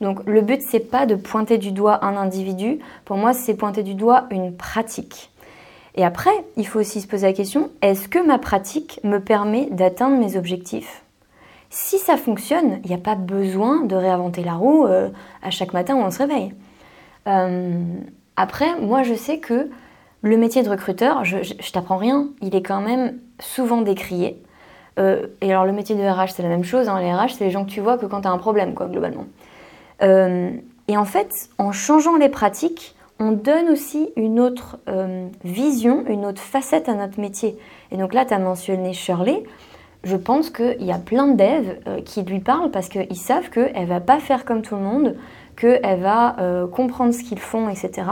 Donc 0.00 0.26
le 0.26 0.40
but, 0.40 0.60
c'est 0.60 0.90
pas 0.90 1.06
de 1.06 1.14
pointer 1.14 1.56
du 1.56 1.70
doigt 1.70 2.04
un 2.04 2.16
individu, 2.16 2.80
pour 3.04 3.16
moi, 3.16 3.32
c'est 3.32 3.54
pointer 3.54 3.84
du 3.84 3.94
doigt 3.94 4.24
une 4.32 4.56
pratique. 4.56 5.30
Et 5.94 6.04
après, 6.04 6.32
il 6.56 6.66
faut 6.66 6.80
aussi 6.80 7.00
se 7.00 7.06
poser 7.06 7.28
la 7.28 7.32
question, 7.32 7.70
est-ce 7.80 8.08
que 8.08 8.18
ma 8.18 8.38
pratique 8.38 8.98
me 9.04 9.18
permet 9.18 9.68
d'atteindre 9.70 10.18
mes 10.18 10.36
objectifs? 10.36 11.01
Si 11.72 11.98
ça 11.98 12.18
fonctionne, 12.18 12.80
il 12.84 12.88
n'y 12.90 12.94
a 12.94 12.98
pas 12.98 13.14
besoin 13.14 13.84
de 13.84 13.96
réinventer 13.96 14.44
la 14.44 14.52
roue 14.52 14.84
euh, 14.84 15.08
à 15.42 15.50
chaque 15.50 15.72
matin 15.72 15.94
où 15.96 16.00
on 16.00 16.10
se 16.10 16.18
réveille. 16.18 16.52
Euh, 17.26 17.82
après, 18.36 18.78
moi 18.78 19.02
je 19.02 19.14
sais 19.14 19.38
que 19.38 19.70
le 20.20 20.36
métier 20.36 20.62
de 20.62 20.68
recruteur, 20.68 21.24
je, 21.24 21.38
je, 21.42 21.72
t'apprends 21.72 21.96
rien, 21.96 22.28
il 22.42 22.54
est 22.54 22.62
quand 22.62 22.82
même 22.82 23.18
souvent 23.40 23.80
décrié. 23.80 24.40
et 24.98 25.50
alors 25.50 25.64
le 25.64 25.72
métier 25.72 25.96
de 25.96 26.02
RH, 26.02 26.32
c'est 26.36 26.42
la 26.42 26.50
même 26.50 26.62
chose. 26.62 26.90
Hein. 26.90 27.00
Les 27.00 27.12
RH, 27.12 27.36
c'est 27.38 27.44
les 27.44 27.50
gens 27.50 27.64
que 27.64 27.70
tu 27.70 27.80
vois 27.80 27.96
que 27.96 28.04
quand 28.04 28.20
tu 28.20 28.28
as 28.28 28.30
un 28.30 28.38
problème, 28.38 28.74
quoi, 28.74 28.86
globalement. 28.86 29.24
et 30.02 30.96
en 30.96 31.04
fait, 31.06 31.30
en 31.56 31.72
changeant 31.72 32.16
les 32.16 32.28
pratiques, 32.28 32.94
on 33.18 33.32
donne 33.32 33.70
aussi 33.70 34.10
une 34.16 34.38
autre 34.38 34.78
vision, 35.42 36.04
une 36.06 36.26
autre 36.26 36.42
facette 36.42 36.90
à 36.90 36.94
notre 36.94 37.18
métier. 37.18 37.56
Et 37.90 37.96
donc 37.96 38.12
là, 38.12 38.26
tu 38.26 38.34
as 38.34 38.38
mentionné 38.38 38.92
Shirley 38.92 39.42
je 40.04 40.16
pense 40.16 40.50
qu'il 40.50 40.82
y 40.82 40.92
a 40.92 40.98
plein 40.98 41.28
de 41.28 41.36
devs 41.36 41.78
euh, 41.86 42.00
qui 42.00 42.22
lui 42.22 42.40
parlent 42.40 42.70
parce 42.70 42.88
qu'ils 42.88 43.16
savent 43.16 43.50
qu'elle 43.50 43.86
va 43.86 44.00
pas 44.00 44.18
faire 44.18 44.44
comme 44.44 44.62
tout 44.62 44.74
le 44.74 44.82
monde, 44.82 45.16
qu'elle 45.56 46.00
va 46.00 46.38
euh, 46.40 46.66
comprendre 46.66 47.12
ce 47.14 47.22
qu'ils 47.22 47.38
font, 47.38 47.68
etc. 47.68 48.02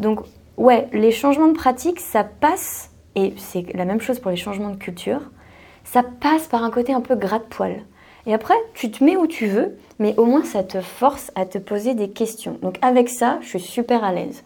Donc, 0.00 0.20
ouais, 0.56 0.88
les 0.92 1.10
changements 1.10 1.48
de 1.48 1.52
pratique, 1.52 2.00
ça 2.00 2.24
passe, 2.24 2.92
et 3.14 3.34
c'est 3.36 3.74
la 3.74 3.84
même 3.84 4.00
chose 4.00 4.20
pour 4.20 4.30
les 4.30 4.36
changements 4.36 4.70
de 4.70 4.76
culture, 4.76 5.20
ça 5.84 6.02
passe 6.02 6.46
par 6.46 6.64
un 6.64 6.70
côté 6.70 6.92
un 6.92 7.00
peu 7.00 7.14
gratte-poil. 7.14 7.82
Et 8.26 8.34
après, 8.34 8.54
tu 8.74 8.90
te 8.90 9.02
mets 9.04 9.16
où 9.16 9.26
tu 9.26 9.46
veux, 9.46 9.76
mais 9.98 10.14
au 10.16 10.24
moins 10.24 10.44
ça 10.44 10.62
te 10.62 10.80
force 10.80 11.30
à 11.34 11.46
te 11.46 11.58
poser 11.58 11.94
des 11.94 12.10
questions. 12.10 12.58
Donc 12.62 12.78
avec 12.82 13.08
ça, 13.08 13.38
je 13.40 13.48
suis 13.48 13.60
super 13.60 14.04
à 14.04 14.12
l'aise. 14.12 14.44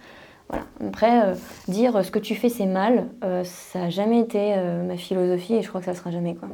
Voilà. 0.48 0.64
Après, 0.86 1.26
euh, 1.26 1.34
dire 1.66 2.04
ce 2.04 2.10
que 2.10 2.20
tu 2.20 2.36
fais 2.36 2.48
c'est 2.48 2.66
mal, 2.66 3.08
ça 3.44 3.80
n'a 3.80 3.90
jamais 3.90 4.20
été 4.20 4.54
ma 4.86 4.96
philosophie 4.96 5.54
et 5.54 5.62
je 5.62 5.68
crois 5.68 5.80
que 5.80 5.86
ça 5.86 5.94
sera 5.94 6.10
jamais 6.10 6.34
quoi. 6.36 6.48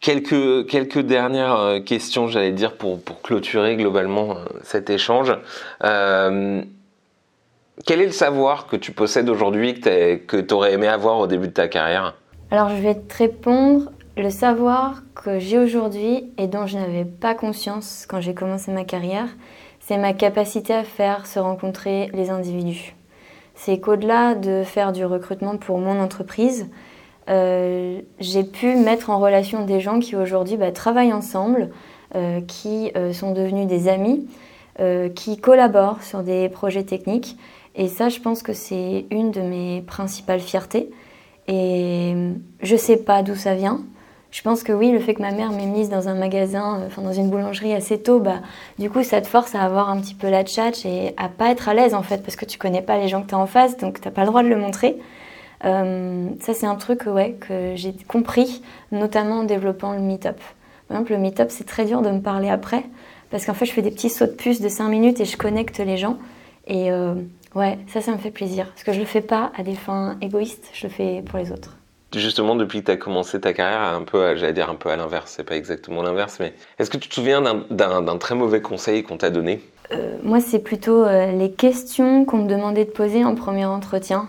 Quelques, 0.00 0.66
quelques 0.66 1.00
dernières 1.00 1.58
euh, 1.58 1.80
questions, 1.80 2.28
j'allais 2.28 2.52
dire, 2.52 2.76
pour, 2.76 3.00
pour 3.00 3.22
clôturer 3.22 3.76
globalement 3.76 4.32
euh, 4.32 4.44
cet 4.62 4.90
échange. 4.90 5.32
Euh, 5.82 6.62
quel 7.84 8.00
est 8.00 8.06
le 8.06 8.12
savoir 8.12 8.66
que 8.66 8.76
tu 8.76 8.92
possèdes 8.92 9.28
aujourd'hui 9.28 9.80
que 9.80 10.40
tu 10.40 10.54
aurais 10.54 10.72
aimé 10.72 10.86
avoir 10.86 11.18
au 11.18 11.26
début 11.26 11.48
de 11.48 11.52
ta 11.52 11.68
carrière? 11.68 12.14
Alors, 12.50 12.70
je 12.70 12.76
vais 12.76 12.94
te 12.94 13.16
répondre. 13.16 13.90
Le 14.18 14.30
savoir 14.30 15.02
que 15.14 15.38
j'ai 15.38 15.58
aujourd'hui 15.58 16.32
et 16.38 16.46
dont 16.46 16.66
je 16.66 16.78
n'avais 16.78 17.04
pas 17.04 17.34
conscience 17.34 18.06
quand 18.08 18.22
j'ai 18.22 18.32
commencé 18.32 18.72
ma 18.72 18.84
carrière, 18.84 19.28
c'est 19.80 19.98
ma 19.98 20.14
capacité 20.14 20.72
à 20.72 20.84
faire 20.84 21.26
se 21.26 21.38
rencontrer 21.38 22.10
les 22.14 22.30
individus. 22.30 22.94
C'est 23.54 23.78
qu'au-delà 23.78 24.34
de 24.34 24.62
faire 24.64 24.92
du 24.92 25.04
recrutement 25.04 25.58
pour 25.58 25.78
mon 25.78 26.00
entreprise, 26.00 26.70
euh, 27.28 28.00
j'ai 28.20 28.44
pu 28.44 28.76
mettre 28.76 29.10
en 29.10 29.18
relation 29.18 29.64
des 29.64 29.80
gens 29.80 29.98
qui 29.98 30.16
aujourd'hui 30.16 30.56
bah, 30.56 30.70
travaillent 30.70 31.12
ensemble, 31.12 31.70
euh, 32.14 32.40
qui 32.40 32.92
euh, 32.96 33.12
sont 33.12 33.32
devenus 33.32 33.66
des 33.66 33.88
amis, 33.88 34.28
qui 35.14 35.38
collaborent 35.38 36.02
sur 36.02 36.22
des 36.22 36.50
projets 36.50 36.82
techniques. 36.82 37.38
Et 37.76 37.88
ça, 37.88 38.10
je 38.10 38.20
pense 38.20 38.42
que 38.42 38.52
c'est 38.52 39.06
une 39.10 39.30
de 39.30 39.40
mes 39.40 39.80
principales 39.80 40.40
fiertés. 40.40 40.90
Et 41.48 42.12
je 42.60 42.72
ne 42.74 42.78
sais 42.78 42.98
pas 42.98 43.22
d'où 43.22 43.34
ça 43.34 43.54
vient. 43.54 43.80
Je 44.30 44.42
pense 44.42 44.62
que 44.62 44.74
oui, 44.74 44.90
le 44.90 44.98
fait 44.98 45.14
que 45.14 45.22
ma 45.22 45.32
mère 45.32 45.50
m'ait 45.50 45.64
mise 45.64 45.88
dans 45.88 46.08
un 46.08 46.14
magasin, 46.14 46.82
enfin 46.86 47.00
dans 47.00 47.14
une 47.14 47.30
boulangerie 47.30 47.72
assez 47.72 48.02
tôt, 48.02 48.20
bah, 48.20 48.40
du 48.78 48.90
coup, 48.90 49.02
ça 49.02 49.22
te 49.22 49.26
force 49.26 49.54
à 49.54 49.62
avoir 49.62 49.88
un 49.88 49.98
petit 49.98 50.14
peu 50.14 50.28
la 50.28 50.44
tchatch 50.44 50.84
et 50.84 51.14
à 51.16 51.30
pas 51.30 51.50
être 51.50 51.70
à 51.70 51.74
l'aise 51.74 51.94
en 51.94 52.02
fait, 52.02 52.22
parce 52.22 52.36
que 52.36 52.44
tu 52.44 52.58
connais 52.58 52.82
pas 52.82 52.98
les 52.98 53.08
gens 53.08 53.22
que 53.22 53.28
tu 53.28 53.34
as 53.34 53.38
en 53.38 53.46
face, 53.46 53.78
donc 53.78 53.98
tu 53.98 54.06
n'as 54.06 54.12
pas 54.12 54.22
le 54.22 54.26
droit 54.26 54.42
de 54.42 54.48
le 54.48 54.58
montrer. 54.58 54.98
Euh, 55.66 56.28
ça, 56.40 56.54
c'est 56.54 56.66
un 56.66 56.76
truc 56.76 57.06
ouais, 57.06 57.36
que 57.40 57.72
j'ai 57.74 57.92
compris, 58.08 58.62
notamment 58.92 59.40
en 59.40 59.44
développant 59.44 59.92
le 59.92 60.00
meet-up. 60.00 60.38
Par 60.88 60.96
exemple, 60.96 61.12
le 61.12 61.18
meet-up, 61.18 61.48
c'est 61.50 61.66
très 61.66 61.84
dur 61.84 62.02
de 62.02 62.10
me 62.10 62.20
parler 62.20 62.48
après, 62.48 62.84
parce 63.30 63.44
qu'en 63.44 63.54
fait, 63.54 63.66
je 63.66 63.72
fais 63.72 63.82
des 63.82 63.90
petits 63.90 64.10
sauts 64.10 64.26
de 64.26 64.32
puce 64.32 64.60
de 64.60 64.68
5 64.68 64.88
minutes 64.88 65.20
et 65.20 65.24
je 65.24 65.36
connecte 65.36 65.78
les 65.78 65.96
gens. 65.96 66.18
Et 66.68 66.92
euh, 66.92 67.14
ouais, 67.54 67.78
ça, 67.88 68.00
ça 68.00 68.12
me 68.12 68.18
fait 68.18 68.30
plaisir. 68.30 68.66
Parce 68.66 68.84
que 68.84 68.92
je 68.92 69.00
le 69.00 69.06
fais 69.06 69.20
pas 69.20 69.50
à 69.56 69.62
des 69.62 69.74
fins 69.74 70.16
égoïstes, 70.20 70.70
je 70.72 70.86
le 70.86 70.92
fais 70.92 71.22
pour 71.22 71.38
les 71.38 71.50
autres. 71.50 71.76
Justement, 72.14 72.54
depuis 72.54 72.80
que 72.80 72.86
tu 72.86 72.92
as 72.92 72.96
commencé 72.96 73.40
ta 73.40 73.52
carrière, 73.52 73.80
un 73.80 74.02
peu, 74.02 74.36
j'allais 74.36 74.52
dire 74.52 74.70
un 74.70 74.76
peu 74.76 74.90
à 74.90 74.96
l'inverse, 74.96 75.34
c'est 75.36 75.44
pas 75.44 75.56
exactement 75.56 76.02
l'inverse, 76.02 76.38
mais 76.38 76.54
est-ce 76.78 76.88
que 76.88 76.96
tu 76.96 77.08
te 77.08 77.14
souviens 77.14 77.42
d'un 77.68 78.18
très 78.18 78.36
mauvais 78.36 78.62
conseil 78.62 79.02
qu'on 79.02 79.16
t'a 79.16 79.30
donné? 79.30 79.60
Euh, 79.92 80.16
Moi, 80.22 80.40
c'est 80.40 80.60
plutôt 80.60 81.04
les 81.04 81.50
questions 81.50 82.24
qu'on 82.24 82.38
me 82.38 82.48
demandait 82.48 82.84
de 82.84 82.90
poser 82.90 83.24
en 83.24 83.34
premier 83.34 83.64
entretien. 83.64 84.28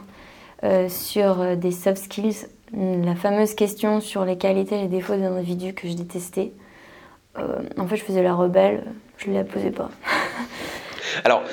Euh, 0.63 0.89
sur 0.89 1.41
euh, 1.41 1.55
des 1.55 1.71
soft 1.71 2.03
skills, 2.05 2.47
la 2.73 3.13
fameuse 3.13 3.53
question 3.53 4.01
sur 4.01 4.25
les 4.25 4.39
qualités 4.39 4.75
et 4.75 4.81
les 4.81 4.87
défauts 4.87 5.15
d'un 5.15 5.35
individu 5.35 5.73
que 5.73 5.87
je 5.87 5.93
détestais. 5.93 6.51
Euh, 7.37 7.59
en 7.77 7.87
fait, 7.87 7.97
je 7.97 8.03
faisais 8.03 8.23
la 8.23 8.33
rebelle, 8.33 8.83
je 9.17 9.29
ne 9.29 9.35
la 9.35 9.43
posais 9.43 9.69
pas. 9.69 9.91
Alors, 11.23 11.43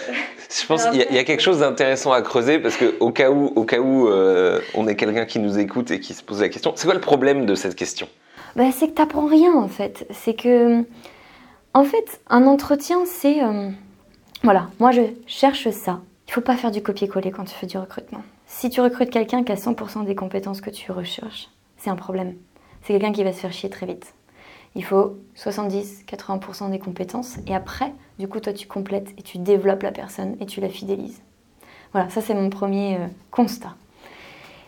je 0.50 0.66
pense 0.66 0.86
qu'il 0.86 1.00
y, 1.00 1.18
a 1.18 1.24
quelque 1.24 1.42
chose 1.42 1.58
d'intéressant 1.58 2.12
à 2.12 2.22
creuser 2.22 2.58
parce 2.58 2.76
que 2.76 2.94
au 3.00 3.10
cas 3.10 3.30
où, 3.30 3.52
au 3.54 3.64
cas 3.64 3.78
où 3.78 4.08
on 4.08 4.88
est 4.88 4.96
quelqu'un 4.96 5.26
qui 5.26 5.38
nous 5.38 5.58
écoute 5.58 5.90
et 5.90 6.00
qui 6.00 6.14
se 6.14 6.22
pose 6.22 6.40
la 6.40 6.48
question, 6.48 6.72
c'est 6.74 6.86
quoi 6.86 6.94
le 6.94 7.00
problème 7.00 7.46
de 7.46 7.54
cette 7.54 7.76
question? 7.76 8.08
Bah, 8.56 8.64
C'est 8.72 8.88
que 8.88 8.94
tu 8.94 9.00
n'apprends 9.00 9.26
rien 9.26 9.54
en 9.54 9.68
fait. 9.68 10.06
C'est 10.10 10.34
que, 10.34 10.82
en 11.72 11.84
fait, 11.84 12.20
un 12.28 12.46
entretien, 12.46 13.04
c'est. 13.06 13.36
voilà, 14.42 14.68
moi 14.80 14.90
je 14.90 15.02
cherche 15.26 15.70
ça. 15.70 16.00
Il 16.28 16.32
faut 16.32 16.40
pas 16.40 16.56
faire 16.56 16.70
du 16.70 16.82
copier-coller 16.82 17.30
quand 17.30 17.44
tu 17.44 17.54
fais 17.54 17.66
du 17.66 17.78
recrutement. 17.78 18.22
Si 18.56 18.70
tu 18.70 18.80
recrutes 18.80 19.10
quelqu'un 19.10 19.42
qui 19.42 19.50
a 19.50 19.56
100% 19.56 20.04
des 20.04 20.14
compétences 20.14 20.60
que 20.60 20.70
tu 20.70 20.92
recherches, 20.92 21.50
c'est 21.76 21.90
un 21.90 21.96
problème. 21.96 22.36
C'est 22.82 22.92
quelqu'un 22.92 23.10
qui 23.10 23.24
va 23.24 23.32
se 23.32 23.40
faire 23.40 23.52
chier 23.52 23.68
très 23.68 23.84
vite. 23.84 24.14
Il 24.76 24.84
faut 24.84 25.16
70-80% 25.36 26.70
des 26.70 26.78
compétences 26.78 27.36
et 27.48 27.54
après, 27.54 27.92
du 28.20 28.28
coup, 28.28 28.38
toi, 28.38 28.52
tu 28.52 28.68
complètes 28.68 29.08
et 29.18 29.22
tu 29.22 29.38
développes 29.38 29.82
la 29.82 29.90
personne 29.90 30.36
et 30.40 30.46
tu 30.46 30.60
la 30.60 30.68
fidélises. 30.68 31.20
Voilà, 31.90 32.08
ça, 32.10 32.20
c'est 32.20 32.32
mon 32.32 32.48
premier 32.48 32.94
euh, 32.94 33.06
constat. 33.32 33.74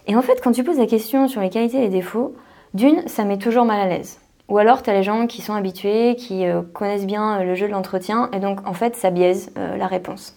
Et 0.08 0.16
en 0.16 0.22
fait, 0.22 0.40
quand 0.42 0.52
tu 0.52 0.64
poses 0.64 0.78
la 0.78 0.86
question 0.86 1.28
sur 1.28 1.40
les 1.40 1.48
qualités 1.48 1.78
et 1.78 1.82
les 1.82 1.88
défauts, 1.88 2.34
d'une, 2.74 3.06
ça 3.06 3.22
met 3.22 3.38
toujours 3.38 3.66
mal 3.66 3.78
à 3.78 3.86
l'aise. 3.86 4.18
Ou 4.48 4.58
alors, 4.58 4.82
tu 4.82 4.90
as 4.90 4.94
les 4.94 5.04
gens 5.04 5.28
qui 5.28 5.42
sont 5.42 5.54
habitués, 5.54 6.16
qui 6.16 6.44
euh, 6.44 6.60
connaissent 6.60 7.06
bien 7.06 7.38
euh, 7.38 7.44
le 7.44 7.54
jeu 7.54 7.68
de 7.68 7.72
l'entretien, 7.72 8.30
et 8.32 8.40
donc, 8.40 8.66
en 8.66 8.74
fait, 8.74 8.96
ça 8.96 9.10
biaise 9.10 9.52
la 9.54 9.86
réponse 9.86 10.34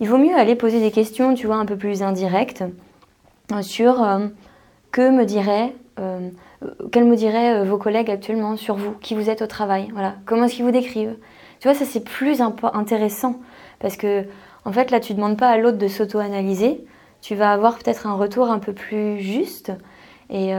il 0.00 0.08
vaut 0.08 0.18
mieux 0.18 0.34
aller 0.36 0.54
poser 0.54 0.80
des 0.80 0.90
questions, 0.90 1.34
tu 1.34 1.46
vois, 1.46 1.56
un 1.56 1.66
peu 1.66 1.76
plus 1.76 2.02
indirectes 2.02 2.64
euh, 3.52 3.62
sur 3.62 4.02
euh, 4.02 4.28
que 4.92 5.10
me 5.10 5.24
euh, 6.00 6.30
quels 6.92 7.04
me 7.04 7.16
diraient 7.16 7.64
vos 7.64 7.78
collègues 7.78 8.10
actuellement 8.10 8.56
sur 8.56 8.76
vous, 8.76 8.92
qui 9.00 9.14
vous 9.14 9.30
êtes 9.30 9.42
au 9.42 9.46
travail, 9.46 9.88
voilà, 9.92 10.14
comment 10.26 10.44
est-ce 10.44 10.54
qu'ils 10.54 10.64
vous 10.64 10.70
décrivent? 10.70 11.16
Tu 11.60 11.68
vois, 11.68 11.76
ça 11.76 11.84
c'est 11.84 12.04
plus 12.04 12.40
intéressant 12.40 13.40
parce 13.80 13.96
que 13.96 14.24
en 14.64 14.72
fait 14.72 14.90
là, 14.90 15.00
tu 15.00 15.14
demandes 15.14 15.36
pas 15.36 15.48
à 15.48 15.56
l'autre 15.56 15.78
de 15.78 15.88
s'auto-analyser, 15.88 16.84
tu 17.20 17.34
vas 17.34 17.52
avoir 17.52 17.78
peut-être 17.78 18.06
un 18.06 18.14
retour 18.14 18.50
un 18.50 18.58
peu 18.60 18.72
plus 18.72 19.18
juste. 19.18 19.72
Et 20.30 20.52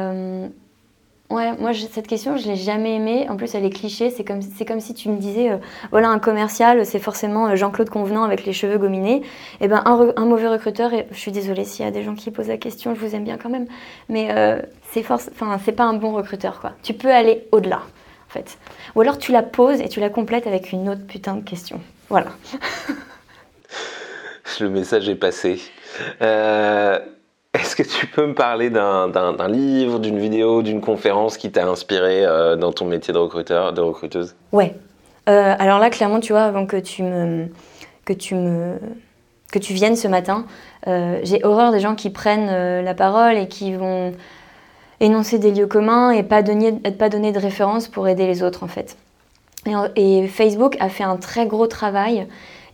Ouais, 1.29 1.55
moi 1.59 1.73
cette 1.73 2.07
question 2.07 2.37
je 2.37 2.47
l'ai 2.47 2.55
jamais 2.55 2.95
aimée. 2.95 3.27
En 3.29 3.37
plus 3.37 3.53
elle 3.53 3.63
est 3.63 3.69
cliché. 3.69 4.09
C'est 4.09 4.23
comme 4.23 4.81
si 4.81 4.93
tu 4.95 5.09
me 5.09 5.17
disais 5.17 5.51
euh, 5.51 5.57
voilà 5.91 6.09
un 6.09 6.17
commercial 6.17 6.83
c'est 6.87 6.97
forcément 6.97 7.47
euh, 7.47 7.55
Jean-Claude 7.55 7.91
Convenant 7.91 8.23
avec 8.23 8.45
les 8.45 8.53
cheveux 8.53 8.79
gominés. 8.79 9.17
Et 9.17 9.65
eh 9.65 9.67
ben 9.67 9.83
un, 9.85 10.25
mauvais 10.25 10.47
recruteur. 10.47 10.91
Et 10.91 11.05
je 11.11 11.17
suis 11.17 11.31
désolée 11.31 11.65
s'il 11.65 11.85
y 11.85 11.87
a 11.87 11.91
des 11.91 12.01
gens 12.01 12.15
qui 12.15 12.31
posent 12.31 12.47
la 12.47 12.57
question. 12.57 12.95
Je 12.95 12.99
vous 12.99 13.13
aime 13.13 13.25
bien 13.25 13.37
quand 13.37 13.49
même. 13.49 13.67
Mais 14.09 14.29
euh, 14.31 14.59
c'est. 14.91 15.01
Enfin 15.01 15.59
c'est 15.63 15.71
pas 15.71 15.83
un 15.83 15.93
bon 15.93 16.13
recruteur 16.13 16.61
quoi. 16.61 16.71
Tu 16.81 16.95
peux 16.95 17.11
aller 17.11 17.47
au-delà 17.51 17.77
en 17.77 18.31
fait. 18.31 18.57
Ou 18.95 19.01
alors 19.01 19.19
tu 19.19 19.31
la 19.31 19.43
poses 19.43 19.81
et 19.81 19.87
tu 19.87 19.99
la 19.99 20.09
complètes 20.09 20.47
avec 20.47 20.71
une 20.71 20.89
autre 20.89 21.05
putain 21.05 21.35
de 21.35 21.41
question. 21.41 21.79
Voilà. 22.09 22.31
Le 24.59 24.69
message 24.69 25.07
est 25.07 25.15
passé. 25.15 25.61
Euh... 26.23 26.97
Est-ce 27.55 27.75
que 27.75 27.81
tu 27.81 28.05
peux 28.05 28.27
me 28.27 28.35
parler 28.35 28.69
d'un 28.69 29.47
livre, 29.47 29.97
d'une 29.97 30.19
vidéo, 30.19 30.61
d'une 30.61 30.81
conférence 30.81 31.35
qui 31.35 31.51
t'a 31.51 31.65
inspiré 31.65 32.23
euh, 32.23 32.55
dans 32.55 32.71
ton 32.71 32.85
métier 32.85 33.11
de 33.11 33.17
recruteur, 33.17 33.73
de 33.73 33.81
recruteuse? 33.81 34.35
Ouais. 34.51 34.75
Euh, 35.27 35.55
alors 35.57 35.79
là, 35.79 35.89
clairement, 35.89 36.19
tu 36.19 36.31
vois, 36.31 36.43
avant 36.43 36.67
que 36.67 36.77
tu 36.77 37.01
me 37.01 37.47
que 38.05 38.13
tu 38.13 38.35
me 38.35 38.77
que 39.51 39.57
tu 39.57 39.73
viennes 39.73 39.95
ce 39.95 40.07
matin, 40.07 40.45
euh, 40.87 41.19
j'ai 41.23 41.43
horreur 41.43 41.71
des 41.71 41.79
gens 41.79 41.95
qui 41.95 42.11
prennent 42.11 42.83
la 42.83 42.93
parole 42.93 43.35
et 43.35 43.47
qui 43.47 43.73
vont 43.73 44.13
énoncer 44.99 45.39
des 45.39 45.51
lieux 45.51 45.65
communs 45.65 46.11
et 46.11 46.21
pas 46.21 46.43
donner, 46.43 46.73
pas 46.73 47.09
donner 47.09 47.31
de 47.31 47.39
référence 47.39 47.87
pour 47.87 48.07
aider 48.07 48.27
les 48.27 48.43
autres 48.43 48.63
en 48.63 48.67
fait. 48.67 48.95
et 49.95 50.27
Facebook 50.27 50.77
a 50.79 50.89
fait 50.89 51.03
un 51.03 51.17
très 51.17 51.47
gros 51.47 51.65
travail 51.65 52.27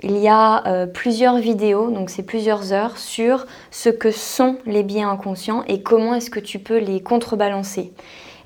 il 0.03 0.17
y 0.17 0.27
a 0.27 0.65
euh, 0.67 0.85
plusieurs 0.85 1.37
vidéos, 1.37 1.89
donc 1.89 2.09
c'est 2.09 2.23
plusieurs 2.23 2.73
heures, 2.73 2.97
sur 2.97 3.45
ce 3.71 3.89
que 3.89 4.11
sont 4.11 4.57
les 4.65 4.83
biais 4.83 5.03
inconscients 5.03 5.63
et 5.67 5.81
comment 5.81 6.13
est-ce 6.13 6.29
que 6.29 6.39
tu 6.39 6.59
peux 6.59 6.77
les 6.77 7.01
contrebalancer. 7.01 7.91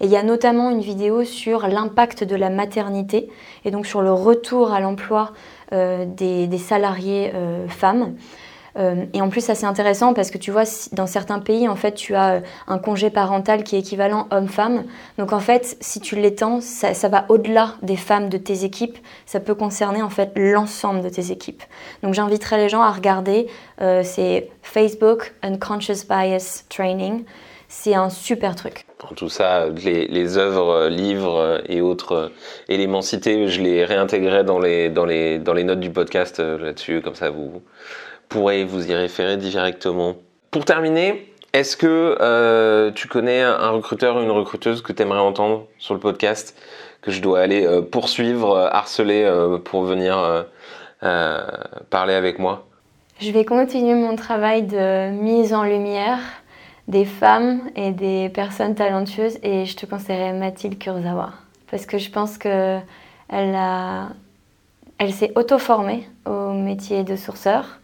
Et 0.02 0.06
il 0.06 0.12
y 0.12 0.18
a 0.18 0.24
notamment 0.24 0.70
une 0.70 0.80
vidéo 0.80 1.24
sur 1.24 1.68
l'impact 1.68 2.24
de 2.24 2.36
la 2.36 2.50
maternité 2.50 3.30
et 3.66 3.72
donc 3.72 3.86
sur 3.86 4.02
le 4.02 4.14
retour 4.14 4.72
à 4.72 4.80
l'emploi 4.80 5.34
euh, 5.74 6.06
des, 6.06 6.58
salariés 6.58 7.32
euh, 7.34 7.68
femmes. 7.68 8.16
Euh, 8.80 9.06
et 9.14 9.22
en 9.22 9.30
plus, 9.30 9.42
ça 9.42 9.56
c'est 9.56 9.66
intéressant 9.66 10.14
parce 10.14 10.32
que 10.32 10.38
tu 10.38 10.52
vois, 10.52 10.64
dans 10.94 11.08
certains 11.08 11.40
pays, 11.40 11.68
en 11.68 11.76
fait, 11.76 11.94
tu 11.94 12.16
as 12.16 12.36
euh, 12.36 12.40
un 12.68 12.78
congé 12.78 13.10
parental 13.10 13.64
qui 13.64 13.76
est 13.76 13.80
équivalent 13.80 14.28
homme-femme. 14.32 14.86
Donc 15.18 15.34
en 15.34 15.40
fait, 15.40 15.78
si 15.82 16.00
tu 16.00 16.16
l'étends, 16.16 16.62
ça, 16.62 16.94
va 17.10 17.26
au-delà 17.30 17.76
des 17.82 17.98
femmes 17.98 18.30
de 18.30 18.38
tes 18.38 18.64
équipes. 18.64 18.98
Ça 19.26 19.40
peut 19.40 19.56
concerner 19.56 20.02
en 20.02 20.10
fait 20.10 20.32
l'ensemble 20.36 21.02
de 21.02 21.10
tes 21.10 21.32
équipes. 21.32 21.64
Donc 22.04 22.14
j'inviterai 22.14 22.58
les 22.58 22.70
gens 22.70 22.82
à 22.82 22.92
regarder. 22.92 23.48
Euh, 23.82 24.02
c'est 24.04 24.50
Facebook 24.62 25.34
Unconscious 25.44 26.06
Bias 26.08 26.66
Training. 26.70 27.24
c'est 27.68 27.96
un 27.96 28.10
super 28.10 28.56
truc. 28.56 28.86
En 29.10 29.14
tout 29.14 29.30
ça, 29.30 29.68
les, 29.70 30.08
les 30.08 30.38
œuvres, 30.38 30.88
livres 30.88 31.62
et 31.68 31.82
autres 31.82 32.32
éléments 32.68 33.02
cités, 33.02 33.48
je 33.48 33.62
les 33.62 33.86
réintégrerai 33.86 34.44
dans 34.44 34.60
les, 34.60 34.90
dans 34.90 35.06
les, 35.06 35.40
dans 35.40 35.54
les 35.54 35.64
notes 35.64 35.80
du 35.80 35.90
podcast 35.90 36.40
là-dessus, 36.40 37.02
comme 37.02 37.16
ça 37.16 37.30
vous 37.30 37.62
pourrez 38.30 38.64
vous 38.64 38.90
y 38.90 38.94
référer 38.94 39.38
directement. 39.38 40.16
Pour 40.52 40.66
terminer, 40.66 41.34
est-ce 41.54 41.76
que 41.76 42.92
tu 42.96 43.08
connais 43.08 43.42
un 43.42 43.70
recruteur 43.72 44.18
ou 44.18 44.22
une 44.22 44.32
recruteuse 44.32 44.82
que 44.82 44.94
tu 44.94 45.02
aimerais 45.02 45.20
entendre 45.20 45.66
sur 45.78 45.94
le 45.94 46.00
podcast 46.00 46.56
que 47.02 47.12
je 47.12 47.22
dois 47.22 47.40
aller 47.40 47.66
euh, 47.66 47.82
poursuivre, 47.82 48.56
euh, 48.56 48.68
harceler 48.72 49.24
euh, 49.24 49.58
pour 49.58 49.84
venir 49.84 50.46
parler 51.90 52.14
avec 52.14 52.40
moi? 52.40 52.66
Je 53.20 53.32
vais 53.32 53.46
continuer 53.46 53.94
mon 53.94 54.16
travail 54.16 54.64
de 54.64 55.12
mise 55.12 55.54
en 55.54 55.64
lumière 55.64 56.20
des 56.88 57.06
femmes 57.06 57.62
et 57.76 57.92
des 57.92 58.30
personnes 58.30 58.76
talentueuses 58.76 59.38
et 59.44 59.66
je 59.66 59.76
te 59.76 59.86
conseillerais 59.86 60.34
Mathilde 60.34 60.78
Kurzawa 60.78 61.32
parce 61.70 61.86
que 61.86 61.98
je 61.98 62.10
pense 62.10 62.38
que 62.38 62.80
elle 63.30 65.14
s'est 65.14 65.32
auto-formée 65.36 66.10
au 66.26 66.52
métier 66.52 67.04
de 67.04 67.16
sourceur. 67.16 67.79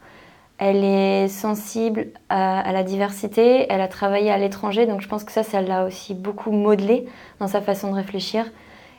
Elle 0.58 0.84
est 0.84 1.28
sensible 1.28 2.08
à, 2.30 2.72
la 2.72 2.84
diversité, 2.84 3.66
elle 3.70 3.82
a 3.82 3.90
travaillé 3.90 4.32
à 4.32 4.38
l'étranger, 4.38 4.86
donc 4.86 5.02
je 5.02 5.08
pense 5.08 5.26
que 5.26 5.32
ça, 5.32 5.44
ça 5.44 5.62
l'a 5.62 5.86
aussi 5.86 6.14
beaucoup 6.14 6.52
modelé 6.52 7.06
dans 7.40 7.48
sa 7.48 7.62
façon 7.62 7.92
de 7.92 7.96
réfléchir. 7.96 8.46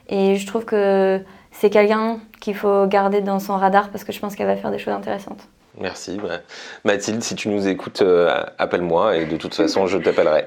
Et 0.09 0.37
je 0.37 0.47
trouve 0.47 0.65
que 0.65 1.25
c'est 1.51 1.71
quelqu'un 1.71 2.21
qu'il 2.41 2.55
faut 2.55 2.87
garder 2.87 3.23
dans 3.23 3.39
son 3.39 3.57
radar 3.57 3.91
parce 3.91 4.05
que 4.05 4.13
je 4.13 4.21
pense 4.21 4.37
qu'elle 4.37 4.47
va 4.47 4.57
faire 4.57 4.71
des 4.71 4.79
choses 4.79 4.95
intéressantes. 4.95 5.49
Merci. 5.79 6.19
Bah, 6.23 6.39
Mathilde, 6.85 7.23
si 7.23 7.35
tu 7.35 7.49
nous 7.49 7.69
écoutes, 7.69 8.03
euh, 8.03 8.43
appelle-moi 8.59 9.17
et 9.17 9.27
de 9.27 9.37
toute 9.37 9.55
façon, 9.55 9.87
je 9.87 9.99
t'appellerai. 9.99 10.47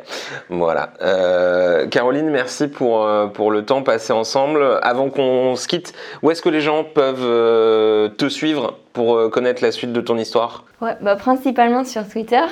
Voilà. 0.50 0.94
Euh, 1.02 1.88
Caroline, 1.88 2.30
merci 2.30 2.68
pour, 2.68 3.06
euh, 3.06 3.28
pour 3.28 3.52
le 3.52 3.64
temps 3.64 3.84
passé 3.84 4.12
ensemble. 4.12 4.80
Avant 4.82 5.10
qu'on 5.10 5.56
se 5.56 5.68
quitte, 5.68 5.94
où 6.24 6.32
est-ce 6.32 6.42
que 6.42 6.50
les 6.50 6.62
gens 6.62 6.84
peuvent 6.84 8.16
te 8.16 8.30
suivre 8.30 8.78
pour 8.94 9.30
connaître 9.30 9.64
la 9.64 9.72
suite 9.72 9.94
de 9.94 10.02
ton 10.02 10.18
histoire? 10.18 10.66
Ouais, 10.82 10.98
bah, 11.02 11.16
Principalement 11.16 11.84
sur 11.84 12.08
Twitter, 12.08 12.46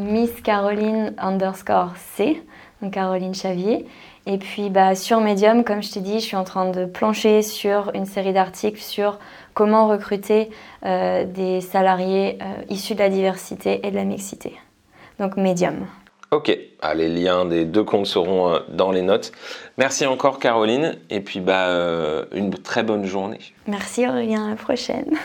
Miss 0.00 0.30
Caroline 0.42 1.14
underscore 1.18 1.92
C, 2.16 2.42
donc 2.82 2.92
Caroline 2.92 3.34
Chavier. 3.34 3.86
Et 4.26 4.38
puis 4.38 4.70
bah, 4.70 4.94
sur 4.94 5.20
Medium, 5.20 5.64
comme 5.64 5.82
je 5.82 5.90
t'ai 5.90 6.00
dit, 6.00 6.20
je 6.20 6.24
suis 6.24 6.36
en 6.36 6.44
train 6.44 6.70
de 6.70 6.84
plancher 6.84 7.42
sur 7.42 7.90
une 7.94 8.06
série 8.06 8.32
d'articles 8.32 8.80
sur 8.80 9.18
comment 9.54 9.88
recruter 9.88 10.50
euh, 10.84 11.24
des 11.24 11.60
salariés 11.60 12.38
euh, 12.40 12.44
issus 12.68 12.94
de 12.94 13.00
la 13.00 13.08
diversité 13.08 13.86
et 13.86 13.90
de 13.90 13.96
la 13.96 14.04
mixité. 14.04 14.54
Donc 15.18 15.36
Medium. 15.36 15.86
Ok, 16.30 16.56
ah, 16.80 16.94
les 16.94 17.08
liens 17.08 17.44
des 17.44 17.64
deux 17.64 17.82
comptes 17.82 18.06
seront 18.06 18.54
euh, 18.54 18.58
dans 18.68 18.92
les 18.92 19.02
notes. 19.02 19.32
Merci 19.78 20.06
encore 20.06 20.38
Caroline 20.38 20.96
et 21.08 21.20
puis 21.20 21.40
bah, 21.40 21.68
une 22.32 22.50
très 22.50 22.82
bonne 22.82 23.06
journée. 23.06 23.40
Merci 23.66 24.06
Aurélien, 24.06 24.46
à 24.46 24.50
la 24.50 24.56
prochaine. 24.56 25.18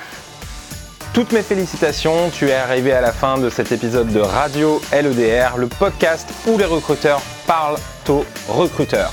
Toutes 1.14 1.32
mes 1.32 1.44
félicitations, 1.44 2.30
tu 2.34 2.50
es 2.50 2.54
arrivé 2.54 2.92
à 2.92 3.00
la 3.00 3.14
fin 3.14 3.38
de 3.38 3.50
cet 3.50 3.72
épisode 3.72 4.12
de 4.12 4.20
Radio 4.20 4.82
LEDR, 4.92 5.58
le 5.58 5.68
podcast 5.68 6.30
où 6.46 6.58
les 6.58 6.66
recruteurs 6.66 7.22
parlent 7.46 7.78
aux 8.10 8.26
recruteurs. 8.48 9.12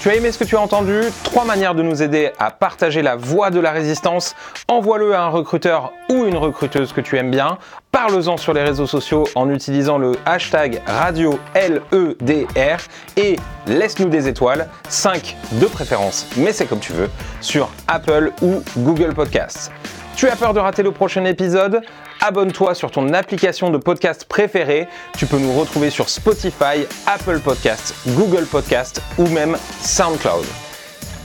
Tu 0.00 0.10
as 0.10 0.14
aimé 0.14 0.30
ce 0.30 0.38
que 0.38 0.44
tu 0.44 0.56
as 0.56 0.60
entendu? 0.60 1.00
Trois 1.24 1.44
manières 1.44 1.74
de 1.74 1.82
nous 1.82 2.00
aider 2.00 2.30
à 2.38 2.52
partager 2.52 3.02
la 3.02 3.16
voix 3.16 3.50
de 3.50 3.58
la 3.58 3.72
résistance. 3.72 4.36
Envoie-le 4.68 5.14
à 5.14 5.22
un 5.22 5.28
recruteur 5.28 5.92
ou 6.10 6.26
une 6.26 6.36
recruteuse 6.36 6.92
que 6.92 7.00
tu 7.00 7.16
aimes 7.16 7.32
bien. 7.32 7.58
Parle-en 7.90 8.36
sur 8.36 8.52
les 8.52 8.62
réseaux 8.62 8.86
sociaux 8.86 9.24
en 9.34 9.50
utilisant 9.50 9.98
le 9.98 10.12
hashtag 10.24 10.80
radio 10.86 11.40
LEDR 11.56 12.76
et 13.16 13.36
laisse-nous 13.66 14.08
des 14.08 14.28
étoiles, 14.28 14.68
5 14.88 15.36
de 15.52 15.66
préférence, 15.66 16.26
mais 16.36 16.52
c'est 16.52 16.66
comme 16.66 16.78
tu 16.78 16.92
veux, 16.92 17.10
sur 17.40 17.68
Apple 17.88 18.30
ou 18.42 18.62
Google 18.76 19.12
Podcasts. 19.12 19.72
Tu 20.14 20.28
as 20.28 20.36
peur 20.36 20.54
de 20.54 20.60
rater 20.60 20.84
le 20.84 20.92
prochain 20.92 21.24
épisode? 21.24 21.80
Abonne-toi 22.20 22.74
sur 22.74 22.90
ton 22.90 23.12
application 23.12 23.70
de 23.70 23.78
podcast 23.78 24.24
préférée. 24.24 24.88
Tu 25.18 25.26
peux 25.26 25.38
nous 25.38 25.52
retrouver 25.58 25.90
sur 25.90 26.08
Spotify, 26.08 26.86
Apple 27.06 27.40
Podcasts, 27.40 27.94
Google 28.08 28.46
Podcasts 28.46 29.02
ou 29.18 29.26
même 29.28 29.56
SoundCloud. 29.82 30.44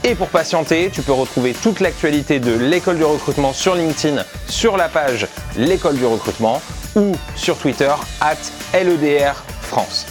Et 0.04 0.14
pour 0.14 0.28
patienter, 0.28 0.90
tu 0.92 1.02
peux 1.02 1.12
retrouver 1.12 1.54
toute 1.54 1.80
l'actualité 1.80 2.40
de 2.40 2.52
l'école 2.52 2.96
du 2.96 3.04
recrutement 3.04 3.52
sur 3.52 3.74
LinkedIn, 3.74 4.24
sur 4.48 4.76
la 4.76 4.88
page 4.88 5.28
l'école 5.56 5.96
du 5.96 6.04
recrutement 6.04 6.60
ou 6.96 7.12
sur 7.36 7.56
Twitter 7.56 7.92
at 8.20 8.36
LEDR 8.74 9.34
France. 9.60 10.06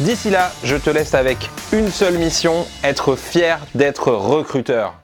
D'ici 0.00 0.30
là, 0.30 0.50
je 0.64 0.76
te 0.76 0.90
laisse 0.90 1.14
avec 1.14 1.48
une 1.72 1.90
seule 1.90 2.18
mission, 2.18 2.66
être 2.84 3.16
fier 3.16 3.58
d'être 3.74 4.12
recruteur. 4.12 4.94